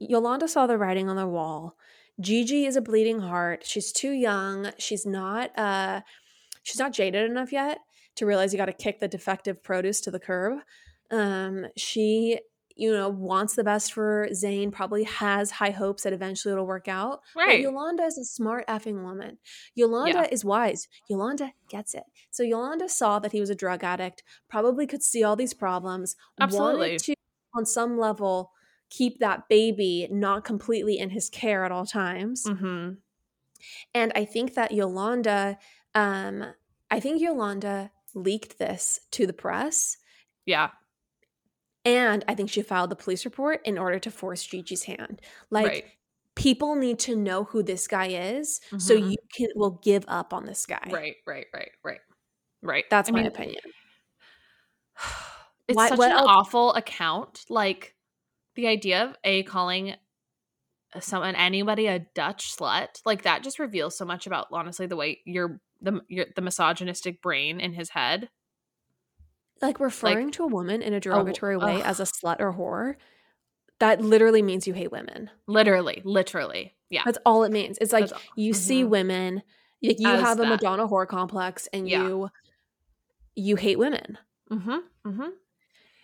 Yolanda 0.00 0.48
saw 0.48 0.66
the 0.66 0.76
writing 0.76 1.08
on 1.08 1.14
the 1.14 1.28
wall. 1.28 1.76
Gigi 2.20 2.66
is 2.66 2.74
a 2.74 2.80
bleeding 2.80 3.20
heart. 3.20 3.64
She's 3.64 3.92
too 3.92 4.10
young. 4.10 4.72
She's 4.78 5.06
not 5.06 5.56
uh 5.56 6.00
she's 6.64 6.80
not 6.80 6.92
jaded 6.92 7.30
enough 7.30 7.52
yet 7.52 7.78
to 8.16 8.26
realize 8.26 8.52
you 8.52 8.58
got 8.58 8.66
to 8.66 8.72
kick 8.72 8.98
the 8.98 9.06
defective 9.06 9.62
produce 9.62 10.00
to 10.00 10.10
the 10.10 10.18
curb. 10.18 10.58
Um 11.12 11.66
she 11.76 12.40
you 12.78 12.92
know 12.92 13.08
wants 13.08 13.54
the 13.54 13.64
best 13.64 13.92
for 13.92 14.28
Zayn, 14.30 14.70
probably 14.72 15.02
has 15.04 15.50
high 15.50 15.70
hopes 15.70 16.04
that 16.04 16.12
eventually 16.12 16.52
it'll 16.52 16.66
work 16.66 16.88
out. 16.88 17.20
But 17.34 17.46
Right. 17.46 17.60
Yolanda 17.60 18.04
is 18.04 18.16
a 18.16 18.24
smart 18.24 18.66
effing 18.68 19.02
woman. 19.02 19.38
Yolanda 19.74 20.20
Yeah. 20.20 20.28
is 20.30 20.44
wise. 20.44 20.88
Yolanda 21.08 21.52
gets 21.68 21.94
it. 21.94 22.04
So 22.30 22.42
Yolanda 22.42 22.88
saw 22.88 23.18
that 23.18 23.32
he 23.32 23.40
was 23.40 23.50
a 23.50 23.54
drug 23.54 23.82
addict, 23.84 24.22
probably 24.48 24.86
could 24.86 25.02
see 25.02 25.24
all 25.24 25.36
these 25.36 25.54
problems, 25.54 26.16
Absolutely. 26.40 26.78
wanted 26.92 26.98
to 27.00 27.14
on 27.54 27.66
some 27.66 27.98
level 27.98 28.52
keep 28.90 29.18
that 29.18 29.48
baby 29.48 30.06
not 30.10 30.44
completely 30.44 30.98
in 30.98 31.10
his 31.10 31.28
care 31.28 31.64
at 31.64 31.72
all 31.72 31.84
times. 31.84 32.44
Mm-hmm. 32.46 32.92
And 33.94 34.12
I 34.14 34.24
think 34.24 34.54
that 34.54 34.72
Yolanda, 34.72 35.58
um, 35.94 36.44
I 36.90 37.00
think 37.00 37.20
Yolanda 37.20 37.90
leaked 38.14 38.58
this 38.58 39.00
to 39.10 39.26
the 39.26 39.32
press. 39.32 39.96
Yeah. 40.46 40.70
And 41.88 42.24
I 42.28 42.34
think 42.34 42.50
she 42.50 42.62
filed 42.62 42.90
the 42.90 42.96
police 42.96 43.24
report 43.24 43.60
in 43.64 43.78
order 43.78 43.98
to 43.98 44.10
force 44.10 44.46
Gigi's 44.46 44.82
hand. 44.84 45.20
Like 45.50 45.66
right. 45.66 45.84
people 46.34 46.74
need 46.76 46.98
to 47.00 47.16
know 47.16 47.44
who 47.44 47.62
this 47.62 47.86
guy 47.88 48.08
is 48.08 48.60
so 48.78 48.94
Mhm. 48.96 49.10
you 49.12 49.16
can 49.34 49.48
will 49.56 49.80
give 49.82 50.04
up 50.08 50.32
on 50.34 50.44
this 50.44 50.66
guy. 50.66 50.86
Right, 50.90 51.16
right, 51.26 51.46
right, 51.54 51.70
right. 51.82 52.00
Right. 52.62 52.84
That's 52.90 53.08
I 53.08 53.12
my 53.12 53.18
mean, 53.20 53.26
opinion. 53.28 53.60
It's 55.68 55.76
Why- 55.76 55.90
such 55.90 55.98
what 55.98 56.10
an 56.10 56.16
else- 56.16 56.26
awful 56.30 56.72
account. 56.74 57.44
Like 57.50 57.94
the 58.54 58.66
idea 58.68 59.04
of 59.04 59.16
a 59.22 59.42
calling 59.42 59.94
someone 61.00 61.34
anybody 61.36 61.86
a 61.88 61.98
Dutch 62.14 62.56
slut, 62.56 63.02
like 63.04 63.22
that 63.24 63.42
just 63.42 63.58
reveals 63.58 63.96
so 63.96 64.06
much 64.06 64.26
about 64.26 64.46
honestly 64.50 64.86
the 64.86 64.96
way 64.96 65.20
your 65.26 65.60
the 65.82 66.00
your, 66.08 66.24
the 66.34 66.40
misogynistic 66.40 67.20
brain 67.20 67.60
in 67.60 67.74
his 67.74 67.90
head. 67.90 68.30
Like 69.60 69.80
referring 69.80 70.30
to 70.32 70.44
a 70.44 70.46
woman 70.46 70.82
in 70.82 70.94
a 70.94 71.00
derogatory 71.00 71.56
way 71.56 71.76
ugh. 71.76 71.82
as 71.84 72.00
a 72.00 72.04
slut 72.04 72.40
or 72.40 72.52
whore, 72.52 72.94
that 73.80 74.00
literally 74.00 74.42
means 74.42 74.66
you 74.66 74.74
hate 74.74 74.92
women. 74.92 75.30
Literally, 75.46 76.00
literally. 76.04 76.74
Yeah. 76.90 77.02
That's 77.04 77.18
all 77.26 77.44
it 77.44 77.52
means. 77.52 77.78
It's 77.80 77.92
like 77.92 78.10
you 78.36 78.52
see 78.52 78.82
mhm. 78.84 78.88
women, 78.88 79.42
like 79.82 79.98
you 80.00 80.08
As 80.08 80.20
have 80.20 80.38
a 80.38 80.42
that. 80.42 80.48
Madonna 80.48 80.86
whore 80.88 81.06
complex, 81.06 81.68
and 81.72 81.88
Yeah. 81.88 82.04
you 82.04 82.28
you 83.34 83.56
hate 83.56 83.78
women. 83.78 84.18
mm-hmm 84.50 84.78
mm-hmm 85.06 85.28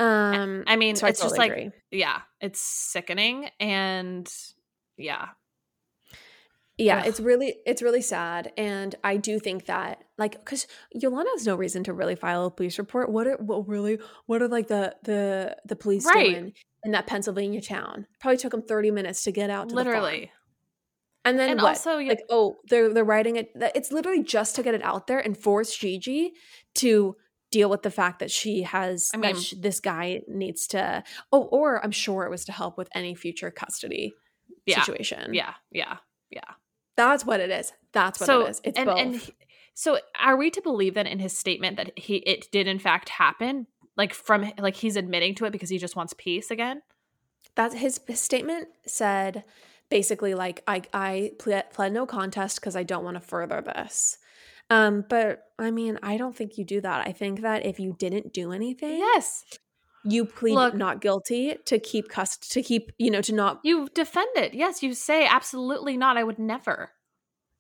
Um, 0.05 0.65
I 0.67 0.77
mean, 0.77 0.97
so 0.97 1.07
I 1.07 1.11
it's 1.11 1.21
just 1.21 1.35
totally 1.37 1.49
like 1.49 1.59
agree. 1.67 1.71
yeah, 1.91 2.21
it's 2.41 2.61
sickening 2.61 3.49
and 3.61 4.33
yeah. 4.97 5.29
Yeah 6.79 6.99
Ugh. 7.01 7.07
it's 7.07 7.21
really 7.21 7.57
it's 7.67 7.83
really 7.83 8.03
sad 8.03 8.53
and 8.57 8.95
i 9.05 9.17
do 9.17 9.39
think 9.39 9.67
that 9.67 10.03
like 10.19 10.33
because 10.45 10.67
yolanda 10.93 11.31
has 11.35 11.47
no 11.47 11.55
reason 11.55 11.85
to 11.85 11.93
really 11.93 12.17
file 12.17 12.47
a 12.47 12.51
police 12.51 12.79
report 12.79 13.11
what 13.11 13.27
are 13.27 13.37
what 13.37 13.69
really 13.69 13.99
what 14.27 14.43
are 14.43 14.49
like 14.49 14.67
the 14.69 14.95
the 15.05 15.57
the 15.67 15.77
police 15.77 16.05
Right. 16.07 16.31
doing 16.33 16.53
in 16.85 16.91
that 16.93 17.07
pennsylvania 17.07 17.61
town 17.61 18.07
probably 18.21 18.39
took 18.39 18.51
them 18.51 18.63
30 18.63 18.91
minutes 18.91 19.23
to 19.25 19.31
get 19.33 19.51
out 19.51 19.69
to 19.69 19.75
the. 19.75 19.77
Literally. 19.83 20.31
and 21.25 21.39
then 21.39 21.51
And 21.51 21.63
what? 21.63 21.69
also 21.69 21.99
like 22.01 22.23
oh 22.29 22.57
they're 22.69 22.93
they're 22.93 23.05
writing 23.05 23.37
it 23.37 23.51
it's 23.75 23.93
literally 23.93 24.23
just 24.25 24.57
to 24.57 24.63
get 24.63 24.75
it 24.75 24.83
out 24.83 25.07
there 25.07 25.21
and 25.21 25.37
force 25.39 25.77
gigi 25.77 26.33
to 26.77 27.17
deal 27.53 27.71
with 27.71 27.83
the 27.83 27.91
fact 27.91 28.19
that 28.19 28.33
she 28.33 28.63
has 28.63 29.11
I 29.15 29.19
mean- 29.19 29.35
mean 29.35 29.41
sh- 29.43 29.55
this 29.59 29.79
guy 29.79 30.23
needs 30.27 30.67
to 30.69 31.05
oh 31.33 31.43
or 31.53 31.83
i'm 31.85 31.93
sure 31.93 32.25
it 32.25 32.31
was 32.31 32.45
to 32.47 32.53
help 32.53 32.77
with 32.77 32.89
any 32.97 33.15
future 33.15 33.53
custody 33.53 34.13
Yeah. 34.67 34.81
situation 34.83 35.33
Yeah. 35.35 35.55
Yeah. 35.71 35.99
Yeah. 36.31 36.41
That's 36.97 37.25
what 37.25 37.41
it 37.41 37.51
is. 37.51 37.73
That's 37.93 38.21
what 38.21 38.27
so 38.27 38.43
it 38.43 38.51
is. 38.51 38.61
It's 38.65 38.79
and, 38.79 38.87
both. 38.87 38.99
and 38.99 39.33
so 39.75 39.99
are 40.19 40.37
we 40.37 40.51
to 40.51 40.63
believe 40.63 40.95
that 40.95 41.07
in 41.07 41.19
his 41.19 41.37
statement 41.37 41.77
that 41.77 41.99
he 41.99 42.17
it 42.17 42.51
did 42.53 42.67
in 42.67 42.79
fact 42.79 43.09
happen 43.09 43.67
like 43.97 44.15
from 44.15 44.53
like 44.59 44.77
he's 44.77 44.97
admitting 44.97 45.35
to 45.37 45.45
it 45.45 45.51
because 45.51 45.71
he 45.71 45.79
just 45.79 45.97
wants 45.97 46.15
peace 46.17 46.51
again? 46.51 46.83
That 47.57 47.75
his, 47.75 48.01
his 48.07 48.21
statement 48.21 48.69
said 48.87 49.45
basically 49.91 50.35
like 50.35 50.63
i 50.67 50.83
i 50.93 51.33
pled, 51.39 51.71
pled 51.71 51.93
no 51.93 52.07
contest 52.07 52.61
because 52.61 52.75
i 52.75 52.83
don't 52.83 53.05
want 53.05 53.17
to 53.17 53.21
further 53.21 53.61
this. 53.61 54.19
Um 54.71 55.05
but 55.09 55.45
i 55.59 55.71
mean 55.71 55.99
i 56.03 56.17
don't 56.17 56.37
think 56.37 56.59
you 56.59 56.65
do 56.65 56.81
that. 56.81 57.07
I 57.07 57.13
think 57.13 57.43
that 57.43 57.67
if 57.67 57.79
you 57.79 57.95
didn't 57.99 58.33
do 58.33 58.53
anything 58.53 58.99
yes 58.99 59.45
you 60.05 60.25
plead 60.27 60.55
Look- 60.55 60.75
not 60.75 61.01
guilty 61.01 61.57
to 61.67 61.79
keep 61.79 62.09
cust 62.09 62.53
to 62.53 62.63
keep 62.63 62.93
you 62.99 63.11
know 63.11 63.21
to 63.23 63.33
not 63.35 63.61
you 63.65 63.89
defend 63.95 64.29
it 64.37 64.55
yes 64.55 64.83
you 64.83 64.95
say 64.95 65.27
absolutely 65.27 65.97
not 65.97 66.17
i 66.17 66.25
would 66.25 66.39
never 66.39 66.91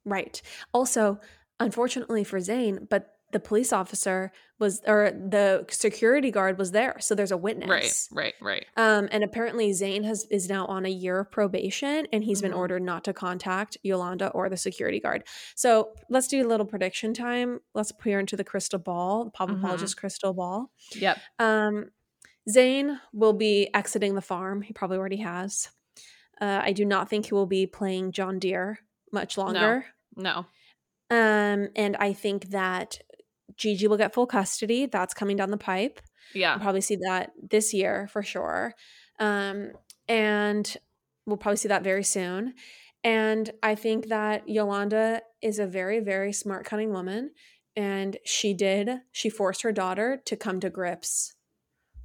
right 0.04 0.40
also 0.72 1.18
unfortunately 1.60 2.24
for 2.24 2.38
Zayn 2.38 2.88
but 2.88 3.10
the 3.32 3.40
police 3.40 3.72
officer 3.72 4.30
was 4.60 4.80
or 4.86 5.10
the 5.10 5.64
security 5.68 6.30
guard 6.30 6.56
was 6.56 6.70
there 6.70 6.96
so 7.00 7.14
there's 7.16 7.32
a 7.32 7.36
witness 7.36 7.68
right 7.68 8.08
right 8.12 8.34
right 8.40 8.66
Um, 8.76 9.08
and 9.10 9.24
apparently 9.24 9.70
Zayn 9.72 10.04
has 10.04 10.24
is 10.30 10.48
now 10.48 10.66
on 10.66 10.86
a 10.86 10.88
year 10.90 11.18
of 11.20 11.32
probation, 11.32 12.06
and 12.12 12.22
he's 12.22 12.40
been 12.40 12.52
Mhm. 12.52 12.56
ordered 12.58 12.82
not 12.82 13.02
to 13.04 13.12
contact 13.12 13.76
Yolanda 13.82 14.28
or 14.28 14.48
the 14.48 14.56
security 14.56 15.00
guard. 15.00 15.24
So 15.56 15.94
let's 16.10 16.28
do 16.28 16.46
a 16.46 16.48
little 16.48 16.66
prediction 16.66 17.12
time. 17.12 17.58
Let's 17.74 17.90
peer 17.90 18.20
into 18.20 18.36
the 18.36 18.44
crystal 18.44 18.78
ball, 18.78 19.24
the 19.24 19.30
pop 19.32 19.48
Mhm. 19.48 19.58
apologist 19.58 19.96
crystal 19.96 20.32
ball. 20.32 20.70
yep 20.94 21.18
Um, 21.40 21.90
Zayn 22.48 22.98
will 23.12 23.32
be 23.32 23.68
exiting 23.74 24.14
the 24.14 24.20
farm. 24.20 24.62
He 24.62 24.72
probably 24.72 24.98
already 24.98 25.18
has. 25.18 25.70
Uh, 26.40 26.60
I 26.62 26.72
do 26.72 26.84
not 26.84 27.08
think 27.08 27.26
he 27.26 27.34
will 27.34 27.46
be 27.46 27.66
playing 27.66 28.12
John 28.12 28.38
Deere 28.38 28.80
much 29.12 29.38
longer. 29.38 29.86
no 30.16 30.46
Um, 31.10 31.68
and 31.76 31.96
I 31.96 32.12
think 32.12 32.50
that 32.50 32.98
Gigi 33.56 33.86
will 33.86 33.96
get 33.96 34.14
full 34.14 34.26
custody. 34.26 34.86
That's 34.86 35.14
coming 35.14 35.36
down 35.36 35.50
the 35.50 35.56
pipe. 35.56 36.00
yeah 36.34 36.54
We'll 36.54 36.62
probably 36.62 36.80
see 36.80 36.96
that 37.06 37.30
this 37.50 37.72
year 37.72 38.08
for 38.12 38.22
sure. 38.22 38.74
Um, 39.20 39.72
and 40.08 40.76
we'll 41.26 41.36
probably 41.36 41.56
see 41.56 41.68
that 41.68 41.84
very 41.84 42.04
soon. 42.04 42.54
And 43.04 43.50
I 43.62 43.74
think 43.74 44.08
that 44.08 44.48
Yolanda 44.48 45.22
is 45.40 45.58
a 45.58 45.66
very, 45.66 46.00
very 46.00 46.32
smart, 46.32 46.64
cunning 46.64 46.92
woman. 46.92 47.30
And 47.76 48.16
she 48.24 48.54
did, 48.54 49.00
she 49.12 49.28
forced 49.28 49.62
her 49.62 49.72
daughter 49.72 50.20
to 50.26 50.36
come 50.36 50.60
to 50.60 50.70
grips 50.70 51.34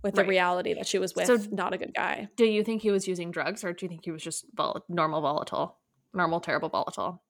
with 0.03 0.15
the 0.15 0.23
reality 0.25 0.73
that 0.73 0.87
she 0.87 0.97
was 0.99 1.15
with 1.15 1.27
So- 1.27 1.47
not 1.51 1.73
a 1.73 1.77
good 1.77 1.93
guy. 1.93 2.29
do 2.35 2.45
you 2.45 2.63
think 2.63 2.81
he 2.81 2.91
was 2.91 3.07
using 3.07 3.31
drugs 3.31 3.63
or 3.63 3.73
do 3.73 3.85
you 3.85 3.89
think 3.89 4.05
he 4.05 4.11
was 4.11 4.23
just 4.23 4.45
vol- 4.53 4.83
normal 4.89 5.21
volatile 5.21 5.77
normal 6.13 6.39
terrible 6.39 6.69
volatile 6.69 7.23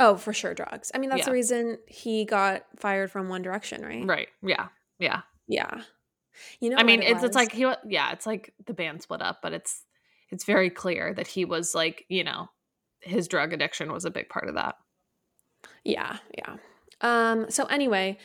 Oh, 0.00 0.16
for 0.16 0.32
sure, 0.32 0.54
drugs. 0.54 0.90
I 0.92 0.98
mean, 0.98 1.08
that's 1.08 1.26
the 1.26 1.30
reason 1.30 1.78
he 1.86 2.24
got 2.24 2.64
fired 2.80 3.12
from 3.12 3.28
One 3.28 3.42
Direction, 3.42 3.80
right? 3.82 4.04
right 4.04 4.28
yeah 4.42 4.68
yeah 4.98 5.20
Yeah. 5.46 5.82
You 6.58 6.70
know, 6.70 6.76
I 6.78 6.82
mean, 6.82 7.00
it 7.00 7.12
it's 7.12 7.22
it's 7.22 7.36
like 7.36 7.52
he 7.52 7.60
yeah, 7.86 8.10
it's 8.10 8.26
like 8.26 8.52
the 8.66 8.74
band 8.74 9.02
split 9.02 9.22
up, 9.22 9.38
but 9.40 9.52
it's 9.52 9.84
it's 10.32 10.44
very 10.44 10.68
clear 10.68 11.14
that 11.14 11.28
he 11.28 11.44
was 11.44 11.76
like, 11.76 12.06
you 12.08 12.24
know, 12.24 12.48
his 13.02 13.28
drug 13.28 13.52
addiction 13.52 13.92
was 13.92 14.04
a 14.04 14.10
big 14.10 14.28
part 14.28 14.48
of 14.48 14.56
that. 14.56 14.74
Yeah, 15.84 16.18
yeah. 16.36 16.56
Um, 17.00 17.48
so 17.50 17.66
anyway, 17.66 18.18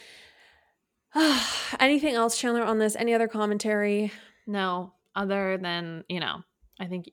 anything 1.80 2.16
else, 2.16 2.38
Chandler, 2.38 2.64
on 2.64 2.80
this? 2.80 2.96
Any 2.96 3.14
other 3.14 3.28
commentary? 3.28 4.12
No, 4.48 4.94
other 5.16 5.58
than, 5.58 6.04
you 6.08 6.20
know, 6.20 6.44
I 6.80 6.86
think 6.86 7.12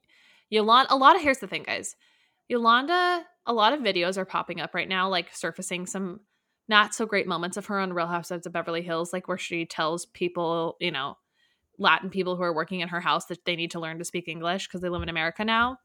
Yolanda 0.50 0.94
a 0.94 0.96
lot 0.96 1.16
of 1.16 1.22
here's 1.22 1.38
the 1.38 1.46
thing, 1.46 1.64
guys. 1.64 1.96
Yolanda, 2.48 3.24
a 3.46 3.52
lot 3.52 3.72
of 3.72 3.80
videos 3.80 4.16
are 4.16 4.24
popping 4.24 4.60
up 4.60 4.74
right 4.74 4.88
now, 4.88 5.08
like 5.08 5.34
surfacing 5.34 5.86
some 5.86 6.20
not 6.68 6.94
so 6.94 7.06
great 7.06 7.26
moments 7.26 7.56
of 7.56 7.66
her 7.66 7.78
on 7.78 7.92
Real 7.92 8.06
Housewives 8.06 8.46
of 8.46 8.52
Beverly 8.52 8.82
Hills, 8.82 9.12
like 9.12 9.28
where 9.28 9.38
she 9.38 9.64
tells 9.64 10.06
people, 10.06 10.76
you 10.80 10.90
know, 10.90 11.16
Latin 11.78 12.10
people 12.10 12.36
who 12.36 12.42
are 12.42 12.54
working 12.54 12.80
in 12.80 12.88
her 12.88 13.00
house 13.00 13.26
that 13.26 13.44
they 13.44 13.56
need 13.56 13.70
to 13.72 13.80
learn 13.80 13.98
to 13.98 14.04
speak 14.04 14.28
English 14.28 14.66
because 14.66 14.80
they 14.80 14.88
live 14.88 15.02
in 15.02 15.08
America 15.08 15.44
now. 15.44 15.78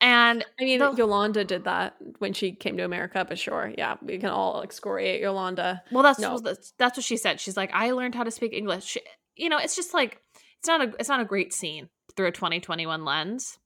And 0.00 0.44
I 0.60 0.64
mean, 0.64 0.80
The- 0.80 0.92
Yolanda 0.92 1.44
did 1.44 1.64
that 1.64 1.96
when 2.18 2.32
she 2.34 2.52
came 2.52 2.76
to 2.76 2.84
America, 2.84 3.24
but 3.26 3.38
sure, 3.38 3.72
yeah, 3.78 3.96
we 4.02 4.18
can 4.18 4.28
all 4.30 4.62
excoriate 4.62 5.20
Yolanda. 5.22 5.82
Well, 5.90 6.02
that's 6.02 6.18
No. 6.18 6.38
that's, 6.38 6.72
that's 6.78 6.98
what 6.98 7.04
she 7.04 7.16
said. 7.16 7.40
She's 7.40 7.56
like, 7.56 7.70
I 7.72 7.92
learned 7.92 8.14
how 8.14 8.24
to 8.24 8.30
speak 8.30 8.52
English. 8.52 8.84
She, 8.84 9.00
you 9.36 9.48
know, 9.48 9.58
it's 9.58 9.76
just 9.76 9.94
like 9.94 10.20
it's 10.58 10.68
not 10.68 10.80
a 10.82 10.92
it's 10.98 11.08
not 11.08 11.20
a 11.20 11.24
great 11.24 11.52
scene 11.54 11.88
through 12.16 12.26
a 12.28 12.32
2021 12.32 13.04
lens. 13.04 13.58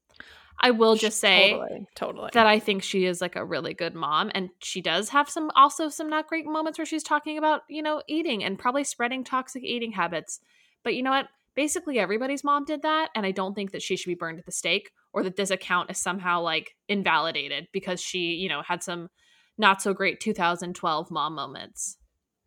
I 0.61 0.72
will 0.72 0.97
just 0.97 1.20
say 1.20 1.53
totally, 1.53 1.87
totally. 1.95 2.31
that 2.35 2.47
I 2.49 2.59
think 2.59 2.83
she 2.83 3.05
is 3.05 3.20
like 3.20 3.37
a 3.37 3.45
really 3.45 3.74
good 3.74 3.95
mom, 3.95 4.31
and 4.35 4.51
she 4.61 4.81
does 4.81 5.11
have 5.11 5.31
some 5.31 5.51
also 5.55 5.89
some 5.89 6.11
not 6.11 6.26
great 6.26 6.47
moments 6.47 6.79
where 6.79 6.87
she's 6.87 7.05
talking 7.05 7.39
about 7.39 7.62
you 7.68 7.83
know 7.83 8.03
eating 8.09 8.43
and 8.45 8.59
probably 8.59 8.83
spreading 8.85 9.22
toxic 9.24 9.62
eating 9.62 9.93
habits. 9.93 10.41
But 10.83 10.95
you 10.95 11.03
know 11.03 11.11
what? 11.11 11.29
Basically, 11.55 11.99
everybody's 11.99 12.43
mom 12.45 12.64
did 12.64 12.83
that, 12.83 13.11
and 13.14 13.24
I 13.26 13.31
don't 13.33 13.55
think 13.55 13.70
that 13.72 13.83
she 13.83 13.97
should 13.97 14.09
be 14.09 14.14
burned 14.14 14.39
at 14.41 14.47
the 14.47 14.53
stake 14.53 14.91
or 15.12 15.22
that 15.22 15.36
this 15.36 15.50
account 15.50 15.90
is 15.90 15.98
somehow 15.98 16.40
like 16.40 16.74
invalidated 16.88 17.66
because 17.72 18.00
she 18.00 18.34
you 18.34 18.48
know 18.48 18.62
had 18.62 18.82
some 18.82 19.09
not 19.56 19.82
so 19.82 19.92
great 19.94 20.20
2012 20.20 21.11
mom 21.11 21.34
moments. 21.34 21.96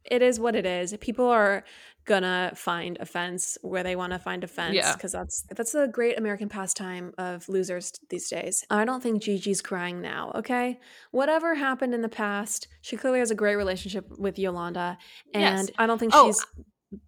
it 0.10 0.22
is 0.24 0.40
what 0.40 0.56
it 0.56 0.66
is. 0.66 0.96
People 1.00 1.28
are 1.28 1.64
gonna 2.06 2.52
find 2.56 2.98
offense 3.00 3.58
where 3.62 3.84
they 3.84 3.96
want 3.96 4.12
to 4.14 4.18
find 4.18 4.44
offense 4.44 4.74
Yeah. 4.76 4.94
because 4.96 5.12
that's 5.12 5.44
that's 5.56 5.74
the 5.74 5.88
great 5.88 6.18
American 6.18 6.50
pastime 6.50 7.14
of 7.20 7.48
losers 7.48 7.92
these 8.10 8.28
days. 8.28 8.66
I 8.72 8.84
don't 8.86 9.04
think 9.04 9.22
Gigi's 9.22 9.62
crying 9.62 10.02
now. 10.02 10.32
Okay, 10.36 10.80
whatever 11.12 11.54
happened 11.54 11.94
in 11.94 12.02
the 12.02 12.10
past, 12.10 12.68
she 12.82 12.98
clearly 12.98 13.20
has 13.20 13.30
a 13.30 13.36
great 13.36 13.56
relationship 13.56 14.06
with 14.18 14.40
Yolanda, 14.40 14.98
and 15.36 15.68
Yes. 15.68 15.76
I 15.78 15.86
don't 15.86 16.00
think 16.00 16.14
Oh, 16.16 16.28
she's 16.32 16.44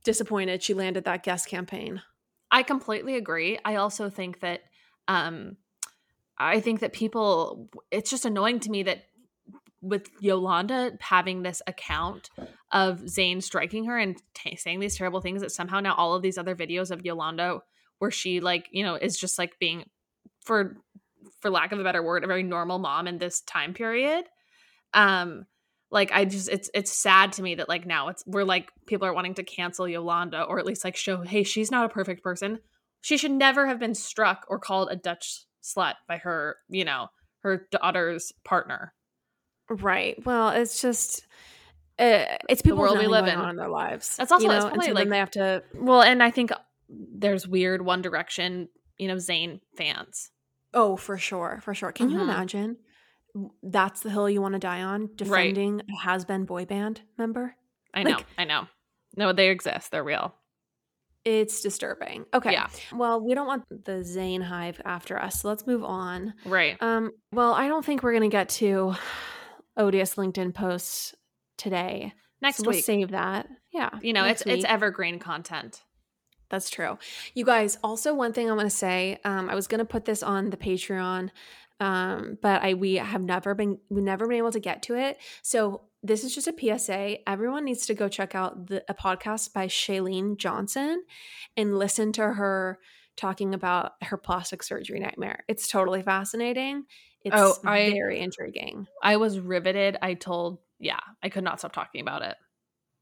disappointed 0.05 0.61
she 0.61 0.73
landed 0.73 1.05
that 1.05 1.23
Guess 1.23 1.45
campaign. 1.45 2.01
I 2.51 2.61
completely 2.63 3.15
agree. 3.15 3.57
I 3.65 3.75
also 3.75 4.09
think 4.09 4.41
that 4.41 4.61
um 5.07 5.57
I 6.37 6.59
think 6.59 6.79
that 6.81 6.93
people 6.93 7.69
it's 7.91 8.09
just 8.09 8.25
annoying 8.25 8.59
to 8.61 8.69
me 8.69 8.83
that 8.83 9.03
with 9.81 10.09
Yolanda 10.21 10.93
having 11.01 11.43
this 11.43 11.61
account 11.67 12.29
of 12.71 13.01
Zayn 13.01 13.43
striking 13.43 13.85
her 13.85 13.97
and 13.97 14.19
t- 14.33 14.55
saying 14.55 14.79
these 14.79 14.95
terrible 14.95 15.19
things 15.19 15.41
that 15.41 15.51
somehow 15.51 15.81
now 15.81 15.93
all 15.93 16.15
of 16.15 16.21
these 16.21 16.37
other 16.37 16.55
videos 16.55 16.89
of 16.89 17.05
Yolanda 17.05 17.59
where 17.99 18.09
she 18.09 18.39
like, 18.39 18.69
you 18.71 18.83
know, 18.83 18.95
is 18.95 19.17
just 19.17 19.37
like 19.37 19.59
being 19.59 19.85
for 20.45 20.77
for 21.41 21.49
lack 21.49 21.73
of 21.73 21.79
a 21.79 21.83
better 21.83 22.01
word, 22.01 22.23
a 22.23 22.27
very 22.27 22.43
normal 22.43 22.79
mom 22.79 23.07
in 23.07 23.17
this 23.17 23.41
time 23.41 23.73
period. 23.73 24.25
Um 24.93 25.45
like 25.91 26.11
I 26.11 26.25
just 26.25 26.49
it's 26.49 26.69
it's 26.73 26.91
sad 27.01 27.33
to 27.33 27.43
me 27.43 27.55
that 27.55 27.69
like 27.69 27.85
now 27.85 28.07
it's 28.07 28.23
we're 28.25 28.45
like 28.45 28.71
people 28.87 29.05
are 29.07 29.13
wanting 29.13 29.35
to 29.35 29.43
cancel 29.43 29.87
Yolanda 29.87 30.43
or 30.43 30.59
at 30.59 30.65
least 30.65 30.83
like 30.83 30.95
show 30.95 31.21
hey 31.21 31.43
she's 31.43 31.71
not 31.71 31.85
a 31.85 31.89
perfect 31.89 32.23
person. 32.23 32.59
She 33.03 33.17
should 33.17 33.31
never 33.31 33.67
have 33.67 33.79
been 33.79 33.93
struck 33.95 34.45
or 34.47 34.57
called 34.57 34.89
a 34.89 34.95
Dutch 34.95 35.43
slut 35.61 35.95
by 36.07 36.17
her, 36.17 36.55
you 36.69 36.85
know, 36.85 37.09
her 37.39 37.67
daughter's 37.69 38.31
partner. 38.43 38.93
Right. 39.69 40.23
Well, 40.25 40.49
it's 40.49 40.81
just 40.81 41.27
uh, 41.99 42.25
it's 42.49 42.61
people 42.61 42.79
world 42.79 42.97
we 42.97 43.07
live 43.07 43.25
going 43.25 43.37
in. 43.37 43.43
on 43.43 43.49
in 43.51 43.55
their 43.57 43.67
lives. 43.69 44.15
That's 44.17 44.31
also- 44.31 44.43
you 44.43 44.49
know, 44.49 44.55
it's 44.55 44.65
probably, 44.67 44.87
so 44.87 44.93
like- 44.93 45.09
they 45.09 45.17
have 45.19 45.31
to. 45.31 45.63
Well, 45.75 46.01
and 46.01 46.23
I 46.23 46.31
think 46.31 46.51
there's 46.89 47.47
weird 47.47 47.83
One 47.83 48.01
Direction, 48.01 48.69
you 48.97 49.07
know, 49.09 49.15
Zayn 49.15 49.59
fans. 49.77 50.31
Oh, 50.73 50.95
for 50.95 51.17
sure, 51.17 51.59
for 51.61 51.73
sure. 51.75 51.91
Can 51.91 52.09
you 52.09 52.17
Mhm. 52.19 52.23
imagine? 52.23 52.77
That's 53.61 53.99
the 54.01 54.11
hill 54.11 54.29
you 54.29 54.41
want 54.41 54.53
to 54.53 54.59
die 54.59 54.81
on, 54.81 55.09
defending 55.15 55.81
a 55.81 56.01
has-been 56.03 56.45
boy 56.45 56.65
band 56.65 57.01
member. 57.17 57.55
I 57.93 58.03
know, 58.03 58.19
I 58.37 58.45
know. 58.45 58.67
No, 59.17 59.33
they 59.33 59.49
exist. 59.49 59.91
They're 59.91 60.03
real. 60.03 60.33
It's 61.25 61.61
disturbing. 61.61 62.25
Okay. 62.33 62.51
Yeah. 62.51 62.67
Well, 62.93 63.21
we 63.21 63.33
don't 63.33 63.47
want 63.47 63.63
the 63.69 64.03
Zayn 64.03 64.43
hive 64.43 64.81
after 64.83 65.17
us, 65.21 65.41
so 65.41 65.47
let's 65.47 65.65
move 65.65 65.83
on. 65.83 66.33
Right. 66.45 66.75
Um, 66.81 67.11
well, 67.31 67.53
I 67.53 67.67
don't 67.67 67.85
think 67.85 68.03
we're 68.03 68.13
gonna 68.13 68.27
get 68.27 68.49
to 68.49 68.95
odious 69.77 70.15
LinkedIn 70.15 70.53
posts 70.53 71.15
today. 71.57 72.13
Next 72.41 72.57
so 72.57 72.63
week. 72.63 72.75
Let's 72.75 72.85
save 72.85 73.11
that. 73.11 73.47
Yeah. 73.71 73.89
you 74.01 74.13
know, 74.13 74.25
it's 74.25 74.43
it's 74.45 74.65
evergreen 74.65 75.17
content. 75.17 75.81
That's 76.49 76.69
true. 76.69 76.99
You 77.33 77.45
guys, 77.45 77.79
also 77.83 78.13
one 78.13 78.31
thing 78.33 78.47
I 78.47 78.53
want 78.53 78.69
to 78.69 78.75
say, 78.75 79.17
um, 79.23 79.49
I 79.49 79.55
was 79.55 79.67
gonna 79.67 79.85
put 79.85 80.05
this 80.05 80.21
on 80.21 80.49
the 80.49 80.57
Patreon, 80.57 81.29
um, 81.83 82.37
but 82.41 82.61
I 82.63 82.73
we 82.75 82.95
have 82.95 83.21
never 83.23 83.53
been 83.55 83.77
we've 83.89 84.03
never 84.03 84.27
been 84.27 84.37
able 84.37 84.51
to 84.51 84.59
get 84.59 84.83
to 84.83 84.95
it. 84.95 85.17
So 85.41 85.81
this 86.01 86.23
is 86.23 86.33
just 86.35 86.47
a 86.47 86.53
PSA. 86.57 87.27
Everyone 87.29 87.65
needs 87.65 87.85
to 87.87 87.93
go 87.93 88.07
check 88.07 88.35
out 88.35 88.67
the 88.67 88.83
a 88.89 88.93
podcast 88.93 89.53
by 89.53 89.67
Shailene 89.67 90.37
Johnson 90.37 91.03
and 91.57 91.77
listen 91.77 92.11
to 92.13 92.21
her 92.21 92.79
talking 93.15 93.53
about 93.53 93.91
her 94.01 94.17
plastic 94.17 94.63
surgery 94.63 94.99
nightmare. 94.99 95.43
It's 95.47 95.67
totally 95.67 96.01
fascinating. 96.01 96.85
It's 97.23 97.35
Oh, 97.37 97.55
I- 97.65 97.91
very 97.91 98.19
intriguing. 98.19 98.87
I 99.01 99.17
was 99.17 99.39
riveted. 99.39 99.97
I 100.01 100.13
told, 100.15 100.59
yeah, 100.79 100.99
I 101.21 101.29
could 101.29 101.43
not 101.43 101.59
stop 101.59 101.73
talking 101.73 102.01
about 102.01 102.21
it. 102.23 102.35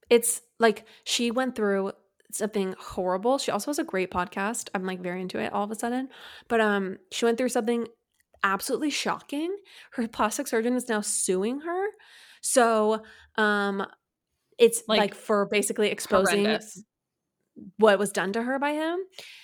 it's 0.10 0.42
like 0.60 0.86
she 1.06 1.32
went 1.32 1.56
through 1.56 1.94
something 2.34 2.76
horrible. 2.80 3.38
She 3.38 3.52
also 3.52 3.72
has 3.72 3.80
a 3.80 3.84
great 3.84 4.12
podcast. 4.12 4.70
I'm 4.76 4.86
like 4.86 5.00
very 5.02 5.22
into 5.22 5.40
it 5.40 5.52
all 5.54 5.64
of 5.64 5.72
a 5.72 5.76
sudden. 5.76 6.10
But 6.50 6.60
um 6.62 6.98
she 7.12 7.26
went 7.26 7.38
through 7.38 7.50
something 7.50 7.88
absolutely 8.44 8.89
shocking. 8.89 9.56
Her 9.94 10.08
plastic 10.08 10.48
surgeon 10.48 10.76
is 10.76 10.89
now 10.89 11.02
suing 11.02 11.62
her. 11.62 11.88
So 12.42 13.04
um 13.38 13.86
it's 14.58 14.84
Like, 14.88 15.00
like, 15.00 15.16
for 15.16 15.48
basically 15.48 15.89
exposing 15.89 16.46
Horrendous. 16.46 16.84
what 17.78 17.98
was 17.98 18.12
done 18.12 18.34
to 18.34 18.44
her 18.44 18.60
by 18.60 18.74
him. 18.74 19.00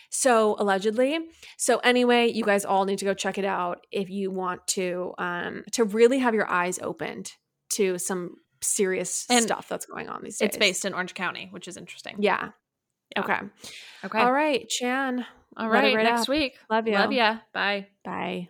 So 0.09 0.55
allegedly. 0.59 1.19
So 1.57 1.77
anyway, 1.79 2.31
you 2.31 2.43
guys 2.43 2.65
all 2.65 2.85
need 2.85 2.99
to 2.99 3.05
go 3.05 3.13
check 3.13 3.37
it 3.37 3.45
out 3.45 3.85
if 3.91 4.09
you 4.09 4.31
want 4.31 4.65
to 4.67 5.13
um 5.17 5.63
to 5.73 5.83
really 5.83 6.19
have 6.19 6.33
your 6.33 6.49
eyes 6.49 6.79
opened 6.79 7.33
to 7.69 7.97
some 7.97 8.35
serious 8.61 9.25
And 9.29 9.43
stuff 9.43 9.67
that's 9.69 9.85
going 9.85 10.09
on 10.09 10.23
these 10.23 10.37
days. 10.37 10.47
It's 10.47 10.57
based 10.57 10.85
in 10.85 10.93
Orange 10.93 11.13
County, 11.13 11.47
which 11.51 11.67
is 11.67 11.77
interesting. 11.77 12.17
Yeah. 12.19 12.49
Yeah. 13.15 13.23
Okay. 13.23 13.39
Okay. 14.03 14.19
All 14.19 14.31
right, 14.31 14.67
Chan. 14.67 15.25
All 15.55 15.69
right. 15.69 15.95
Right. 15.95 16.03
Next 16.03 16.23
up. 16.23 16.29
week. 16.29 16.55
Love 16.69 16.87
you. 16.87 16.93
Love 16.93 17.11
ya. 17.11 17.37
Bye. 17.53 17.87
Bye. 18.03 18.49